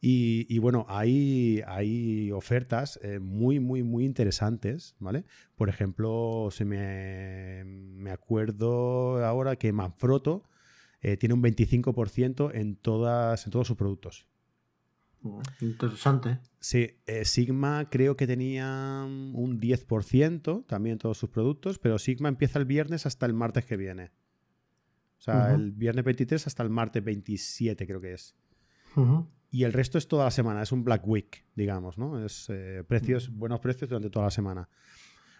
Y, 0.00 0.46
y 0.48 0.58
bueno, 0.58 0.86
hay, 0.88 1.62
hay 1.66 2.32
ofertas 2.32 2.98
eh, 3.02 3.18
muy, 3.18 3.60
muy, 3.60 3.82
muy 3.82 4.04
interesantes, 4.04 4.96
¿vale? 4.98 5.24
Por 5.56 5.68
ejemplo, 5.68 6.48
se 6.50 6.64
me, 6.64 7.64
me 7.64 8.10
acuerdo 8.10 9.24
ahora 9.24 9.56
que 9.56 9.72
Manfrotto, 9.72 10.44
eh, 11.02 11.16
tiene 11.16 11.34
un 11.34 11.42
25% 11.42 12.50
en, 12.54 12.76
todas, 12.76 13.44
en 13.46 13.50
todos 13.50 13.66
sus 13.66 13.76
productos. 13.76 14.26
Interesante. 15.60 16.38
Sí, 16.60 16.98
eh, 17.06 17.24
Sigma 17.24 17.88
creo 17.90 18.16
que 18.16 18.26
tenía 18.26 19.02
un 19.06 19.60
10% 19.60 20.66
también 20.66 20.94
en 20.94 20.98
todos 20.98 21.18
sus 21.18 21.28
productos, 21.28 21.78
pero 21.78 21.98
Sigma 21.98 22.28
empieza 22.28 22.58
el 22.58 22.64
viernes 22.64 23.04
hasta 23.06 23.26
el 23.26 23.34
martes 23.34 23.66
que 23.66 23.76
viene. 23.76 24.12
O 25.18 25.22
sea, 25.22 25.34
uh 25.34 25.38
-huh. 25.38 25.54
el 25.54 25.72
viernes 25.72 26.04
23 26.04 26.46
hasta 26.46 26.62
el 26.62 26.70
martes 26.70 27.04
27 27.04 27.86
creo 27.86 28.00
que 28.00 28.14
es. 28.14 28.34
Uh 28.96 29.00
-huh. 29.00 29.26
Y 29.50 29.64
el 29.64 29.72
resto 29.72 29.98
es 29.98 30.06
toda 30.06 30.24
la 30.24 30.30
semana, 30.30 30.62
es 30.62 30.70
un 30.70 30.84
Black 30.84 31.06
Week, 31.06 31.44
digamos, 31.56 31.98
¿no? 31.98 32.24
Es 32.24 32.46
eh, 32.50 32.84
precios, 32.86 33.30
buenos 33.30 33.58
precios 33.60 33.90
durante 33.90 34.08
toda 34.08 34.26
la 34.26 34.30
semana. 34.30 34.68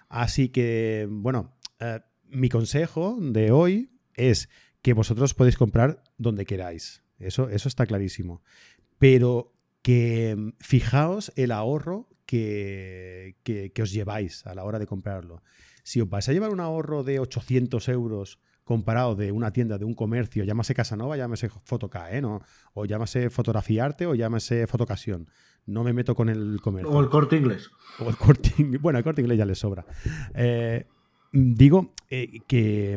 Así 0.08 0.48
que, 0.48 1.06
bueno, 1.08 1.56
eh, 1.78 2.00
mi 2.28 2.48
consejo 2.48 3.16
de 3.20 3.52
hoy 3.52 3.92
es 4.14 4.48
que 4.82 4.94
vosotros 4.94 5.34
podéis 5.34 5.56
comprar 5.56 6.02
donde 6.18 6.44
queráis. 6.44 7.04
Eso, 7.18 7.48
eso 7.50 7.68
está 7.68 7.86
clarísimo. 7.86 8.42
Pero 8.98 9.54
que 9.82 10.34
mm, 10.36 10.52
fijaos 10.58 11.32
el 11.36 11.52
ahorro 11.52 12.08
que, 12.26 13.36
que, 13.44 13.70
que, 13.72 13.82
os 13.82 13.92
lleváis 13.92 14.44
a 14.46 14.54
la 14.54 14.64
hora 14.64 14.80
de 14.80 14.86
comprarlo. 14.86 15.42
Si 15.84 16.00
os 16.00 16.08
vais 16.08 16.28
a 16.28 16.32
llevar 16.32 16.50
un 16.50 16.60
ahorro 16.60 17.04
de 17.04 17.20
800 17.20 17.88
euros 17.88 18.40
comparado 18.70 19.16
de 19.16 19.32
una 19.32 19.52
tienda, 19.52 19.78
de 19.78 19.84
un 19.84 19.94
comercio, 19.94 20.44
llámase 20.44 20.76
Casanova, 20.76 21.16
llámase 21.16 21.48
Fotoca, 21.48 22.12
¿eh? 22.12 22.22
¿no? 22.22 22.40
o 22.72 22.84
llámase 22.84 23.28
Fotografiarte 23.28 24.06
o 24.06 24.14
llámase 24.14 24.68
Fotocasión. 24.68 25.28
No 25.66 25.82
me 25.82 25.92
meto 25.92 26.14
con 26.14 26.28
el 26.28 26.60
comercio. 26.62 26.88
O 26.88 27.00
el 27.00 27.08
corte 27.08 27.36
inglés. 27.36 27.68
O 27.98 28.08
el 28.08 28.16
corte 28.16 28.52
Bueno, 28.80 29.00
el 29.00 29.04
corte 29.04 29.22
inglés 29.22 29.38
ya 29.38 29.44
le 29.44 29.56
sobra. 29.56 29.84
Eh, 30.36 30.86
digo 31.32 31.94
eh, 32.10 32.42
que, 32.46 32.96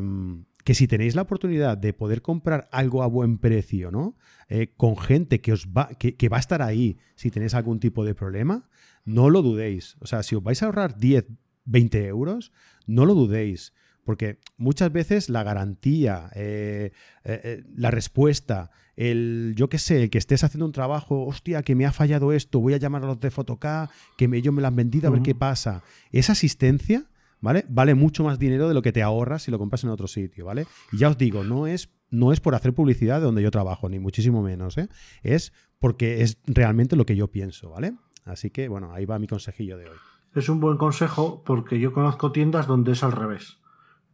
que 0.64 0.76
si 0.76 0.88
tenéis 0.88 1.16
la 1.16 1.24
oportunidad 1.24 1.76
de 1.76 1.92
poder 1.92 2.22
comprar 2.22 2.70
algo 2.72 3.02
a 3.02 3.08
buen 3.08 3.40
precio, 3.40 3.90
¿no? 3.90 4.16
Eh, 4.50 4.76
con 4.78 4.96
gente 4.96 5.42
que 5.42 5.54
os 5.54 5.70
va, 5.70 5.90
que, 5.98 6.16
que, 6.16 6.30
va 6.30 6.38
a 6.38 6.40
estar 6.40 6.62
ahí 6.62 7.00
si 7.16 7.32
tenéis 7.32 7.56
algún 7.56 7.80
tipo 7.80 8.06
de 8.06 8.14
problema, 8.14 8.70
no 9.06 9.32
lo 9.32 9.42
dudéis. 9.42 9.98
O 10.02 10.06
sea, 10.06 10.22
si 10.22 10.36
os 10.36 10.44
vais 10.44 10.62
a 10.62 10.68
ahorrar 10.68 10.98
10, 10.98 11.26
20 11.66 12.06
euros, 12.06 12.52
no 12.86 13.06
lo 13.06 13.16
dudéis. 13.16 13.74
Porque 14.04 14.40
muchas 14.58 14.92
veces 14.92 15.30
la 15.30 15.44
garantía, 15.44 16.30
eh, 16.36 16.92
eh, 17.24 17.42
eh, 17.44 17.64
la 17.76 17.90
respuesta, 17.90 18.72
el, 18.96 19.54
yo 19.56 19.70
qué 19.70 19.78
sé, 19.78 20.04
el 20.04 20.10
que 20.10 20.18
estés 20.18 20.44
haciendo 20.44 20.66
un 20.66 20.72
trabajo, 20.72 21.26
hostia, 21.26 21.64
que 21.64 21.76
me 21.76 21.86
ha 21.86 21.92
fallado 21.92 22.34
esto, 22.34 22.60
voy 22.60 22.74
a 22.74 22.78
llamar 22.78 23.04
a 23.04 23.08
los 23.08 23.20
de 23.20 23.32
Photocá, 23.32 23.90
que 24.18 24.28
me, 24.28 24.38
ellos 24.38 24.54
me 24.54 24.62
lo 24.62 24.68
han 24.68 24.76
vendido, 24.76 25.08
a 25.08 25.12
ver 25.12 25.22
qué 25.22 25.36
pasa. 25.36 25.84
Esa 26.12 26.34
asistencia, 26.34 27.06
¿vale? 27.40 27.66
Vale 27.70 27.96
mucho 27.96 28.24
más 28.24 28.40
dinero 28.40 28.68
de 28.68 28.74
lo 28.74 28.82
que 28.82 28.92
te 28.92 29.02
ahorras 29.02 29.44
si 29.44 29.52
lo 29.52 29.60
compras 29.60 29.84
en 29.84 29.90
otro 29.90 30.08
sitio, 30.08 30.46
¿vale? 30.46 30.68
Y 30.92 30.98
ya 30.98 31.10
os 31.10 31.18
digo, 31.18 31.44
no 31.44 31.66
es, 31.66 31.90
no 32.10 32.34
es 32.34 32.42
por 32.42 32.56
hacer 32.56 32.74
publicidad 32.74 33.20
de 33.20 33.26
donde 33.26 33.42
yo 33.42 33.52
trabajo, 33.52 33.88
ni 33.88 34.00
muchísimo 34.00 34.44
menos, 34.44 34.78
¿eh? 34.78 34.90
Es 35.24 35.54
porque 35.80 36.22
es 36.22 36.38
realmente 36.46 36.96
lo 36.96 37.06
que 37.06 37.16
yo 37.16 37.30
pienso, 37.30 37.70
¿vale? 37.70 37.94
Así 38.26 38.50
que, 38.50 38.68
bueno, 38.68 38.94
ahí 38.94 39.06
va 39.06 39.18
mi 39.20 39.28
consejillo 39.28 39.78
de 39.78 39.86
hoy. 39.86 39.98
Es 40.36 40.50
un 40.50 40.60
buen 40.60 40.78
consejo 40.78 41.44
porque 41.46 41.80
yo 41.80 41.94
conozco 41.94 42.32
tiendas 42.32 42.68
donde 42.68 42.94
es 42.94 43.04
al 43.04 43.12
revés 43.12 43.63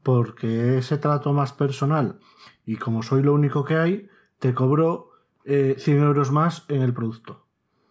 porque 0.10 0.80
ese 0.80 0.98
trato 0.98 1.34
más 1.34 1.54
personal 1.54 2.18
y 2.66 2.78
como 2.78 3.04
soy 3.04 3.22
lo 3.22 3.32
único 3.32 3.64
que 3.64 3.76
hay, 3.76 4.10
te 4.40 4.56
cobro 4.56 5.12
100 5.46 5.78
eh, 5.78 6.02
euros 6.02 6.32
más 6.32 6.66
en 6.68 6.82
el 6.82 6.96
producto. 6.96 7.46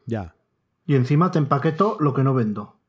Ya. 0.05 0.35
Y 0.85 0.97
encima 0.97 1.31
te 1.31 1.39
empaqueto 1.39 1.97
lo 2.01 2.15
que 2.15 2.25
no 2.25 2.35
vendo. 2.35 2.81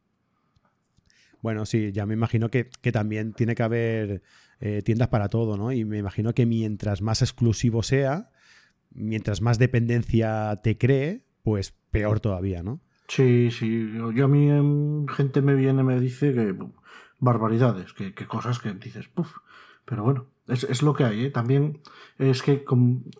Bueno, 1.43 1.67
sí, 1.67 1.91
ya 1.91 2.07
me 2.07 2.15
imagino 2.15 2.49
que, 2.49 2.71
también 2.91 3.33
tiene 3.33 3.53
que 3.53 3.61
haber 3.61 4.23
eh, 4.61 4.81
tiendas 4.83 5.09
para 5.09 5.29
todo, 5.29 5.57
¿no? 5.57 5.71
Y 5.71 5.85
me 5.85 5.99
imagino 5.99 6.33
que 6.33 6.47
mientras 6.47 7.03
más 7.03 7.21
exclusivo 7.21 7.83
sea, 7.83 8.31
mientras 8.89 9.43
más 9.43 9.59
dependencia 9.59 10.59
te 10.63 10.75
cree, 10.79 11.23
pues 11.43 11.75
peor 11.91 12.19
todavía, 12.19 12.63
¿no? 12.63 12.81
Sí, 13.07 13.51
sí. 13.51 13.91
Yo 14.15 14.25
a 14.25 14.27
mí 14.27 14.49
em, 14.49 15.05
gente 15.07 15.43
me 15.43 15.53
viene 15.53 15.83
me 15.83 15.99
dice 15.99 16.33
que 16.33 16.55
barbaridades, 17.19 17.93
que, 17.93 18.13
cosas 18.27 18.59
que 18.59 18.73
dices, 18.73 19.07
puff. 19.07 19.37
Pero 19.85 20.03
bueno, 20.03 20.27
es, 20.47 20.81
lo 20.81 20.93
que 20.93 21.03
hay. 21.03 21.25
¿eh? 21.25 21.31
También 21.31 21.81
es 22.17 22.43
que 22.43 22.63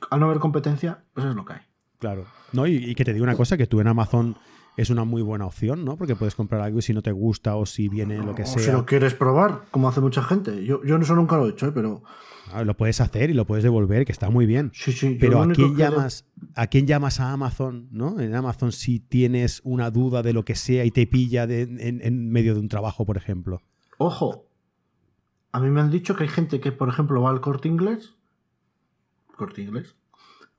al 0.10 0.20
no 0.20 0.26
haber 0.28 0.40
competencia, 0.40 1.04
pues 1.14 1.26
es 1.26 1.36
lo 1.36 1.46
que 1.46 1.54
hay. 1.54 1.62
Claro. 2.00 2.26
No, 2.54 2.68
y, 2.68 2.96
que 2.96 3.04
te 3.04 3.14
digo 3.14 3.24
una 3.24 3.36
cosa, 3.36 3.58
que 3.58 3.68
tú 3.68 3.82
en 3.82 3.88
Amazon 3.88 4.38
es 4.78 4.90
una 4.90 5.04
muy 5.04 5.22
buena 5.22 5.46
opción, 5.46 5.84
¿no? 5.84 5.98
Porque 5.98 6.16
puedes 6.16 6.36
comprar 6.36 6.62
algo 6.62 6.80
y 6.80 6.82
si 6.82 6.94
no 6.94 7.02
te 7.02 7.12
gusta 7.12 7.56
o 7.56 7.66
si 7.66 7.90
viene 7.90 8.18
lo 8.20 8.34
que 8.36 8.46
sea. 8.46 8.64
Si 8.64 8.72
lo 8.72 8.86
quieres 8.86 9.14
probar, 9.14 9.64
como 9.72 9.90
hace 9.90 10.00
mucha 10.00 10.24
gente. 10.24 10.64
Yo, 10.64 10.82
yo 10.86 10.96
eso 10.98 11.16
nunca 11.16 11.38
lo 11.38 11.48
he 11.48 11.52
hecho, 11.52 11.68
¿eh? 11.68 11.72
pero. 11.74 12.04
Ah, 12.52 12.64
lo 12.64 12.78
puedes 12.78 13.02
hacer 13.02 13.30
y 13.30 13.34
lo 13.34 13.46
puedes 13.46 13.64
devolver, 13.64 14.06
que 14.06 14.12
está 14.12 14.30
muy 14.30 14.46
bien. 14.46 14.72
Sí, 14.74 14.92
sí. 14.94 15.18
Pero 15.20 15.42
¿a 15.42 15.48
quién, 15.50 15.76
llamas, 15.76 16.26
¿a 16.56 16.68
quién 16.68 16.88
llamas 16.88 17.20
a 17.20 17.32
Amazon, 17.32 17.90
¿no? 17.92 18.20
En 18.20 18.34
Amazon 18.34 18.72
si 18.72 19.00
tienes 19.00 19.62
una 19.64 19.92
duda 19.92 20.24
de 20.24 20.34
lo 20.34 20.46
que 20.46 20.56
sea 20.56 20.86
y 20.86 20.92
te 20.92 21.06
pilla 21.06 21.44
en 21.44 22.30
medio 22.30 22.54
de 22.54 22.60
un 22.60 22.70
trabajo, 22.70 23.06
por 23.06 23.18
ejemplo. 23.18 23.62
Ojo, 24.02 24.46
a 25.52 25.60
mí 25.60 25.70
me 25.70 25.82
han 25.82 25.92
dicho 25.92 26.16
que 26.16 26.24
hay 26.24 26.30
gente 26.30 26.62
que, 26.62 26.72
por 26.72 26.88
ejemplo, 26.88 27.22
va 27.22 27.32
al 27.32 27.42
corte 27.42 27.68
inglés, 27.68 28.16
corte 29.36 29.62
inglés, 29.62 29.98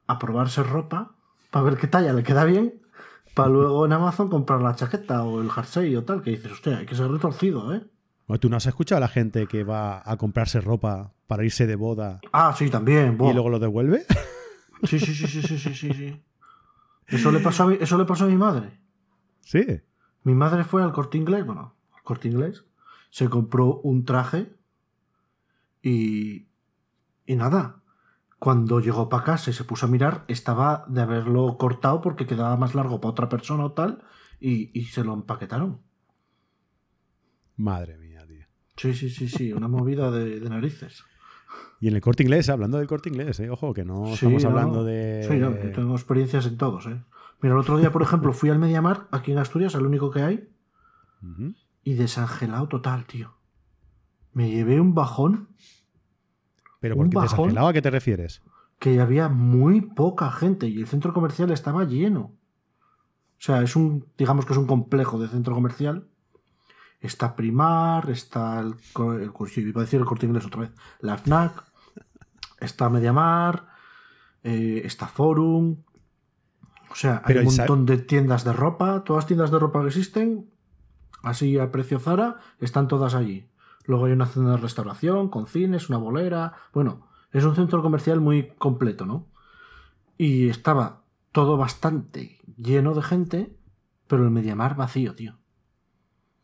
a 0.06 0.18
probarse 0.18 0.62
ropa 0.62 1.12
para 1.50 1.64
ver 1.64 1.78
qué 1.78 1.86
talla 1.86 2.12
le 2.12 2.22
queda 2.22 2.44
bien, 2.44 2.74
para 3.34 3.48
luego 3.48 3.86
en 3.86 3.94
Amazon 3.94 4.28
comprar 4.28 4.60
la 4.60 4.74
chaqueta 4.74 5.24
o 5.24 5.40
el 5.40 5.50
jersey 5.50 5.96
o 5.96 6.04
tal, 6.04 6.20
que 6.20 6.32
dices, 6.32 6.52
hostia, 6.52 6.76
hay 6.76 6.86
que 6.86 6.94
ser 6.94 7.10
retorcido, 7.10 7.74
¿eh? 7.74 7.82
¿Tú 8.38 8.50
no 8.50 8.58
has 8.58 8.66
escuchado 8.66 8.98
a 8.98 9.00
la 9.00 9.08
gente 9.08 9.46
que 9.46 9.64
va 9.64 10.02
a 10.04 10.18
comprarse 10.18 10.60
ropa 10.60 11.14
para 11.26 11.42
irse 11.42 11.66
de 11.66 11.76
boda? 11.76 12.20
Ah, 12.32 12.54
sí, 12.54 12.68
también. 12.68 13.16
¿Y 13.18 13.32
luego 13.32 13.48
lo 13.48 13.58
devuelve? 13.58 14.04
Sí, 14.82 14.98
sí, 14.98 15.14
sí, 15.14 15.26
sí, 15.26 15.42
sí, 15.42 15.58
sí, 15.58 15.74
sí, 15.74 15.92
sí. 15.92 16.22
Eso 17.06 17.30
le 17.30 17.40
pasó 17.40 17.64
a 17.64 17.66
mi, 17.66 17.76
eso 17.78 17.98
le 17.98 18.06
pasó 18.06 18.24
a 18.24 18.28
mi 18.28 18.36
madre. 18.36 18.80
Sí. 19.42 19.62
Mi 20.22 20.32
madre 20.32 20.64
fue 20.64 20.82
al 20.82 20.92
corte 20.92 21.18
inglés, 21.18 21.44
bueno, 21.44 21.74
al 21.94 22.02
corte 22.02 22.28
inglés, 22.28 22.64
se 23.10 23.28
compró 23.28 23.80
un 23.82 24.04
traje 24.04 24.52
y, 25.82 26.48
y 27.26 27.36
nada. 27.36 27.82
Cuando 28.38 28.80
llegó 28.80 29.08
para 29.10 29.24
casa 29.24 29.50
y 29.50 29.52
se 29.52 29.64
puso 29.64 29.86
a 29.86 29.88
mirar, 29.90 30.24
estaba 30.28 30.86
de 30.88 31.02
haberlo 31.02 31.58
cortado 31.58 32.00
porque 32.00 32.26
quedaba 32.26 32.56
más 32.56 32.74
largo 32.74 33.00
para 33.00 33.10
otra 33.10 33.28
persona 33.28 33.66
o 33.66 33.72
tal, 33.72 34.02
y, 34.40 34.70
y 34.78 34.84
se 34.86 35.04
lo 35.04 35.12
empaquetaron. 35.12 35.80
Madre 37.56 37.98
mía, 37.98 38.24
tío. 38.26 38.46
Sí, 38.76 38.94
sí, 38.94 39.10
sí, 39.10 39.28
sí, 39.28 39.52
una 39.52 39.68
movida 39.68 40.10
de, 40.10 40.40
narices. 40.48 41.04
Y 41.80 41.88
en 41.88 41.96
el 41.96 42.00
corte 42.00 42.22
inglés, 42.22 42.48
hablando 42.48 42.78
del 42.78 42.86
corte 42.86 43.10
inglés, 43.10 43.40
¿eh? 43.40 43.50
ojo, 43.50 43.74
que 43.74 43.84
no 43.84 44.14
estamos 44.14 44.44
hablando 44.46 44.84
de. 44.84 45.26
Sí, 45.28 45.38
yo 45.38 45.52
tengo 45.72 45.94
experiencias 45.94 46.46
en 46.46 46.56
todos. 46.56 46.86
¿eh? 46.86 47.02
Mira, 47.42 47.54
el 47.54 47.60
otro 47.60 47.76
día, 47.76 47.92
por 47.92 48.02
ejemplo, 48.02 48.32
fui 48.32 48.48
al 48.48 48.58
Mediamar, 48.58 49.08
aquí 49.10 49.32
en 49.32 49.38
Asturias, 49.38 49.74
el 49.74 49.84
único 49.84 50.10
que 50.10 50.22
hay, 50.22 50.48
y 51.82 51.94
desangelado 51.94 52.68
total, 52.68 53.06
tío. 53.06 53.34
Me 54.32 54.50
llevé 54.50 54.80
un 54.80 54.94
bajón. 54.94 55.48
¿Pero 56.80 56.96
por 56.96 57.10
qué 57.10 57.20
desangelado 57.20 57.68
a 57.68 57.72
qué 57.72 57.82
te 57.82 57.90
refieres? 57.90 58.42
Que 58.78 59.00
había 59.00 59.28
muy 59.28 59.80
poca 59.80 60.30
gente 60.30 60.68
y 60.68 60.80
el 60.80 60.86
centro 60.86 61.12
comercial 61.12 61.50
estaba 61.50 61.84
lleno. 61.84 62.20
O 63.40 63.42
sea, 63.42 63.62
es 63.62 63.76
un, 63.76 64.06
digamos 64.18 64.44
que 64.44 64.52
es 64.52 64.58
un 64.58 64.66
complejo 64.66 65.18
de 65.18 65.28
centro 65.28 65.54
comercial. 65.54 66.06
Está 67.00 67.34
Primar, 67.34 68.10
está 68.10 68.60
el, 68.60 68.74
el, 69.20 69.32
iba 69.56 69.80
a 69.80 69.84
decir 69.84 70.00
el 70.00 70.06
corte 70.06 70.26
inglés 70.26 70.44
otra 70.44 70.60
vez, 70.60 70.72
la 71.00 71.16
FNAC, 71.16 71.64
está 72.60 72.90
Mediamar, 72.90 73.68
eh, 74.42 74.82
está 74.84 75.06
Forum. 75.06 75.82
O 76.90 76.94
sea, 76.94 77.22
hay 77.24 77.38
un 77.38 77.44
montón 77.44 77.86
de 77.86 77.96
tiendas 77.98 78.44
de 78.44 78.52
ropa, 78.52 79.02
todas 79.04 79.22
las 79.22 79.26
tiendas 79.26 79.50
de 79.50 79.58
ropa 79.58 79.80
que 79.80 79.86
existen, 79.86 80.50
así 81.22 81.58
a 81.58 81.70
precio 81.70 81.98
Zara, 81.98 82.38
están 82.58 82.88
todas 82.88 83.14
allí. 83.14 83.48
Luego 83.84 84.06
hay 84.06 84.12
una 84.12 84.26
zona 84.26 84.52
de 84.52 84.56
restauración, 84.58 85.28
con 85.28 85.46
cines, 85.46 85.88
una 85.88 85.98
bolera. 85.98 86.54
Bueno, 86.72 87.08
es 87.32 87.44
un 87.44 87.54
centro 87.54 87.82
comercial 87.82 88.20
muy 88.20 88.48
completo, 88.58 89.06
¿no? 89.06 89.26
Y 90.16 90.48
estaba 90.48 91.04
todo 91.32 91.56
bastante 91.56 92.38
lleno 92.56 92.94
de 92.94 93.02
gente, 93.02 93.56
pero 94.06 94.24
el 94.24 94.30
Mediamar 94.30 94.76
vacío, 94.76 95.14
tío. 95.14 95.38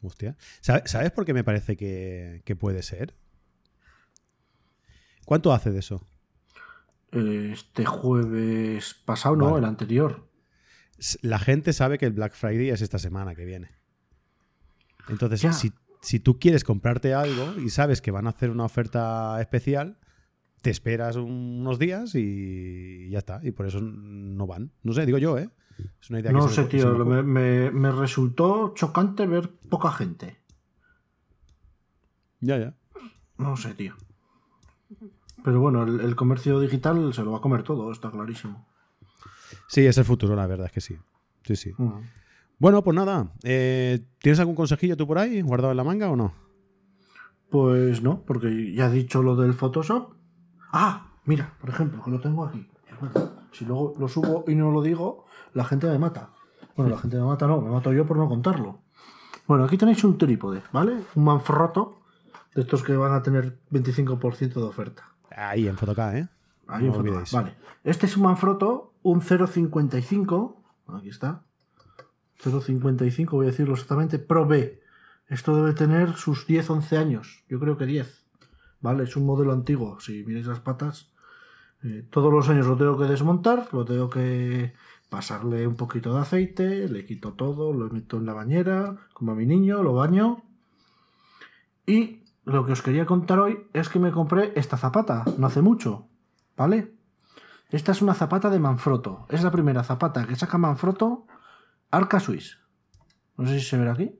Hostia. 0.03 0.37
¿Sabes 0.61 1.11
por 1.11 1.24
qué 1.24 1.35
me 1.35 1.45
parece 1.45 1.77
que, 1.77 2.57
puede 2.59 2.83
ser? 2.83 3.14
¿Cuánto 5.24 5.53
hace 5.53 5.72
de 5.72 5.81
eso? 5.81 6.07
Este 7.11 7.85
jueves 7.85 8.95
pasado, 9.05 9.37
no, 9.37 9.59
el 9.59 9.64
anterior. 9.64 10.29
La 11.22 11.39
gente 11.39 11.72
sabe 11.72 11.99
que 11.99 12.07
el 12.07 12.12
Black 12.12 12.35
Friday 12.35 12.70
es 12.70 12.83
esta 12.83 12.99
semana 12.99 13.35
que 13.35 13.45
viene. 13.45 13.76
Entonces, 15.09 15.72
si, 16.00 16.20
tú 16.20 16.38
quieres 16.38 16.64
comprarte 16.64 17.14
algo 17.14 17.59
y 17.61 17.70
sabes 17.70 18.00
que 18.00 18.11
van 18.11 18.26
a 18.26 18.30
hacer 18.30 18.50
una 18.50 18.64
oferta 18.64 19.40
especial, 19.40 19.98
te 20.62 20.70
esperas 20.70 21.16
unos 21.16 21.78
días 21.78 22.14
y 22.14 23.09
ya 23.11 23.18
está. 23.18 23.40
Y 23.42 23.52
por 23.52 23.66
eso 23.66 23.80
no 23.80 24.46
van. 24.46 24.72
No 24.82 24.92
sé, 24.92 25.07
digo 25.07 25.18
yo, 25.18 25.38
¿eh? 25.38 25.50
Es 26.00 26.11
una 26.11 26.20
idea 26.20 26.32
no 26.32 26.48
sé, 26.48 26.64
tío. 26.64 27.04
Me, 27.04 27.92
resultó 27.92 28.72
chocante 28.74 29.26
ver 29.26 29.50
poca 29.68 29.92
gente. 29.92 30.40
Ya, 32.40 32.59
ya. 32.59 32.74
No 33.38 33.57
sé, 33.57 33.74
tío. 33.74 33.94
Pero 35.44 35.61
bueno, 35.61 35.84
el, 35.84 36.16
comercio 36.16 36.59
digital 36.61 37.12
se 37.14 37.22
lo 37.22 37.32
va 37.32 37.38
a 37.38 37.40
comer 37.40 37.62
todo, 37.62 37.92
está 37.92 38.11
clarísimo. 38.11 38.66
Sí, 39.68 39.86
es 39.86 39.96
el 39.98 40.04
futuro, 40.04 40.34
la 40.34 40.46
verdad 40.46 40.66
es 40.66 40.72
que 40.72 40.80
sí. 40.80 40.96
Sí, 41.44 41.57
sí. 41.57 41.72
Mm. 41.76 42.00
Bueno, 42.59 42.82
pues 42.82 42.94
nada. 42.94 43.32
Eh, 43.42 44.07
¿Tienes 44.20 44.40
algún 44.40 44.54
consejillo 44.54 44.96
tú 44.96 45.07
por 45.07 45.18
ahí 45.18 45.42
guardado 45.42 45.72
en 45.72 45.76
la 45.76 45.84
manga 45.84 46.11
o 46.11 46.16
no? 46.16 46.32
Pues 47.50 48.02
no, 48.02 48.22
porque 48.22 48.72
ya 48.72 48.86
he 48.86 48.92
dicho 48.92 49.22
lo 49.22 49.36
del 49.36 49.54
Photoshop. 49.54 50.14
Ah, 50.72 51.12
mira, 51.24 51.54
por 51.61 51.70
ejemplo, 51.70 52.02
que 52.02 52.11
lo 52.11 52.20
tengo 52.20 52.44
aquí. 52.44 52.66
Si 53.52 53.64
luego 53.64 53.94
lo 53.98 54.09
subo 54.09 54.44
y 54.48 54.54
no 54.54 54.70
lo 54.70 54.82
digo, 54.82 55.26
la 55.52 55.64
gente 55.64 55.86
me 55.86 55.98
mata. 55.98 56.30
Bueno, 56.76 56.90
la 56.90 56.98
gente 56.98 57.16
me 57.16 57.24
mata 57.24 57.46
no, 57.46 57.61
me 57.61 57.70
mato 57.70 57.92
yo 57.92 58.07
por 58.07 58.16
no 58.16 58.28
contarlo. 58.28 58.80
Bueno, 59.46 59.64
aquí 59.64 59.76
tenéis 59.76 60.02
un 60.04 60.18
trípode, 60.18 60.62
¿vale? 60.72 60.96
Un 61.14 61.24
Manfrotto 61.24 62.00
de 62.54 62.62
estos 62.62 62.82
que 62.82 62.96
van 62.96 63.12
a 63.12 63.22
tener 63.22 63.59
25% 63.70 64.54
de 64.54 64.62
oferta. 64.62 65.04
Ahí 65.30 65.68
en 65.68 65.76
Photocá, 65.76 66.18
¿eh? 66.18 66.28
Ahí 66.66 66.86
en 66.86 66.94
Photocá, 66.94 67.22
vale. 67.32 67.54
Este 67.84 68.07
es 68.07 68.16
un 68.16 68.24
Manfrotto, 68.24 68.94
un 69.02 69.20
0.55. 69.20 70.57
Aquí 70.98 71.09
está. 71.09 71.42
0.55, 72.43 73.30
voy 73.30 73.47
a 73.47 73.51
decirlo 73.51 73.74
exactamente, 73.74 74.18
Pro 74.18 74.47
B. 74.47 74.80
Esto 75.28 75.57
debe 75.57 75.72
tener 75.72 76.14
sus 76.14 76.47
10-11 76.47 76.97
años, 76.97 77.45
yo 77.49 77.59
creo 77.59 77.76
que 77.76 77.87
10. 77.87 78.24
¿Vale? 78.80 79.05
Es 79.05 79.16
un 79.16 79.26
modelo 79.26 79.53
antiguo, 79.53 79.99
si 80.01 80.24
miráis 80.24 80.47
las 80.47 80.61
patas. 80.61 81.11
Eh, 81.82 82.07
todos 82.11 82.32
los 82.32 82.49
años 82.49 82.66
lo 82.66 82.76
tengo 82.76 82.99
que 82.99 83.05
desmontar, 83.05 83.68
lo 83.72 83.84
tengo 83.84 84.09
que 84.09 84.74
pasarle 85.09 85.66
un 85.66 85.76
poquito 85.76 86.14
de 86.14 86.20
aceite, 86.20 86.89
le 86.89 87.05
quito 87.05 87.32
todo, 87.32 87.72
lo 87.72 87.89
meto 87.91 88.18
en 88.18 88.26
la 88.26 88.32
bañera, 88.32 88.97
como 89.12 89.32
a 89.32 89.34
mi 89.34 89.47
niño, 89.47 89.82
lo 89.82 89.95
baño. 89.95 90.45
Y 91.87 92.24
lo 92.45 92.64
que 92.66 92.72
os 92.72 92.82
quería 92.82 93.07
contar 93.07 93.39
hoy 93.41 93.66
es 93.72 93.89
que 93.89 93.99
me 93.99 94.12
compré 94.12 94.53
esta 94.57 94.76
zapata, 94.76 95.24
no 95.39 95.47
hace 95.47 95.62
mucho, 95.62 96.09
¿vale? 96.57 96.95
Esta 97.70 97.93
es 97.93 98.03
una 98.03 98.14
zapata 98.14 98.51
de 98.51 98.61
Manfrotto. 98.61 99.26
Es 99.28 99.43
la 99.43 99.51
primera 99.51 99.82
zapata 99.82 100.26
que 100.26 100.37
saca 100.37 100.59
Manfrotto 100.59 101.26
Arca 101.91 102.20
Swiss. 102.20 102.59
No 103.37 103.47
sé 103.47 103.59
si 103.61 103.66
se 103.66 103.76
ve 103.76 103.89
aquí. 103.89 104.18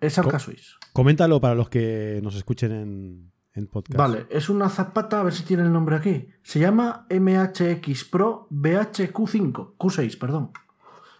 Es 0.00 0.18
Arca 0.18 0.38
Swiss. 0.38 0.76
Coméntalo 0.92 1.40
para 1.40 1.54
los 1.54 1.68
que 1.68 2.20
nos 2.22 2.34
escuchen 2.34 2.72
en, 2.72 3.32
en 3.54 3.66
podcast. 3.66 3.96
Vale, 3.96 4.26
es 4.30 4.48
una 4.48 4.68
zapata, 4.68 5.20
a 5.20 5.22
ver 5.22 5.32
si 5.32 5.44
tiene 5.44 5.62
el 5.62 5.72
nombre 5.72 5.96
aquí. 5.96 6.28
Se 6.42 6.58
llama 6.58 7.06
MHX 7.10 8.04
Pro 8.04 8.48
BHQ5, 8.50 9.76
Q6, 9.76 10.18
perdón. 10.18 10.52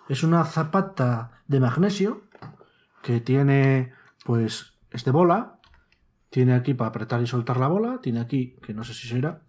Es 0.09 0.23
una 0.23 0.45
zapata 0.45 1.43
de 1.47 1.61
magnesio 1.61 2.23
que 3.03 3.21
tiene, 3.21 3.93
pues, 4.25 4.75
este 4.91 5.11
bola. 5.11 5.59
Tiene 6.31 6.55
aquí 6.55 6.75
para 6.75 6.89
apretar 6.89 7.23
y 7.23 7.27
soltar 7.27 7.59
la 7.59 7.69
bola. 7.69 8.01
Tiene 8.03 8.21
aquí, 8.21 8.57
que 8.63 8.75
no 8.75 8.85
sé 8.85 8.95
si 8.95 9.09
se 9.09 9.19
irá, 9.19 9.43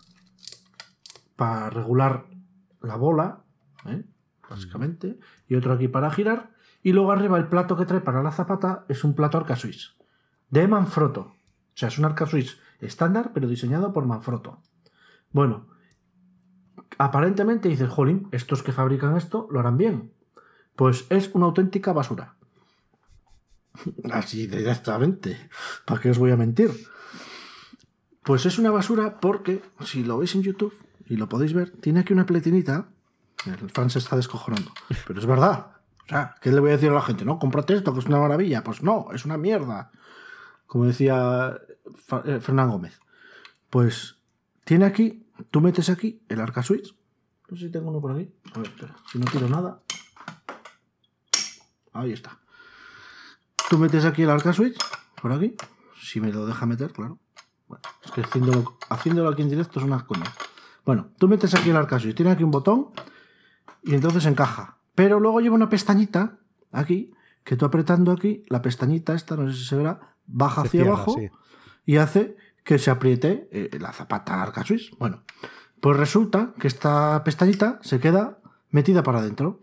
para 1.35 1.69
regular 1.69 2.25
la 2.81 2.95
bola, 2.95 3.43
¿eh? 3.87 4.03
Básicamente. 4.49 5.19
Y 5.47 5.55
otro 5.55 5.73
aquí 5.73 5.87
para 5.87 6.11
girar. 6.11 6.51
Y 6.81 6.91
luego 6.91 7.11
arriba 7.11 7.37
el 7.37 7.47
plato 7.47 7.77
que 7.77 7.85
trae 7.85 8.01
para 8.01 8.23
la 8.23 8.31
zapata 8.31 8.85
es 8.89 9.03
un 9.03 9.13
plato 9.13 9.37
Arca. 9.37 9.57
De 10.49 10.67
Manfrotto. 10.67 11.21
O 11.21 11.35
sea, 11.75 11.87
es 11.87 11.97
un 11.97 12.05
Arca 12.05 12.27
estándar, 12.79 13.31
pero 13.33 13.47
diseñado 13.47 13.93
por 13.93 14.05
Manfrotto. 14.05 14.61
Bueno, 15.31 15.67
aparentemente 16.97 17.69
dices, 17.69 17.89
jolín, 17.89 18.27
estos 18.31 18.63
que 18.63 18.71
fabrican 18.71 19.17
esto 19.17 19.47
lo 19.49 19.59
harán 19.59 19.77
bien. 19.77 20.13
Pues 20.75 21.05
es 21.09 21.29
una 21.33 21.45
auténtica 21.45 21.93
basura. 21.93 22.35
Así 24.11 24.47
directamente. 24.47 25.49
¿Para 25.85 26.01
qué 26.01 26.09
os 26.09 26.17
voy 26.17 26.31
a 26.31 26.37
mentir? 26.37 26.71
Pues 28.23 28.45
es 28.45 28.57
una 28.57 28.71
basura 28.71 29.19
porque, 29.19 29.61
si 29.81 30.03
lo 30.03 30.17
veis 30.17 30.35
en 30.35 30.43
YouTube 30.43 30.73
y 31.07 31.17
lo 31.17 31.27
podéis 31.27 31.53
ver, 31.53 31.71
tiene 31.71 31.99
aquí 31.99 32.13
una 32.13 32.25
pletinita. 32.25 32.89
El 33.45 33.69
fan 33.69 33.89
se 33.89 33.99
está 33.99 34.15
descojonando. 34.15 34.71
Pero 35.07 35.19
es 35.19 35.25
verdad. 35.25 35.73
O 36.05 36.09
sea, 36.09 36.35
¿qué 36.41 36.51
le 36.51 36.59
voy 36.59 36.69
a 36.69 36.73
decir 36.73 36.89
a 36.89 36.93
la 36.93 37.01
gente? 37.01 37.25
No, 37.25 37.39
cómprate 37.39 37.75
esto, 37.75 37.93
que 37.93 37.99
es 37.99 38.05
una 38.05 38.19
maravilla. 38.19 38.63
Pues 38.63 38.83
no, 38.83 39.07
es 39.13 39.25
una 39.25 39.37
mierda. 39.37 39.91
Como 40.67 40.85
decía 40.85 41.57
eh, 42.25 42.39
Fernán 42.41 42.69
Gómez. 42.69 42.99
Pues 43.69 44.17
tiene 44.65 44.85
aquí, 44.85 45.27
tú 45.51 45.61
metes 45.61 45.89
aquí 45.89 46.21
el 46.29 46.41
arca 46.41 46.63
switch. 46.63 46.95
No 47.49 47.57
sé 47.57 47.65
si 47.65 47.71
tengo 47.71 47.89
uno 47.89 48.01
por 48.01 48.11
aquí. 48.11 48.33
A 48.53 48.59
ver, 48.59 48.71
si 49.11 49.19
no 49.19 49.25
tiro 49.25 49.47
nada. 49.49 49.81
Ahí 51.93 52.11
está. 52.11 52.39
Tú 53.69 53.77
metes 53.77 54.05
aquí 54.05 54.23
el 54.23 54.29
arca 54.29 54.53
switch, 54.53 54.77
por 55.21 55.31
aquí. 55.31 55.55
Si 56.01 56.19
me 56.19 56.31
lo 56.31 56.45
deja 56.45 56.65
meter, 56.65 56.91
claro. 56.91 57.19
Bueno, 57.67 57.83
es 58.03 58.11
que 58.11 58.21
haciéndolo, 58.21 58.77
haciéndolo 58.89 59.29
aquí 59.29 59.41
en 59.41 59.49
directo 59.49 59.79
es 59.79 59.85
una 59.85 60.05
coña. 60.05 60.25
Bueno, 60.85 61.09
tú 61.17 61.27
metes 61.27 61.53
aquí 61.55 61.69
el 61.69 61.77
arca 61.77 61.99
switch, 61.99 62.15
tiene 62.15 62.31
aquí 62.31 62.43
un 62.43 62.51
botón 62.51 62.89
y 63.83 63.95
entonces 63.95 64.25
encaja. 64.25 64.77
Pero 64.95 65.19
luego 65.19 65.41
lleva 65.41 65.55
una 65.55 65.69
pestañita 65.69 66.39
aquí, 66.71 67.13
que 67.43 67.55
tú 67.55 67.65
apretando 67.65 68.11
aquí, 68.11 68.45
la 68.47 68.61
pestañita 68.61 69.13
esta, 69.13 69.35
no 69.35 69.49
sé 69.49 69.57
si 69.57 69.65
se 69.65 69.75
verá, 69.75 70.15
baja 70.25 70.61
hacia 70.61 70.83
abajo 70.83 71.15
y 71.85 71.97
hace 71.97 72.37
que 72.63 72.79
se 72.79 72.91
apriete 72.91 73.49
eh, 73.51 73.77
la 73.79 73.91
zapata 73.91 74.41
arca 74.41 74.63
suiz. 74.63 74.91
Bueno, 74.97 75.23
pues 75.81 75.97
resulta 75.97 76.53
que 76.59 76.67
esta 76.67 77.23
pestañita 77.23 77.79
se 77.81 77.99
queda 77.99 78.39
metida 78.69 79.03
para 79.03 79.19
adentro. 79.19 79.59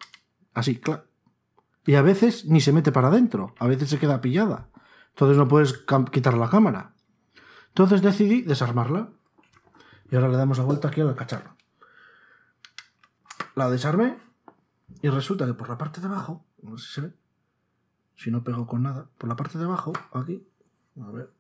Así, 0.52 0.76
claro. 0.76 1.04
Y 1.86 1.94
a 1.94 2.02
veces 2.02 2.44
ni 2.44 2.60
se 2.60 2.72
mete 2.72 2.92
para 2.92 3.08
adentro, 3.08 3.54
a 3.58 3.66
veces 3.66 3.88
se 3.88 3.98
queda 3.98 4.20
pillada. 4.20 4.68
Entonces 5.10 5.38
no 5.38 5.48
puedes 5.48 5.84
quitar 6.12 6.34
la 6.34 6.50
cámara. 6.50 6.94
Entonces 7.68 8.02
decidí 8.02 8.42
desarmarla. 8.42 9.10
Y 10.10 10.16
ahora 10.16 10.28
le 10.28 10.36
damos 10.36 10.58
la 10.58 10.64
vuelta 10.64 10.88
aquí 10.88 11.00
al 11.00 11.14
cacharro. 11.14 11.56
La 13.60 13.68
desarmé 13.68 14.16
y 15.02 15.10
resulta 15.10 15.44
que 15.44 15.52
por 15.52 15.68
la 15.68 15.76
parte 15.76 16.00
de 16.00 16.06
abajo, 16.06 16.46
no 16.62 16.78
sé 16.78 16.86
si 16.86 16.94
se 16.94 17.00
ve, 17.02 17.12
si 18.16 18.30
no 18.30 18.42
pego 18.42 18.66
con 18.66 18.82
nada, 18.82 19.10
por 19.18 19.28
la 19.28 19.36
parte 19.36 19.58
de 19.58 19.64
abajo, 19.64 19.92
aquí, 20.14 20.48
a 20.98 21.10
ver, 21.10 21.30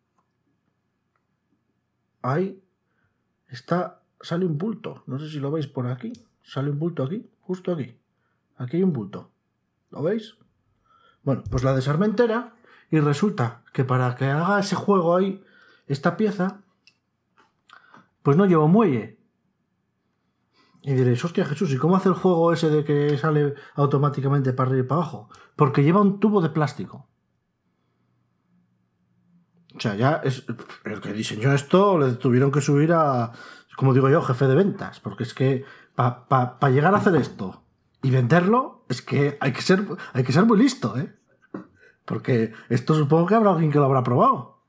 ahí 2.20 2.62
está, 3.48 4.02
sale 4.20 4.44
un 4.44 4.58
bulto, 4.58 5.02
no 5.06 5.18
sé 5.18 5.30
si 5.30 5.40
lo 5.40 5.50
veis 5.50 5.66
por 5.66 5.86
aquí, 5.86 6.12
sale 6.42 6.68
un 6.68 6.78
bulto 6.78 7.04
aquí, 7.04 7.26
justo 7.40 7.72
aquí, 7.72 7.98
aquí 8.58 8.76
hay 8.76 8.82
un 8.82 8.92
bulto, 8.92 9.30
¿lo 9.88 10.02
veis? 10.02 10.36
Bueno, 11.22 11.42
pues 11.50 11.64
la 11.64 11.74
desarmé 11.74 12.04
entera 12.04 12.54
y 12.90 13.00
resulta 13.00 13.62
que 13.72 13.84
para 13.84 14.14
que 14.14 14.26
haga 14.26 14.60
ese 14.60 14.76
juego 14.76 15.16
ahí, 15.16 15.42
esta 15.86 16.18
pieza, 16.18 16.60
pues 18.22 18.36
no 18.36 18.44
llevo 18.44 18.68
muelle, 18.68 19.18
y 20.82 20.94
diréis, 20.94 21.24
hostia 21.24 21.44
Jesús, 21.44 21.72
¿y 21.72 21.76
cómo 21.76 21.96
hace 21.96 22.08
el 22.08 22.14
juego 22.14 22.52
ese 22.52 22.70
de 22.70 22.84
que 22.84 23.18
sale 23.18 23.54
automáticamente 23.74 24.52
para 24.52 24.70
arriba 24.70 24.84
y 24.84 24.88
para 24.88 25.02
abajo? 25.02 25.28
Porque 25.56 25.82
lleva 25.82 26.00
un 26.00 26.20
tubo 26.20 26.40
de 26.40 26.48
plástico. 26.48 27.08
O 29.76 29.80
sea, 29.80 29.94
ya 29.94 30.20
es. 30.24 30.44
El 30.84 31.00
que 31.00 31.12
diseñó 31.12 31.52
esto 31.52 31.98
le 31.98 32.12
tuvieron 32.14 32.50
que 32.50 32.60
subir 32.60 32.92
a. 32.92 33.32
Como 33.76 33.94
digo 33.94 34.08
yo, 34.08 34.22
jefe 34.22 34.46
de 34.46 34.54
ventas. 34.54 35.00
Porque 35.00 35.22
es 35.22 35.34
que 35.34 35.64
para 35.94 36.70
llegar 36.70 36.94
a 36.94 36.98
hacer 36.98 37.14
esto 37.16 37.62
y 38.02 38.10
venderlo, 38.10 38.84
es 38.88 39.02
que 39.02 39.36
hay 39.40 39.52
que 39.52 39.62
ser, 39.62 39.86
hay 40.12 40.24
que 40.24 40.32
ser 40.32 40.46
muy 40.46 40.58
listo, 40.58 40.96
¿eh? 40.98 41.14
Porque 42.04 42.52
esto 42.68 42.94
supongo 42.94 43.26
que 43.26 43.34
habrá 43.34 43.52
alguien 43.52 43.70
que 43.70 43.78
lo 43.78 43.84
habrá 43.84 44.02
probado. 44.02 44.64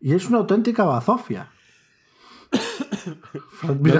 Y 0.00 0.14
es 0.14 0.28
una 0.28 0.38
auténtica 0.38 0.84
bazofia. 0.84 1.52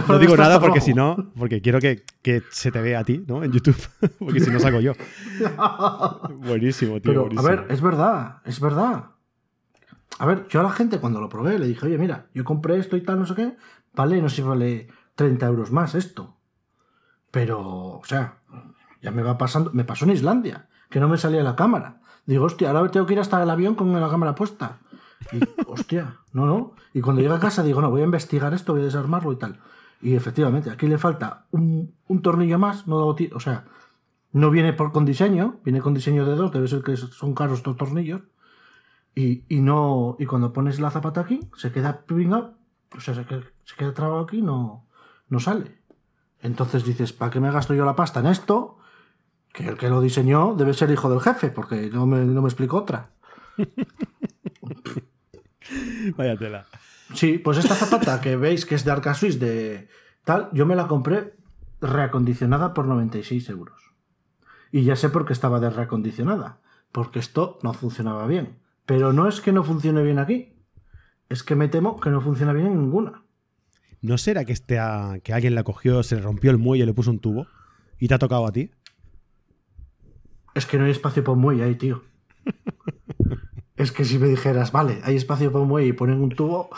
No, 0.09 0.18
digo 0.18 0.36
nada 0.36 0.61
porque 0.61 0.80
si 0.80 0.95
no, 0.95 1.32
porque 1.38 1.61
quiero 1.61 1.80
que, 1.80 2.05
se 2.51 2.70
te 2.70 2.80
vea 2.80 3.01
a 3.01 3.05
ti, 3.05 3.24
¿no? 3.26 3.45
En 3.45 3.53
YouTube, 3.53 3.76
porque 4.18 4.41
si 4.41 4.51
no 4.51 4.59
saco 4.59 4.80
yo. 4.80 4.93
buenísimo, 6.36 7.01
tío. 7.01 7.28
Pero, 7.28 7.41
a 7.41 7.43
ver, 7.43 7.66
es 7.68 7.80
verdad, 7.80 8.38
es 8.45 8.61
verdad. 8.61 9.11
A 10.18 10.26
ver, 10.26 10.47
yo 10.49 10.61
a 10.61 10.62
la 10.62 10.70
gente 10.70 10.99
cuando 10.99 11.20
lo 11.20 11.28
probé 11.28 11.59
le 11.59 11.66
dije, 11.66 11.86
oye, 11.86 11.99
mira, 11.99 12.26
yo 12.34 12.45
compré 12.45 12.78
esto 12.78 12.97
y 12.97 13.03
tal, 13.03 13.18
no 13.18 13.26
sé 13.26 13.34
qué, 13.34 13.57
vale, 13.95 14.20
no 14.20 14.28
sé 14.28 14.36
si 14.36 14.43
vale 14.43 14.88
30 15.14 15.47
euros 15.47 15.72
más 15.72 15.95
esto. 15.95 16.36
Pero, 17.30 17.61
o 17.61 18.05
sea, 18.05 18.38
ya 19.01 19.11
me 19.11 19.22
va 19.22 19.38
pasando, 19.38 19.70
me 19.72 19.84
pasó 19.84 20.05
en 20.05 20.12
Islandia, 20.12 20.68
que 20.91 21.01
no 21.01 21.09
me 21.09 21.16
salía 21.16 21.43
la 21.43 21.57
cámara. 21.57 22.01
Digo, 22.26 22.45
hostia, 22.45 22.70
ahora 22.70 22.91
tengo 22.91 23.07
que 23.07 23.14
ir 23.14 23.20
hasta 23.20 23.43
el 23.43 23.51
avión 23.51 23.74
con 23.74 23.99
la 23.99 24.09
cámara 24.09 24.34
puesta. 24.34 24.78
Y, 25.33 25.41
hostia, 25.66 26.18
no, 26.33 26.47
no. 26.47 26.72
Y 26.95 27.01
cuando 27.01 27.22
llego 27.22 27.35
a 27.35 27.41
casa 27.41 27.62
digo, 27.62 27.81
no, 27.81 27.91
voy 27.91 28.03
a 28.03 28.05
investigar 28.05 28.53
esto, 28.55 28.72
voy 28.72 28.83
a 28.83 28.87
desarmarlo 28.87 29.33
y 29.33 29.37
tal. 29.37 29.61
Y 30.03 30.14
efectivamente, 30.14 30.70
aquí 30.70 30.87
le 30.87 30.99
falta 30.99 31.47
un, 31.51 31.95
tornillo 32.22 32.59
más, 32.59 32.87
no 32.87 33.07
o 33.07 33.41
sea, 33.41 33.64
no 34.33 34.51
viene 34.51 34.72
por, 34.72 34.93
con 34.93 35.05
diseño, 35.05 35.61
viene 35.64 35.81
con 35.81 35.95
diseño 35.95 36.24
de 36.24 36.37
dos, 36.37 36.53
debe 36.53 36.68
ser 36.68 36.83
que 36.83 36.97
son 36.97 37.35
caros 37.35 37.59
estos 37.59 37.76
tornillos. 37.76 38.22
Y, 39.14 39.45
no, 39.51 40.16
y 40.18 40.24
cuando 40.24 40.53
pones 40.53 40.81
la 40.81 40.91
zapata 40.91 41.20
aquí, 41.20 41.41
se 41.57 41.72
queda 41.72 42.03
pringado, 42.07 42.55
o 42.97 43.01
sea, 43.01 43.14
se 43.14 43.26
queda, 43.26 43.43
se 43.64 43.74
queda 43.76 43.93
trabado 43.93 44.20
aquí 44.20 44.41
no, 44.41 44.87
no 45.28 45.41
sale. 45.41 45.78
Entonces 46.41 46.85
dices, 46.85 47.12
¿para 47.12 47.31
qué 47.31 47.41
me 47.41 47.51
gasto 47.51 47.74
yo 47.74 47.85
la 47.85 47.97
pasta 47.97 48.20
en 48.20 48.26
esto? 48.26 48.78
Que 49.53 49.68
el 49.68 49.76
que 49.76 49.91
lo 49.91 50.01
diseñó 50.01 50.55
debe 50.55 50.72
ser 50.72 50.91
hijo 50.91 51.11
del 51.11 51.20
jefe, 51.20 51.51
porque 51.51 51.91
no 51.91 52.07
me, 52.07 52.24
no 52.24 52.41
me 52.41 52.49
explico 52.49 52.78
otra. 52.78 53.11
Vaya 56.16 56.37
tela. 56.37 56.66
Sí, 57.14 57.39
pues 57.39 57.59
esta 57.59 57.75
zapata 57.75 58.21
que 58.21 58.37
veis 58.37 58.66
que 58.66 58.75
es 58.75 58.85
de 58.85 58.91
Arca 58.91 59.14
Swiss 59.14 59.41
de 59.41 59.89
tal, 60.25 60.49
yo 60.53 60.66
me 60.66 60.77
la 60.77 60.87
compré 60.87 61.35
reacondicionada 61.81 62.75
por 62.75 62.87
96 62.87 63.49
euros. 63.51 63.81
Y 64.73 64.85
ya 64.85 64.97
sé 64.97 65.09
por 65.09 65.25
qué 65.25 65.33
estaba 65.33 65.61
de 65.61 65.71
reacondicionada. 65.71 66.61
Porque 66.93 67.18
esto 67.18 67.59
no 67.62 67.73
funcionaba 67.73 68.27
bien. 68.27 68.59
Pero 68.87 69.12
no 69.12 69.29
es 69.29 69.41
que 69.41 69.53
no 69.53 69.64
funcione 69.64 70.03
bien 70.03 70.18
aquí. 70.18 70.57
Es 71.29 71.43
que 71.43 71.55
me 71.55 71.68
temo 71.68 72.01
que 72.01 72.11
no 72.11 72.21
funciona 72.21 72.53
bien 72.53 72.66
en 72.66 72.81
ninguna. 72.81 73.25
¿No 74.01 74.18
será 74.18 74.45
que, 74.45 74.53
este, 74.53 74.79
que 75.23 75.33
alguien 75.33 75.55
la 75.55 75.62
cogió, 75.62 76.03
se 76.03 76.16
le 76.16 76.23
rompió 76.23 76.51
el 76.51 76.59
muelle, 76.59 76.87
le 76.87 76.95
puso 76.95 77.11
un 77.11 77.18
tubo 77.18 77.47
y 77.99 78.09
te 78.09 78.14
ha 78.14 78.18
tocado 78.18 78.47
a 78.47 78.53
ti? 78.53 78.71
Es 80.55 80.66
que 80.66 80.79
no 80.79 80.85
hay 80.85 80.91
espacio 80.91 81.23
para 81.23 81.35
un 81.35 81.41
muelle 81.41 81.62
ahí, 81.62 81.75
tío. 81.75 82.03
Es 83.81 83.93
que 83.93 84.05
si 84.05 84.18
me 84.18 84.28
dijeras, 84.28 84.72
vale, 84.72 85.01
hay 85.05 85.16
espacio 85.16 85.51
para 85.51 85.62
un 85.62 85.68
muelle 85.68 85.89
y 85.89 85.93
ponen 85.95 86.20
un 86.20 86.28
tubo, 86.28 86.68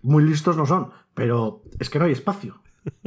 muy 0.00 0.24
listos 0.24 0.56
no 0.56 0.64
son, 0.64 0.90
pero 1.12 1.62
es 1.78 1.90
que 1.90 1.98
no 1.98 2.06
hay 2.06 2.12
espacio. 2.12 2.60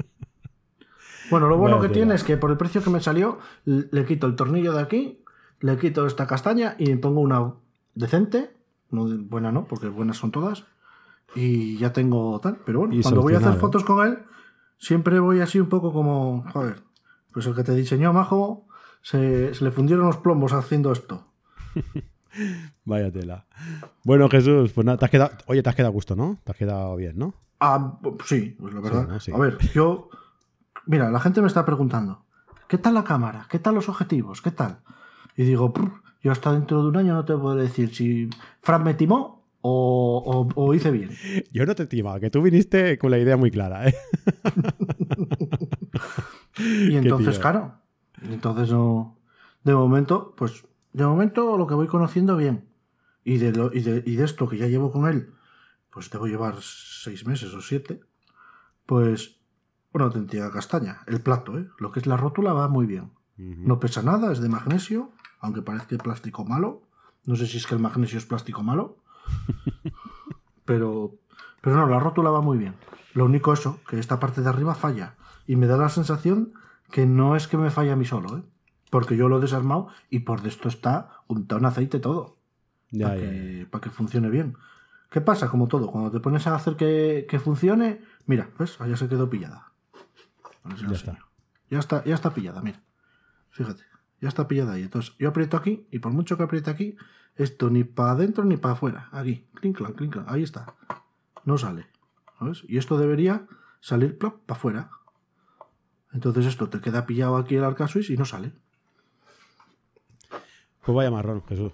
Bueno, 1.29 1.47
lo 1.47 1.57
bueno 1.57 1.79
que 1.79 1.87
tiene 1.87 2.13
es 2.13 2.25
que 2.25 2.35
por 2.35 2.51
el 2.51 2.57
precio 2.57 2.83
que 2.83 2.89
me 2.89 2.99
salió, 2.99 3.39
le 3.63 4.03
quito 4.03 4.27
el 4.27 4.35
tornillo 4.35 4.73
de 4.73 4.81
aquí, 4.81 5.23
le 5.61 5.77
quito 5.77 6.05
esta 6.05 6.27
castaña 6.27 6.75
y 6.77 6.93
pongo 6.97 7.21
una 7.21 7.53
decente, 7.95 8.53
no 8.89 9.05
buena 9.07 9.49
no, 9.49 9.63
porque 9.63 9.87
buenas 9.87 10.17
son 10.17 10.31
todas, 10.31 10.65
y 11.33 11.77
ya 11.77 11.93
tengo 11.93 12.37
tal. 12.41 12.57
Pero 12.65 12.79
bueno, 12.79 12.95
cuando 13.01 13.21
voy 13.21 13.35
a 13.35 13.37
hacer 13.37 13.53
fotos 13.53 13.85
con 13.85 14.05
él, 14.05 14.17
siempre 14.77 15.21
voy 15.21 15.39
así 15.39 15.57
un 15.57 15.69
poco 15.69 15.93
como, 15.93 16.43
joder, 16.51 16.83
pues 17.31 17.45
el 17.45 17.55
que 17.55 17.63
te 17.63 17.75
diseñó, 17.75 18.11
Majo, 18.11 18.67
se, 19.01 19.53
se 19.53 19.63
le 19.63 19.71
fundieron 19.71 20.07
los 20.07 20.17
plombos 20.17 20.51
haciendo 20.51 20.91
esto. 20.91 21.27
Vaya 22.85 23.11
tela. 23.11 23.45
Bueno, 24.03 24.29
Jesús, 24.29 24.71
pues 24.73 24.85
nada, 24.85 24.97
te 24.97 25.05
has 25.05 25.11
quedado, 25.11 25.31
oye, 25.47 25.63
te 25.63 25.69
has 25.69 25.75
quedado 25.75 25.91
a 25.91 25.93
gusto, 25.93 26.15
¿no? 26.15 26.39
Te 26.43 26.51
has 26.51 26.57
quedado 26.57 26.95
bien, 26.95 27.17
¿no? 27.17 27.33
Ah, 27.59 27.99
sí, 28.25 28.55
pues 28.59 28.73
la 28.73 28.81
verdad. 28.81 29.19
A 29.33 29.37
ver, 29.37 29.57
yo. 29.73 30.09
Mira, 30.87 31.11
la 31.11 31.19
gente 31.19 31.41
me 31.41 31.47
está 31.47 31.63
preguntando: 31.65 32.25
¿qué 32.67 32.77
tal 32.77 32.95
la 32.95 33.03
cámara? 33.03 33.47
¿Qué 33.49 33.59
tal 33.59 33.75
los 33.75 33.87
objetivos? 33.87 34.41
¿Qué 34.41 34.51
tal? 34.51 34.79
Y 35.37 35.43
digo, 35.43 35.73
yo 36.21 36.31
hasta 36.31 36.53
dentro 36.53 36.81
de 36.81 36.89
un 36.89 36.97
año 36.97 37.13
no 37.13 37.25
te 37.25 37.37
puedo 37.37 37.55
decir 37.55 37.93
si 37.93 38.29
Fran 38.61 38.83
me 38.83 38.93
timó 38.93 39.41
o, 39.61 40.73
hice 40.73 40.91
bien. 40.91 41.11
Yo 41.51 41.65
no 41.65 41.75
te 41.75 41.85
timaba, 41.85 42.19
que 42.19 42.29
tú 42.29 42.41
viniste 42.41 42.97
con 42.97 43.11
la 43.11 43.19
idea 43.19 43.37
muy 43.37 43.51
clara, 43.51 43.87
¿eh? 43.87 43.95
y 46.57 46.95
entonces, 46.95 47.37
claro, 47.37 47.75
entonces 48.23 48.71
no. 48.71 49.17
De 49.63 49.75
momento, 49.75 50.33
pues, 50.35 50.65
de 50.93 51.05
momento 51.05 51.57
lo 51.57 51.67
que 51.67 51.73
voy 51.73 51.87
conociendo 51.87 52.37
bien. 52.37 52.69
Y 53.23 53.37
de, 53.37 53.51
lo, 53.51 53.71
y 53.73 53.81
de, 53.81 54.03
y 54.05 54.15
de 54.15 54.25
esto 54.25 54.49
que 54.49 54.57
ya 54.57 54.67
llevo 54.67 54.91
con 54.91 55.07
él, 55.07 55.33
pues 55.91 56.09
debo 56.09 56.27
llevar 56.27 56.55
seis 56.59 57.25
meses 57.25 57.53
o 57.53 57.61
siete. 57.61 58.01
Pues 58.85 59.41
una 59.93 60.05
auténtica 60.05 60.51
castaña. 60.51 61.01
El 61.07 61.21
plato, 61.21 61.57
¿eh? 61.57 61.67
Lo 61.77 61.91
que 61.91 61.99
es 61.99 62.07
la 62.07 62.17
rótula 62.17 62.53
va 62.53 62.67
muy 62.67 62.85
bien. 62.85 63.11
No 63.37 63.79
pesa 63.79 64.03
nada, 64.03 64.31
es 64.31 64.39
de 64.39 64.49
magnesio, 64.49 65.11
aunque 65.39 65.63
parezca 65.63 65.97
plástico 65.97 66.45
malo. 66.45 66.83
No 67.25 67.35
sé 67.35 67.47
si 67.47 67.57
es 67.57 67.65
que 67.65 67.73
el 67.73 67.81
magnesio 67.81 68.19
es 68.19 68.25
plástico 68.25 68.61
malo. 68.61 68.97
pero, 70.65 71.15
pero 71.61 71.75
no, 71.75 71.87
la 71.87 71.99
rótula 71.99 72.29
va 72.29 72.41
muy 72.41 72.59
bien. 72.59 72.75
Lo 73.13 73.25
único 73.25 73.51
eso, 73.51 73.79
que 73.87 73.97
esta 73.97 74.19
parte 74.19 74.41
de 74.41 74.49
arriba 74.49 74.75
falla. 74.75 75.15
Y 75.47 75.55
me 75.55 75.65
da 75.65 75.75
la 75.75 75.89
sensación 75.89 76.53
que 76.91 77.07
no 77.07 77.35
es 77.35 77.47
que 77.47 77.57
me 77.57 77.71
falla 77.71 77.93
a 77.93 77.95
mí 77.95 78.05
solo, 78.05 78.37
¿eh? 78.37 78.43
Porque 78.91 79.17
yo 79.17 79.27
lo 79.27 79.39
he 79.39 79.41
desarmado 79.41 79.87
y 80.11 80.19
por 80.19 80.45
esto 80.45 80.69
está 80.69 81.23
untado 81.27 81.57
en 81.57 81.65
aceite 81.65 81.99
todo. 81.99 82.37
para, 82.91 83.15
Que, 83.15 83.67
para 83.71 83.81
que 83.81 83.89
funcione 83.89 84.29
bien. 84.29 84.55
¿Qué 85.09 85.21
pasa? 85.21 85.49
Como 85.49 85.67
todo, 85.67 85.91
cuando 85.91 86.11
te 86.11 86.19
pones 86.19 86.45
a 86.45 86.53
hacer 86.53 86.75
que, 86.75 87.41
funcione, 87.43 88.01
mira, 88.27 88.49
¿ves? 88.59 88.77
Ya 88.87 88.95
se 88.95 89.09
quedó 89.09 89.29
pillada. 89.29 89.71
Ya 90.63 90.91
está. 90.91 91.17
ya 91.69 91.79
está. 91.79 92.03
Ya 92.05 92.13
está 92.13 92.33
pillada, 92.33 92.61
mira. 92.61 92.81
Fíjate, 93.49 93.83
ya 94.21 94.29
está 94.29 94.47
pillada 94.47 94.73
ahí. 94.73 94.83
Entonces, 94.83 95.15
yo 95.17 95.29
aprieto 95.29 95.57
aquí 95.57 95.87
y 95.89 95.99
por 95.99 96.11
mucho 96.11 96.37
que 96.37 96.43
apriete 96.43 96.69
aquí, 96.69 96.95
esto 97.35 97.69
ni 97.69 97.83
para 97.83 98.11
adentro 98.11 98.45
ni 98.45 98.57
para 98.57 98.73
afuera. 98.73 99.09
Aquí, 99.11 99.47
clink, 99.55 99.81
clink, 99.95 100.17
ahí 100.27 100.43
está. 100.43 100.75
No 101.43 101.57
sale. 101.57 101.87
¿Sabes? 102.39 102.63
Y 102.67 102.77
esto 102.77 102.97
debería 102.97 103.47
salir 103.79 104.17
para 104.17 104.35
afuera. 104.47 104.91
Entonces 106.13 106.45
esto 106.45 106.69
te 106.69 106.79
queda 106.81 107.05
pillado 107.05 107.37
aquí 107.37 107.55
el 107.55 107.63
arca 107.63 107.87
y 107.95 108.17
no 108.17 108.25
sale. 108.25 108.53
Pues 110.83 110.95
vaya 110.95 111.11
marrón, 111.11 111.43
Jesús. 111.47 111.73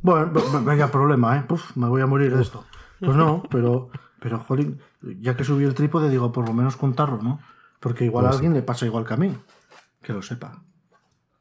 Bueno, 0.00 0.32
vaya 0.64 0.90
problema, 0.90 1.38
¿eh? 1.38 1.44
me 1.76 1.88
voy 1.88 2.02
a 2.02 2.06
morir 2.06 2.34
de 2.34 2.42
esto. 2.42 2.64
Pues 3.00 3.16
no, 3.16 3.42
pero, 3.50 3.90
pero, 4.20 4.38
jolín, 4.38 4.80
ya 5.20 5.36
que 5.36 5.44
subí 5.44 5.64
el 5.64 5.74
trípode, 5.74 6.10
digo, 6.10 6.32
por 6.32 6.46
lo 6.46 6.54
menos 6.54 6.76
contarlo, 6.76 7.18
¿no? 7.22 7.40
Porque 7.80 8.04
igual 8.04 8.24
pues 8.24 8.32
a 8.32 8.36
alguien 8.36 8.54
le 8.54 8.62
pasa 8.62 8.86
igual 8.86 9.04
que 9.04 9.14
a 9.14 9.16
mí. 9.16 9.36
Que 10.02 10.12
lo 10.12 10.22
sepa. 10.22 10.62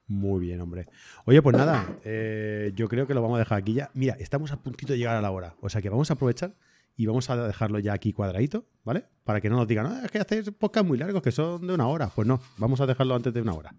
Muy 0.08 0.42
bien, 0.42 0.60
hombre. 0.60 0.88
Oye, 1.26 1.42
pues 1.42 1.56
nada, 1.56 1.86
eh, 2.04 2.72
yo 2.76 2.90
creo 2.90 3.08
que 3.08 3.14
lo 3.14 3.22
vamos 3.22 3.38
a 3.38 3.40
dejar 3.40 3.60
aquí 3.60 3.74
ya. 3.74 3.90
Mira, 3.94 4.16
estamos 4.20 4.52
a 4.52 4.62
puntito 4.62 4.94
de 4.94 5.00
llegar 5.00 5.16
a 5.16 5.22
la 5.22 5.32
hora. 5.32 5.56
O 5.62 5.70
sea 5.70 5.82
que 5.82 5.90
vamos 5.90 6.10
a 6.10 6.16
aprovechar 6.16 6.54
y 6.98 7.06
vamos 7.06 7.30
a 7.30 7.36
dejarlo 7.36 7.80
ya 7.80 7.94
aquí 7.94 8.12
cuadradito, 8.12 8.66
¿vale? 8.84 9.06
Para 9.24 9.40
que 9.40 9.50
no 9.50 9.56
nos 9.56 9.68
digan, 9.68 9.86
ah, 9.86 10.02
es 10.04 10.12
que 10.12 10.20
hacéis 10.20 10.52
podcast 10.52 10.86
muy 10.86 10.98
largos 10.98 11.22
que 11.22 11.32
son 11.32 11.66
de 11.66 11.74
una 11.74 11.88
hora. 11.88 12.10
Pues 12.14 12.28
no, 12.28 12.42
vamos 12.58 12.82
a 12.82 12.86
dejarlo 12.86 13.16
antes 13.16 13.34
de 13.34 13.42
una 13.42 13.54
hora. 13.54 13.74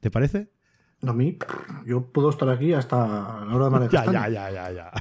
¿Te 0.00 0.10
parece? 0.10 0.50
A 1.02 1.12
mí, 1.12 1.38
yo 1.84 2.06
puedo 2.06 2.30
estar 2.30 2.48
aquí 2.48 2.72
hasta 2.72 2.96
la 3.44 3.54
hora 3.54 3.66
de 3.66 3.70
María 3.70 3.88
Ya, 4.06 4.12
ya, 4.12 4.28
ya, 4.28 4.50
ya, 4.50 4.72
ya. 4.72 4.92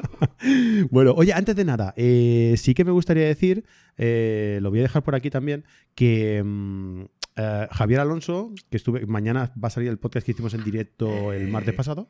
bueno, 0.90 1.12
oye, 1.12 1.32
antes 1.32 1.54
de 1.54 1.64
nada, 1.64 1.94
eh, 1.96 2.54
sí 2.56 2.74
que 2.74 2.84
me 2.84 2.90
gustaría 2.90 3.26
decir, 3.26 3.64
eh, 3.96 4.58
lo 4.60 4.70
voy 4.70 4.80
a 4.80 4.82
dejar 4.82 5.04
por 5.04 5.14
aquí 5.14 5.30
también, 5.30 5.64
que 5.94 6.42
mm, 6.44 7.02
eh, 7.36 7.68
Javier 7.70 8.00
Alonso, 8.00 8.52
que 8.70 8.76
estuve, 8.76 9.06
mañana 9.06 9.52
va 9.62 9.68
a 9.68 9.70
salir 9.70 9.88
el 9.88 9.98
podcast 9.98 10.26
que 10.26 10.32
hicimos 10.32 10.52
en 10.54 10.64
directo 10.64 11.32
el 11.32 11.48
martes 11.48 11.74
pasado. 11.74 12.08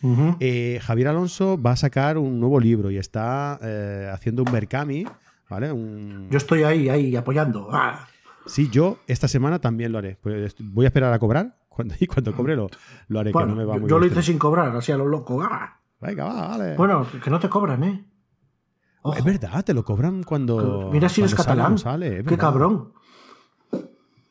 Javier 0.00 1.08
Alonso 1.08 1.60
va 1.60 1.72
a 1.72 1.76
sacar 1.76 2.16
un 2.16 2.40
nuevo 2.40 2.58
libro 2.58 2.90
y 2.90 2.96
está 2.96 3.54
haciendo 4.12 4.44
un 4.44 4.52
Berkami, 4.52 5.04
¿vale? 5.50 5.68
Yo 6.30 6.38
estoy 6.38 6.62
ahí, 6.62 6.88
ahí, 6.88 7.16
apoyando. 7.16 7.68
¡Ah! 7.70 8.08
Sí, 8.46 8.70
yo 8.70 8.98
esta 9.06 9.28
semana 9.28 9.58
también 9.58 9.92
lo 9.92 9.98
haré. 9.98 10.16
Pues 10.22 10.54
voy 10.58 10.86
a 10.86 10.88
esperar 10.88 11.12
a 11.12 11.18
cobrar 11.18 11.58
cuando, 11.78 11.94
y 12.00 12.06
cuando 12.08 12.34
cobre 12.34 12.56
lo, 12.56 12.68
haré, 13.20 13.32
que 13.32 13.46
no 13.46 13.54
me 13.54 13.64
va 13.64 13.78
muy 13.78 13.88
Yo 13.88 14.00
lo 14.00 14.06
hice 14.06 14.20
sin 14.20 14.36
cobrar, 14.36 14.74
así 14.74 14.90
a 14.90 14.96
lo 14.96 15.06
loco. 15.06 15.40
¡Ah! 15.42 15.80
Venga, 16.00 16.24
va, 16.24 16.48
vale. 16.48 16.76
Bueno, 16.76 17.06
que 17.22 17.30
no 17.30 17.38
te 17.38 17.48
cobran, 17.48 17.84
¿eh? 17.84 18.04
Es 19.16 19.24
verdad, 19.24 19.64
te 19.64 19.72
lo 19.72 19.84
cobran 19.84 20.24
cuando. 20.24 20.90
Mira 20.92 21.08
si 21.08 21.20
eres 21.20 21.36
catalán. 21.36 21.78
Sale, 21.78 22.24
Qué 22.24 22.36
cabrón. 22.36 22.92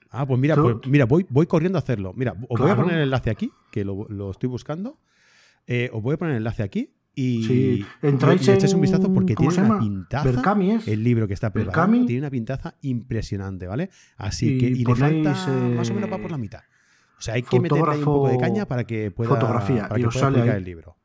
Ah, 0.10 0.26
pues 0.26 0.40
mira, 0.40 0.56
pues 0.56 0.76
mira 0.88 1.06
voy, 1.06 1.26
voy 1.30 1.46
corriendo 1.48 1.78
a 1.78 1.82
hacerlo. 1.82 2.14
Mira, 2.16 2.36
os 2.50 2.60
voy 2.60 2.70
a 2.70 2.76
poner 2.76 2.96
el 2.96 3.04
enlace 3.04 3.30
aquí, 3.30 3.52
que 3.72 3.86
lo, 3.86 4.30
estoy 4.30 4.50
buscando. 4.50 5.00
Eh, 5.66 5.90
os 5.94 6.02
voy 6.02 6.16
a 6.16 6.18
poner 6.18 6.34
el 6.34 6.38
enlace 6.40 6.64
aquí 6.64 6.94
y, 7.16 7.44
sí. 7.44 7.86
Entráis 8.02 8.48
y 8.48 8.76
un 8.76 8.82
vistazo 8.82 9.14
porque 9.14 9.36
tiene 9.36 9.54
una 9.54 9.80
pintaza. 9.80 10.56
el 10.86 11.04
libro 11.04 11.28
que 11.28 11.34
está 11.34 11.52
preparado 11.52 11.92
tiene 12.06 12.20
una 12.20 12.30
pintaza 12.30 12.76
impresionante, 12.82 13.68
¿vale? 13.68 13.90
Así 14.18 14.58
que 14.58 14.68
y 14.68 14.84
le 14.84 14.96
falta 14.96 15.32
más 15.76 15.90
o 15.90 15.94
menos 15.94 16.12
va 16.12 16.18
por 16.18 16.32
la 16.32 16.38
mitad. 16.38 16.62
O 17.18 17.22
sea, 17.22 17.34
hay 17.34 17.44
que 17.44 17.60
meterle 17.60 17.92
ahí 17.92 18.00
un 18.00 18.06
poco 18.06 18.30
de 18.30 18.38
caña 18.38 18.66
para 18.66 18.84
que 18.84 19.12
pueda, 19.12 19.30
fotografía, 19.30 19.88
para 19.88 20.00
que 20.00 20.08
pueda 20.08 20.58
el 20.58 20.64
libro. 20.64 20.96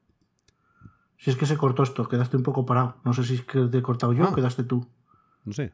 Si 1.17 1.31
es 1.31 1.37
que 1.37 1.47
se 1.47 1.57
cortó 1.57 1.85
esto, 1.85 2.09
quedaste 2.09 2.37
un 2.37 2.43
poco 2.43 2.67
parado. 2.67 2.97
No 3.05 3.13
sé 3.15 3.23
si 3.25 3.37
es 3.37 3.43
que 3.43 3.61
te 3.67 3.79
he 3.79 3.83
cortado 3.83 4.13
yo 4.13 4.25
o 4.25 4.29
ah. 4.29 4.35
quedaste 4.35 4.65
tú. 4.65 4.87
No 5.45 5.53
sé. 5.53 5.73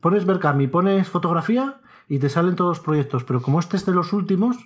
Pones 0.00 0.26
Berkami, 0.26 0.66
pones 0.66 1.08
fotografía 1.08 1.80
y 2.08 2.18
te 2.18 2.28
salen 2.28 2.56
todos 2.56 2.78
los 2.78 2.84
proyectos. 2.84 3.24
Pero 3.24 3.40
como 3.40 3.60
este 3.60 3.76
es 3.76 3.86
de 3.86 3.92
los 3.92 4.12
últimos 4.12 4.56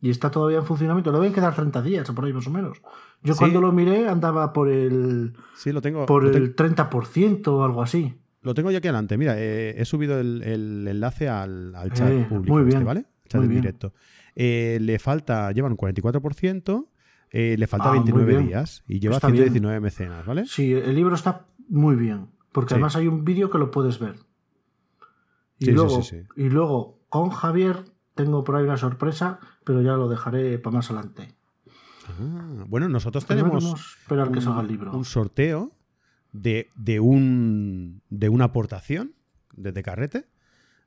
y 0.00 0.10
está 0.10 0.30
todavía 0.30 0.58
en 0.58 0.64
funcionamiento, 0.64 1.10
le 1.10 1.18
deben 1.18 1.32
quedar 1.32 1.54
30 1.54 1.82
días, 1.82 2.10
por 2.12 2.24
ahí 2.24 2.32
más 2.32 2.46
o 2.46 2.50
menos. 2.50 2.80
Yo 3.22 3.34
cuando 3.36 3.60
lo 3.60 3.72
miré 3.72 4.08
andaba 4.08 4.52
por 4.52 4.68
el. 4.68 5.34
Sí, 5.56 5.72
lo 5.72 5.82
tengo. 5.82 6.06
Por 6.06 6.24
el 6.24 6.54
30% 6.54 7.48
o 7.48 7.64
algo 7.64 7.82
así. 7.82 8.14
Lo 8.42 8.54
tengo 8.54 8.70
yo 8.70 8.78
aquí 8.78 8.86
adelante. 8.86 9.18
Mira, 9.18 9.34
eh, 9.36 9.74
he 9.76 9.84
subido 9.84 10.20
el, 10.20 10.86
enlace 10.86 11.28
al, 11.28 11.74
chat 11.92 12.08
eh, 12.08 12.26
público. 12.28 12.54
Muy 12.54 12.68
este, 12.68 12.84
bien. 12.84 13.06
Chat 13.28 13.42
en 13.42 13.50
directo. 13.50 13.92
Eh, 14.34 14.78
le 14.80 14.98
falta, 14.98 15.52
llevan 15.52 15.72
un 15.72 15.78
44%, 15.78 16.86
le 17.32 17.66
falta 17.66 17.90
29 17.92 18.36
ah, 18.36 18.40
días 18.40 18.84
y 18.88 19.00
lleva 19.00 19.20
119 19.20 19.80
mecenas, 19.80 20.24
¿vale? 20.24 20.46
Sí, 20.46 20.72
el 20.72 20.94
libro 20.94 21.14
está 21.14 21.46
muy 21.68 21.96
bien. 21.96 22.28
Porque 22.52 22.74
además 22.74 22.96
hay 22.96 23.06
un 23.06 23.24
vídeo 23.24 23.50
que 23.50 23.58
lo 23.58 23.70
puedes 23.70 23.98
ver. 23.98 24.16
Y, 25.58 25.70
luego, 25.72 26.00
y 26.36 26.48
luego, 26.48 27.00
con 27.08 27.30
Javier, 27.30 27.84
tengo 28.14 28.44
por 28.44 28.56
ahí 28.56 28.64
una 28.64 28.76
sorpresa, 28.76 29.40
pero 29.64 29.82
ya 29.82 29.92
lo 29.92 30.08
dejaré 30.08 30.58
para 30.58 30.76
más 30.76 30.90
adelante. 30.90 31.34
Ah, 32.08 32.64
bueno, 32.66 32.88
nosotros 32.88 33.26
tenemos 33.26 33.96
esperar 34.00 34.32
que 34.32 34.40
salga 34.40 34.62
el 34.62 34.68
libro. 34.68 34.92
un 34.92 35.04
sorteo 35.04 35.72
de, 36.32 36.68
de, 36.74 37.00
un, 37.00 38.02
de 38.08 38.28
una 38.28 38.46
aportación 38.46 39.14
desde 39.52 39.82
Carrete. 39.82 40.26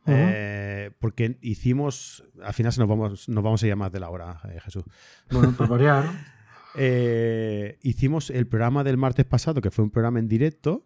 Eh, 0.07 0.91
porque 0.99 1.37
hicimos, 1.41 2.23
al 2.43 2.53
final 2.53 2.73
nos 2.77 2.87
vamos, 2.87 3.29
nos 3.29 3.43
vamos 3.43 3.63
a 3.63 3.67
ir 3.67 3.75
más 3.75 3.91
de 3.91 3.99
la 3.99 4.09
hora, 4.09 4.41
eh, 4.49 4.59
Jesús. 4.63 4.83
Bueno, 5.31 5.53
para 5.57 5.69
variar. 5.69 6.05
Eh, 6.73 7.79
hicimos 7.81 8.29
el 8.29 8.47
programa 8.47 8.85
del 8.85 8.95
martes 8.95 9.25
pasado, 9.25 9.59
que 9.59 9.71
fue 9.71 9.83
un 9.83 9.91
programa 9.91 10.19
en 10.19 10.29
directo. 10.29 10.85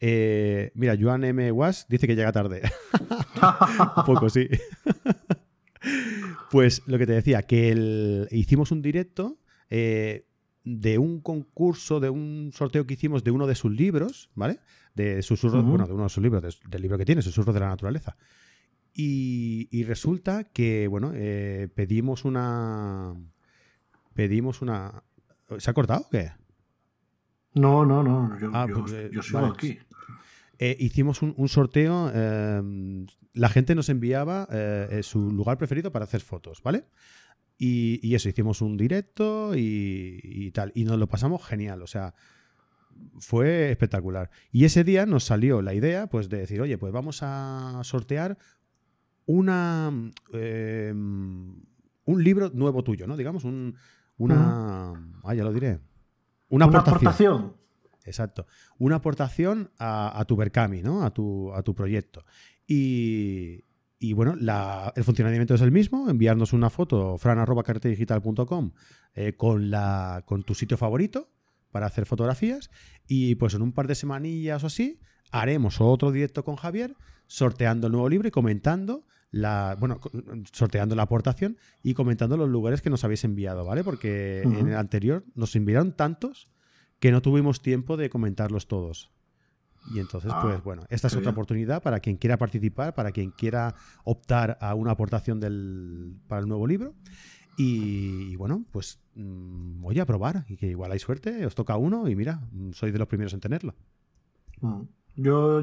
mira, 0.00 0.96
Joan 0.98 1.24
M. 1.24 1.52
Was 1.52 1.84
dice 1.90 2.06
que 2.06 2.16
llega 2.16 2.32
tarde. 2.32 2.62
un 3.98 4.04
poco, 4.06 4.30
sí. 4.30 4.48
pues 6.50 6.80
lo 6.86 6.96
que 6.96 7.04
te 7.04 7.12
decía, 7.12 7.42
que 7.42 8.26
hicimos 8.30 8.70
un 8.70 8.80
directo 8.80 9.36
de 9.68 10.98
un 10.98 11.20
concurso, 11.20 12.00
de 12.00 12.08
un 12.08 12.50
sorteo 12.54 12.86
que 12.86 12.94
hicimos 12.94 13.22
de 13.22 13.30
uno 13.30 13.46
de 13.46 13.56
sus 13.56 13.70
libros, 13.70 14.30
¿vale? 14.34 14.60
De 14.94 15.20
susurros, 15.20 15.62
bueno, 15.66 15.86
de 15.86 15.92
uno 15.92 16.04
de 16.04 16.08
sus 16.08 16.22
libros, 16.22 16.60
del 16.66 16.80
libro 16.80 16.96
que 16.96 17.04
tiene, 17.04 17.20
Susurros 17.20 17.52
de 17.52 17.60
la 17.60 17.68
Naturaleza. 17.68 18.16
Y, 18.98 19.84
resulta 19.84 20.44
que, 20.44 20.88
bueno, 20.88 21.12
eh, 21.14 21.68
pedimos 21.74 22.24
una. 22.24 23.14
Pedimos 24.14 24.62
una. 24.62 25.02
¿Se 25.58 25.70
ha 25.70 25.74
cortado 25.74 26.00
o 26.00 26.08
qué? 26.08 26.32
No, 27.52 27.84
no, 27.84 28.02
no. 28.02 28.38
Yo, 28.38 28.50
ah, 28.54 28.66
pues, 28.72 28.92
eh, 28.92 29.10
sigo 29.20 29.44
aquí. 29.44 29.78
hicimos 30.58 31.20
un, 31.20 31.48
sorteo. 31.48 32.10
la 33.34 33.48
gente 33.50 33.74
nos 33.74 33.90
enviaba 33.90 34.48
su 35.02 35.30
lugar 35.30 35.58
preferido 35.58 35.92
para 35.92 36.06
hacer 36.06 36.22
fotos, 36.22 36.62
¿vale? 36.62 36.86
Y, 37.58 38.14
eso, 38.14 38.30
hicimos 38.30 38.62
un 38.62 38.78
directo 38.78 39.52
y, 39.54 40.50
tal. 40.52 40.72
Y 40.74 40.84
nos 40.84 40.98
lo 40.98 41.06
pasamos 41.06 41.44
genial. 41.44 41.82
O 41.82 41.86
sea, 41.86 42.14
fue 43.18 43.70
espectacular. 43.70 44.30
Y 44.52 44.64
ese 44.64 44.84
día 44.84 45.04
nos 45.04 45.24
salió 45.24 45.60
la 45.60 45.74
idea, 45.74 46.06
pues, 46.06 46.30
de 46.30 46.38
decir, 46.38 46.62
oye, 46.62 46.78
pues 46.78 46.94
vamos 46.94 47.18
a 47.22 47.80
sortear 47.84 48.38
una 49.26 49.92
em, 50.32 51.54
un 52.06 52.24
libro 52.24 52.50
nuevo 52.54 52.82
tuyo, 52.82 53.06
¿no? 53.06 53.16
Digamos, 53.16 53.44
un, 53.44 53.74
una. 54.16 54.92
Ah, 55.22 55.34
ya 55.34 55.44
lo 55.44 55.52
diré. 55.52 55.80
una, 56.48 56.66
aportación. 56.66 57.54
Exacto. 58.04 58.46
Una 58.78 58.96
aportación 58.96 59.70
a, 59.78 60.24
tu 60.26 60.36
Berkami, 60.36 60.82
¿no? 60.82 61.04
A 61.04 61.12
tu, 61.12 61.52
a 61.52 61.62
tu 61.62 61.74
proyecto. 61.74 62.24
Y, 62.66 63.62
bueno, 64.14 64.34
el 64.94 65.04
funcionamiento 65.04 65.54
es 65.54 65.60
el 65.60 65.72
mismo, 65.72 66.08
enviarnos 66.08 66.52
una 66.52 66.70
foto, 66.70 67.18
fran.carretedigital.com 67.18 68.72
eh, 69.14 69.32
con, 69.36 69.72
con 70.24 70.42
tu 70.44 70.54
sitio 70.54 70.76
favorito 70.76 71.28
para 71.72 71.86
hacer 71.86 72.06
fotografías 72.06 72.70
y 73.08 73.34
pues 73.34 73.54
en 73.54 73.62
un 73.62 73.72
par 73.72 73.88
de 73.88 73.94
semanillas 73.94 74.62
o 74.62 74.68
así 74.68 75.00
haremos 75.30 75.80
otro 75.80 76.12
directo 76.12 76.44
con 76.44 76.56
Javier 76.56 76.96
sorteando 77.26 77.88
el 77.88 77.92
nuevo 77.92 78.08
libro 78.08 78.28
y 78.28 78.30
comentando 78.30 79.04
la, 79.30 79.76
bueno, 79.78 80.00
sorteando 80.52 80.94
la 80.94 81.02
aportación 81.02 81.58
y 81.82 81.94
comentando 81.94 82.36
los 82.36 82.48
lugares 82.48 82.82
que 82.82 82.90
nos 82.90 83.04
habéis 83.04 83.24
enviado, 83.24 83.64
¿vale? 83.64 83.84
Porque 83.84 84.42
en 84.42 84.68
el 84.68 84.76
anterior 84.76 85.24
nos 85.34 85.54
enviaron 85.56 85.92
tantos 85.92 86.50
que 86.98 87.12
no 87.12 87.22
tuvimos 87.22 87.60
tiempo 87.60 87.96
de 87.96 88.08
comentarlos 88.08 88.68
todos. 88.68 89.10
Y 89.94 90.00
entonces, 90.00 90.32
ah, 90.34 90.40
pues 90.42 90.62
bueno, 90.64 90.84
esta 90.88 91.06
es 91.06 91.14
otra 91.14 91.30
oportunidad 91.30 91.82
para 91.82 92.00
quien 92.00 92.16
quiera 92.16 92.38
participar, 92.38 92.94
para 92.94 93.12
quien 93.12 93.30
quiera 93.30 93.74
optar 94.04 94.58
a 94.60 94.74
una 94.74 94.92
aportación 94.92 95.38
del, 95.38 96.16
para 96.26 96.40
el 96.40 96.48
nuevo 96.48 96.66
libro. 96.66 96.94
Y, 97.56 98.36
bueno, 98.36 98.64
pues 98.70 99.00
mm, 99.14 99.80
voy 99.80 99.98
a 99.98 100.06
probar 100.06 100.44
y 100.48 100.56
que 100.56 100.66
igual 100.66 100.92
hay 100.92 100.98
suerte, 100.98 101.46
os 101.46 101.54
toca 101.54 101.76
uno 101.76 102.08
y 102.08 102.14
mira, 102.14 102.42
mm, 102.52 102.72
soy 102.72 102.90
de 102.90 102.98
los 102.98 103.08
primeros 103.08 103.32
en 103.32 103.40
tenerlo. 103.40 103.74
Mm. 104.60 104.82
Yo, 105.16 105.62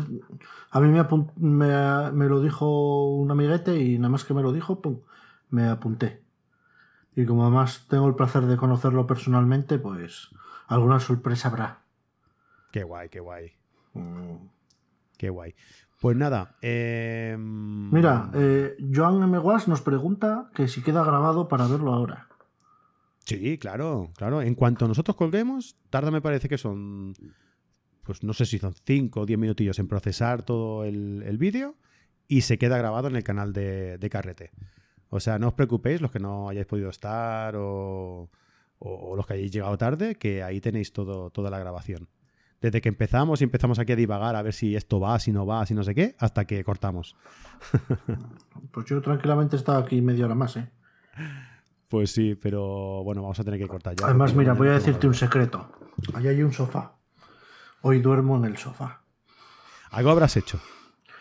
a 0.71 0.79
mí 0.79 0.87
me, 0.87 2.11
me, 2.11 2.25
lo 2.27 2.41
dijo 2.41 3.07
un 3.07 3.29
amiguete 3.29 3.79
y 3.79 3.97
nada 3.97 4.09
más 4.09 4.23
que 4.23 4.33
me 4.33 4.41
lo 4.41 4.51
dijo, 4.51 4.81
pum, 4.81 4.99
me 5.49 5.67
apunté. 5.67 6.21
Y 7.15 7.25
como 7.25 7.43
además 7.43 7.85
tengo 7.87 8.07
el 8.07 8.15
placer 8.15 8.43
de 8.43 8.57
conocerlo 8.57 9.05
personalmente, 9.05 9.77
pues 9.77 10.29
alguna 10.67 10.99
sorpresa 10.99 11.49
habrá. 11.49 11.81
Qué 12.71 12.83
guay, 12.83 13.09
qué 13.09 13.19
guay. 13.19 13.51
Mm. 13.93 14.47
Qué 15.17 15.29
guay. 15.29 15.53
Pues 16.01 16.17
nada. 16.17 16.55
Em, 16.61 17.89
Mira, 17.91 18.29
eh, 18.33 18.75
Joan 18.93 19.23
M. 19.23 19.39
nos 19.67 19.81
pregunta 19.81 20.49
que 20.53 20.67
si 20.67 20.81
queda 20.81 21.03
grabado 21.03 21.47
para 21.47 21.67
verlo 21.67 21.93
ahora. 21.93 22.27
Sí, 23.25 23.57
claro, 23.57 24.11
claro. 24.17 24.41
En 24.41 24.55
cuanto 24.55 24.87
nosotros 24.87 25.15
colguemos, 25.15 25.77
tarda 25.89 26.11
me 26.11 26.21
parece 26.21 26.49
que 26.49 26.57
son 26.57 27.13
pues 28.03 28.23
no 28.23 28.33
sé 28.33 28.45
si 28.45 28.59
son 28.59 28.73
5 28.73 29.21
o 29.21 29.25
10 29.25 29.39
minutillos 29.39 29.79
en 29.79 29.87
procesar 29.87 30.43
todo 30.43 30.83
el, 30.83 31.37
vídeo 31.37 31.75
y 32.27 32.41
se 32.41 32.57
queda 32.57 32.77
grabado 32.77 33.07
en 33.07 33.15
el 33.15 33.23
canal 33.23 33.53
de, 33.53 34.07
Carrete. 34.11 34.51
O 35.09 35.19
sea, 35.19 35.39
no 35.39 35.49
os 35.49 35.53
preocupéis 35.53 36.01
los 36.01 36.11
que 36.11 36.19
no 36.19 36.49
hayáis 36.49 36.65
podido 36.65 36.89
estar 36.89 37.55
o, 37.57 38.29
los 39.15 39.25
que 39.25 39.33
hayáis 39.33 39.51
llegado 39.51 39.77
tarde, 39.77 40.15
que 40.15 40.43
ahí 40.43 40.59
tenéis 40.59 40.91
todo, 40.91 41.29
toda 41.29 41.49
la 41.49 41.59
grabación. 41.59 42.09
Desde 42.61 42.81
que 42.81 42.89
empezamos 42.89 43.41
y 43.41 43.43
empezamos 43.43 43.79
aquí 43.79 43.91
a 43.91 43.95
divagar 43.95 44.35
a 44.35 44.41
ver 44.41 44.53
si 44.53 44.75
esto 44.75 44.99
va, 44.99 45.19
si 45.19 45.31
no 45.31 45.45
va, 45.45 45.65
si 45.65 45.73
no 45.73 45.83
sé 45.83 45.93
qué, 45.93 46.15
hasta 46.19 46.45
que 46.45 46.63
cortamos. 46.63 47.15
pues 48.71 48.85
yo 48.85 49.01
tranquilamente 49.01 49.55
he 49.55 49.59
estado 49.59 49.79
aquí 49.79 50.01
media 50.01 50.25
hora 50.25 50.35
más, 50.35 50.55
¿eh? 50.57 50.69
Pues 51.89 52.11
sí, 52.11 52.35
pero 52.35 53.03
bueno, 53.03 53.21
vamos 53.21 53.39
a 53.39 53.43
tener 53.43 53.59
que 53.59 53.67
cortar 53.67 53.95
ya. 53.95 54.05
Además, 54.05 54.33
mira, 54.33 54.53
voy 54.53 54.69
a 54.69 54.71
decirte 54.71 55.07
un 55.07 55.13
secreto. 55.13 55.71
Ahí 56.15 56.27
hay 56.27 56.41
un 56.41 56.51
sofá. 56.51 56.95
Hoy 57.85 57.99
duermo 57.99 58.37
en 58.37 58.45
el 58.45 58.55
sofá. 58.55 59.01
Algo 59.91 60.09
habrás 60.09 60.37
hecho. 60.37 60.57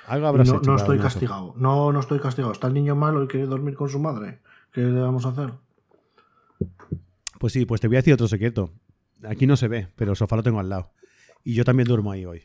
Algo 0.06 0.28
habrás 0.28 0.48
no, 0.48 0.58
hecho. 0.58 0.70
No 0.70 0.76
estoy 0.76 0.98
castigado. 1.00 1.54
No, 1.56 1.92
no 1.92 1.98
estoy 1.98 2.20
castigado. 2.20 2.52
Está 2.52 2.68
el 2.68 2.74
niño 2.74 2.94
malo 2.94 3.24
y 3.24 3.26
quiere 3.26 3.46
dormir 3.46 3.74
con 3.74 3.88
su 3.88 3.98
madre. 3.98 4.42
¿Qué 4.70 4.80
le 4.80 5.00
vamos 5.00 5.26
a 5.26 5.30
hacer? 5.30 5.52
Pues 7.40 7.52
sí, 7.52 7.66
pues 7.66 7.80
te 7.80 7.88
voy 7.88 7.96
a 7.96 7.98
decir 7.98 8.14
otro 8.14 8.28
secreto. 8.28 8.70
Aquí 9.28 9.44
no 9.44 9.56
se 9.56 9.66
ve, 9.66 9.88
pero 9.96 10.12
el 10.12 10.16
sofá 10.16 10.36
lo 10.36 10.44
tengo 10.44 10.60
al 10.60 10.68
lado. 10.68 10.92
Y 11.42 11.54
yo 11.54 11.64
también 11.64 11.88
duermo 11.88 12.12
ahí 12.12 12.24
hoy. 12.24 12.42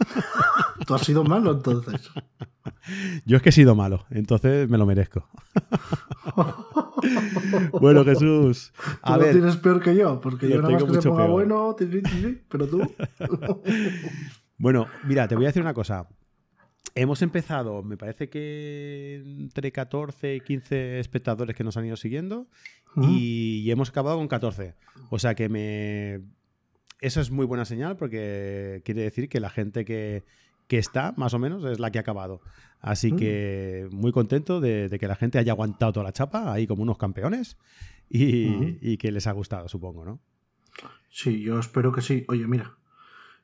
¿Tú 0.86 0.94
has 0.94 1.00
sido 1.00 1.24
malo 1.24 1.52
entonces? 1.52 2.10
Yo 3.24 3.38
es 3.38 3.42
que 3.42 3.48
he 3.48 3.52
sido 3.52 3.74
malo, 3.74 4.04
entonces 4.10 4.68
me 4.68 4.78
lo 4.78 4.86
merezco. 4.86 5.26
bueno, 7.80 8.04
Jesús. 8.04 8.72
A 9.02 9.14
tú 9.14 9.20
lo 9.20 9.30
tienes 9.30 9.56
peor 9.56 9.80
que 9.80 9.94
yo, 9.94 10.20
porque 10.20 10.48
yo 10.48 10.62
nada 10.62 10.74
más 10.74 10.84
que 10.84 11.02
se 11.02 11.08
ponga 11.08 11.26
bueno, 11.26 11.76
pero 12.48 12.66
tú. 12.66 12.94
bueno, 14.58 14.86
mira, 15.04 15.28
te 15.28 15.34
voy 15.34 15.44
a 15.44 15.48
decir 15.48 15.62
una 15.62 15.74
cosa. 15.74 16.08
Hemos 16.94 17.22
empezado, 17.22 17.82
me 17.82 17.96
parece 17.96 18.28
que 18.28 19.22
entre 19.24 19.70
14 19.70 20.36
y 20.36 20.40
15 20.40 20.98
espectadores 20.98 21.54
que 21.54 21.62
nos 21.62 21.76
han 21.76 21.84
ido 21.86 21.96
siguiendo 21.96 22.48
y, 22.96 23.70
hemos 23.70 23.90
acabado 23.90 24.16
con 24.16 24.28
14. 24.28 24.74
O 25.10 25.18
sea 25.18 25.34
que 25.34 25.48
me... 25.48 26.20
Eso 27.00 27.20
es 27.20 27.30
muy 27.30 27.46
buena 27.46 27.64
señal 27.64 27.96
porque 27.96 28.82
quiere 28.84 29.02
decir 29.02 29.28
que 29.28 29.38
la 29.38 29.50
gente 29.50 29.84
que, 29.84 30.24
que 30.68 30.78
está, 30.78 31.14
más 31.16 31.34
o 31.34 31.38
menos, 31.38 31.64
es 31.64 31.80
la 31.80 31.90
que 31.90 31.98
ha 31.98 32.02
acabado. 32.02 32.40
Así 32.80 33.12
mm. 33.12 33.16
que 33.16 33.88
muy 33.90 34.12
contento 34.12 34.60
de, 34.60 34.96
que 35.00 35.08
la 35.08 35.16
gente 35.16 35.38
haya 35.38 35.52
aguantado 35.52 35.92
toda 35.92 36.04
la 36.04 36.12
chapa, 36.12 36.52
ahí 36.52 36.66
como 36.66 36.82
unos 36.82 36.98
campeones, 36.98 37.56
y, 38.08 38.96
que 38.98 39.10
les 39.10 39.26
ha 39.26 39.32
gustado, 39.32 39.68
supongo, 39.68 40.04
¿no? 40.04 40.20
Sí, 41.10 41.40
yo 41.42 41.58
espero 41.58 41.90
que 41.90 42.02
sí. 42.02 42.24
Oye, 42.28 42.46
mira, 42.46 42.76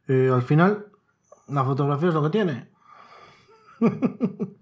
eh, 0.06 0.30
al 0.32 0.42
final, 0.42 0.86
la 1.48 1.64
fotografía 1.64 2.08
es 2.08 2.14
lo 2.14 2.22
que 2.22 2.30
tiene. 2.30 2.68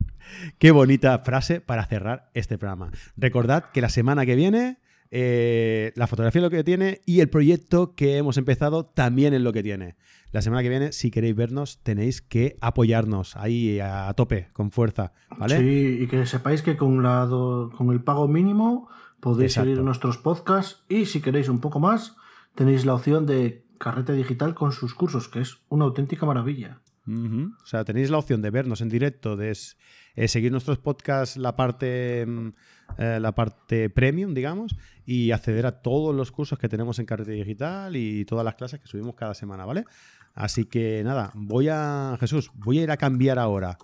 Qué 0.58 0.70
bonita 0.70 1.18
frase 1.18 1.60
para 1.60 1.84
cerrar 1.86 2.30
este 2.32 2.58
programa. 2.58 2.90
Recordad 3.16 3.70
que 3.72 3.80
la 3.80 3.88
semana 3.88 4.24
que 4.24 4.36
viene 4.36 4.78
eh, 5.14 5.92
la 5.94 6.06
fotografía 6.06 6.38
es 6.38 6.42
lo 6.42 6.48
que 6.48 6.64
tiene 6.64 7.02
y 7.04 7.20
el 7.20 7.28
proyecto 7.28 7.94
que 7.94 8.16
hemos 8.16 8.38
empezado 8.38 8.86
también 8.86 9.34
es 9.34 9.42
lo 9.42 9.52
que 9.52 9.62
tiene. 9.62 9.96
La 10.30 10.40
semana 10.40 10.62
que 10.62 10.70
viene, 10.70 10.92
si 10.92 11.10
queréis 11.10 11.36
vernos, 11.36 11.82
tenéis 11.82 12.22
que 12.22 12.56
apoyarnos 12.62 13.36
ahí 13.36 13.78
a 13.78 14.10
tope, 14.14 14.48
con 14.54 14.70
fuerza, 14.70 15.12
¿vale? 15.36 15.58
Sí, 15.58 15.98
y 16.00 16.06
que 16.06 16.24
sepáis 16.24 16.62
que 16.62 16.78
con, 16.78 17.02
la 17.02 17.28
con 17.28 17.90
el 17.90 18.02
pago 18.02 18.26
mínimo 18.26 18.88
podéis 19.20 19.52
seguir 19.52 19.82
nuestros 19.82 20.16
podcasts 20.16 20.82
y 20.88 21.04
si 21.04 21.20
queréis 21.20 21.50
un 21.50 21.60
poco 21.60 21.78
más, 21.78 22.16
tenéis 22.54 22.86
la 22.86 22.94
opción 22.94 23.26
de 23.26 23.66
Carrete 23.76 24.14
Digital 24.14 24.54
con 24.54 24.72
sus 24.72 24.94
cursos, 24.94 25.28
que 25.28 25.42
es 25.42 25.58
una 25.68 25.84
auténtica 25.84 26.24
maravilla. 26.24 26.80
O 27.06 27.66
sea, 27.66 27.84
tenéis 27.84 28.10
la 28.10 28.18
opción 28.18 28.42
de 28.42 28.50
vernos 28.50 28.80
en 28.80 28.88
directo, 28.88 29.36
de 29.36 29.56
eh, 30.14 30.28
seguir 30.28 30.52
nuestros 30.52 30.78
podcasts, 30.78 31.36
la 31.36 31.56
parte, 31.56 32.24
mm, 32.26 32.52
eh, 32.98 33.18
la 33.20 33.32
parte 33.32 33.90
premium, 33.90 34.34
digamos, 34.34 34.76
y 35.04 35.30
acceder 35.30 35.66
a 35.66 35.82
todos 35.82 36.14
los 36.14 36.32
cursos 36.32 36.58
que 36.58 36.68
tenemos 36.68 36.98
en 36.98 37.06
Carrete 37.06 37.32
Digital 37.32 37.96
y 37.96 38.24
todas 38.24 38.44
las 38.44 38.54
clases 38.54 38.80
que 38.80 38.86
subimos 38.86 39.14
cada 39.14 39.34
semana, 39.34 39.64
¿vale? 39.64 39.84
Así 40.34 40.64
que 40.64 41.02
nada, 41.04 41.30
voy 41.34 41.68
a. 41.68 42.16
Jesús, 42.18 42.50
voy 42.54 42.78
a 42.78 42.82
ir 42.82 42.90
a 42.90 42.96
cambiar 42.96 43.38
ahora 43.38 43.78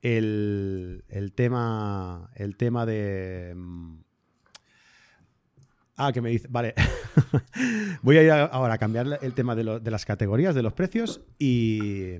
el, 0.00 1.02
tema. 1.34 2.30
El 2.34 2.56
tema 2.56 2.86
de. 2.86 3.52
Mm, 3.56 3.96
ah, 5.96 6.12
que 6.12 6.20
me 6.20 6.30
dice. 6.30 6.46
Vale. 6.50 6.74
voy 8.02 8.18
a 8.18 8.22
ir 8.22 8.30
ahora 8.30 8.74
a 8.74 8.78
cambiar 8.78 9.18
el 9.22 9.34
tema 9.34 9.56
de, 9.56 9.64
las 9.64 10.04
categorías, 10.04 10.54
de 10.54 10.62
los 10.62 10.72
precios. 10.72 11.20
Y. 11.38 12.14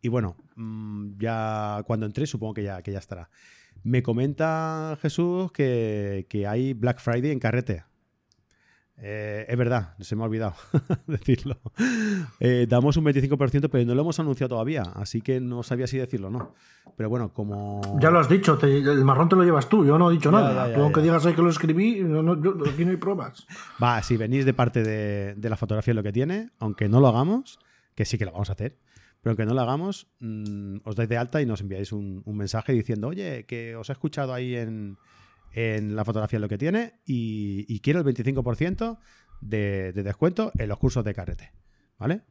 Y 0.00 0.08
bueno, 0.08 0.36
mm, 0.56 1.18
ya 1.18 1.82
cuando 1.86 2.06
entré, 2.06 2.26
supongo 2.26 2.54
que 2.54 2.62
ya, 2.62 2.82
que 2.82 2.92
ya 2.92 2.98
estará. 2.98 3.30
Me 3.82 4.02
comenta 4.02 4.98
Jesús 5.00 5.52
que, 5.52 6.26
que 6.28 6.46
hay 6.46 6.74
Black 6.74 7.00
Friday 7.00 7.30
en 7.30 7.38
carrete. 7.38 7.84
Eh, 9.00 9.46
es 9.46 9.56
verdad, 9.56 9.94
se 10.00 10.16
me 10.16 10.22
ha 10.22 10.26
olvidado 10.26 10.54
decirlo. 11.06 11.60
Eh, 12.40 12.66
damos 12.68 12.96
un 12.96 13.04
25%, 13.04 13.68
pero 13.70 13.84
no 13.84 13.94
lo 13.94 14.02
hemos 14.02 14.18
anunciado 14.18 14.48
todavía, 14.50 14.82
así 14.94 15.20
que 15.20 15.40
no 15.40 15.62
sabía 15.62 15.86
si 15.86 15.98
decirlo 15.98 16.28
o 16.28 16.30
no. 16.30 16.54
Pero 16.96 17.08
bueno, 17.08 17.32
como. 17.32 17.80
Ya 18.00 18.10
lo 18.10 18.18
has 18.18 18.28
dicho, 18.28 18.58
el 18.60 19.04
marrón 19.04 19.28
te 19.28 19.36
lo 19.36 19.44
llevas 19.44 19.68
tú, 19.68 19.86
yo 19.86 19.98
no 19.98 20.10
he 20.10 20.14
dicho 20.14 20.32
nada. 20.32 20.74
tú, 20.74 20.82
aunque 20.82 21.00
digas 21.00 21.24
ahí 21.26 21.34
que 21.34 21.42
lo 21.42 21.50
escribí, 21.50 22.00
aquí 22.00 22.84
no 22.84 22.90
hay 22.90 22.96
pruebas. 22.96 23.46
Va, 23.80 24.02
si 24.02 24.16
venís 24.16 24.44
de 24.44 24.54
parte 24.54 24.82
de, 24.82 25.48
la 25.48 25.56
fotografía 25.56 25.94
lo 25.94 26.02
que 26.02 26.12
tiene, 26.12 26.50
aunque 26.58 26.88
no 26.88 27.00
lo 27.00 27.06
hagamos, 27.06 27.60
que 27.94 28.04
sí 28.04 28.18
que 28.18 28.24
lo 28.24 28.32
vamos 28.32 28.50
a 28.50 28.54
hacer, 28.54 28.78
pero 29.20 29.32
aunque 29.32 29.46
no 29.46 29.54
lo 29.54 29.60
hagamos, 29.60 30.08
mm, 30.20 30.78
os 30.84 30.96
dais 30.96 31.08
de 31.08 31.16
alta 31.16 31.42
y 31.42 31.46
nos 31.46 31.60
enviáis 31.60 31.92
un, 31.92 32.22
un 32.24 32.36
mensaje 32.36 32.72
diciendo, 32.72 33.08
oye, 33.08 33.44
que 33.46 33.76
os 33.76 33.88
he 33.88 33.92
escuchado 33.92 34.32
ahí 34.34 34.54
en 34.54 34.98
en 35.52 35.96
la 35.96 36.04
fotografía 36.04 36.38
lo 36.38 36.48
que 36.48 36.58
tiene 36.58 37.00
y, 37.04 37.80
quiero 37.80 38.00
el 38.00 38.06
25% 38.06 38.98
de, 39.40 39.92
descuento 39.92 40.52
en 40.58 40.68
los 40.68 40.78
cursos 40.78 41.04
de 41.04 41.14
carrete. 41.14 41.52
¿Vale? 41.98 42.22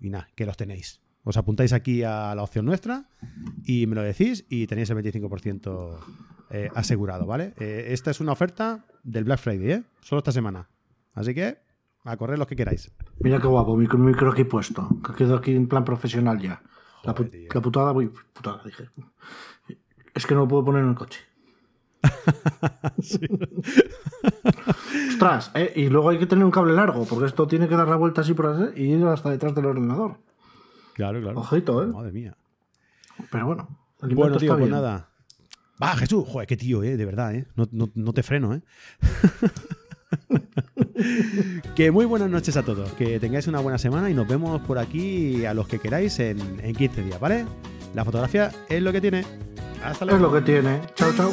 Y 0.00 0.10
nada, 0.10 0.28
que 0.34 0.46
los 0.46 0.56
tenéis. 0.56 1.00
Os 1.24 1.36
apuntáis 1.36 1.72
aquí 1.72 2.02
a 2.02 2.34
la 2.34 2.42
opción 2.42 2.64
nuestra 2.64 3.08
y 3.64 3.86
me 3.86 3.94
lo 3.94 4.02
decís 4.02 4.44
y 4.48 4.66
tenéis 4.66 4.90
el 4.90 4.96
25% 4.96 5.98
eh, 6.50 6.68
asegurado, 6.74 7.26
¿vale? 7.26 7.54
Eh, 7.58 7.88
esta 7.90 8.10
es 8.10 8.20
una 8.20 8.32
oferta 8.32 8.86
del 9.04 9.24
Black 9.24 9.38
Friday, 9.38 9.70
¿eh? 9.70 9.82
Solo 10.00 10.18
esta 10.18 10.32
semana. 10.32 10.68
Así 11.12 11.34
que 11.34 11.58
a 12.04 12.16
correr 12.16 12.38
los 12.38 12.48
que 12.48 12.56
queráis. 12.56 12.90
Mira 13.20 13.38
qué 13.40 13.46
guapo, 13.46 13.76
mi 13.76 13.86
micro 13.86 14.30
aquí 14.32 14.44
puesto. 14.44 14.88
Que 15.06 15.12
quedo 15.14 15.36
aquí 15.36 15.54
en 15.54 15.68
plan 15.68 15.84
profesional 15.84 16.40
ya. 16.40 16.62
la, 17.04 17.14
putada, 17.14 17.92
voy. 17.92 18.08
Putada, 18.32 18.62
dije. 18.64 18.88
Es 20.14 20.26
que 20.26 20.34
no 20.34 20.40
lo 20.40 20.48
puedo 20.48 20.64
poner 20.64 20.82
en 20.82 20.90
el 20.90 20.94
coche. 20.94 21.20
Ostras, 25.10 25.50
eh, 25.54 25.72
y 25.76 25.88
luego 25.88 26.10
hay 26.10 26.18
que 26.18 26.26
tener 26.26 26.44
un 26.44 26.50
cable 26.50 26.72
largo, 26.74 27.04
porque 27.06 27.26
esto 27.26 27.46
tiene 27.46 27.68
que 27.68 27.76
dar 27.76 27.88
la 27.88 27.96
vuelta 27.96 28.20
así 28.22 28.34
por 28.34 28.46
así 28.46 28.64
y 28.76 28.92
ir 28.94 29.04
hasta 29.06 29.30
detrás 29.30 29.54
del 29.54 29.66
ordenador. 29.66 30.18
Claro, 30.94 31.20
claro. 31.20 31.38
Ojito, 31.40 31.82
¿eh? 31.82 31.86
Madre 31.86 32.12
mía. 32.12 32.36
Pero 33.30 33.46
bueno. 33.46 33.68
el 34.02 34.14
Bueno, 34.14 34.36
tío, 34.36 34.46
está 34.48 34.54
pues 34.58 34.68
bien. 34.68 34.70
nada. 34.72 35.08
Va, 35.82 35.96
Jesús, 35.96 36.24
joder, 36.28 36.46
qué 36.46 36.56
tío, 36.56 36.82
eh, 36.82 36.96
de 36.96 37.04
verdad, 37.04 37.34
eh. 37.34 37.46
No, 37.56 37.66
no- 37.72 37.90
no 37.94 38.12
te 38.12 38.22
freno, 38.22 38.54
eh. 38.54 38.62
que 41.74 41.90
muy 41.90 42.04
buenas 42.04 42.30
noches 42.30 42.56
a 42.56 42.62
todos, 42.62 42.92
que 42.92 43.18
tengáis 43.20 43.46
una 43.46 43.60
buena 43.60 43.78
semana 43.78 44.10
y 44.10 44.14
nos 44.14 44.28
vemos 44.28 44.60
por 44.62 44.78
aquí 44.78 45.44
a 45.44 45.54
los 45.54 45.68
que 45.68 45.78
queráis 45.78 46.18
en, 46.18 46.38
en 46.62 46.74
15 46.74 47.02
días, 47.02 47.20
¿vale? 47.20 47.44
La 47.94 48.04
fotografía 48.04 48.50
es 48.68 48.82
lo 48.82 48.92
que 48.92 49.00
tiene. 49.00 49.24
Hasta 49.84 50.04
luego. 50.04 50.16
Es 50.16 50.32
lo 50.32 50.38
que 50.38 50.42
tiene. 50.42 50.80
Chao, 50.94 51.12
chao. 51.14 51.32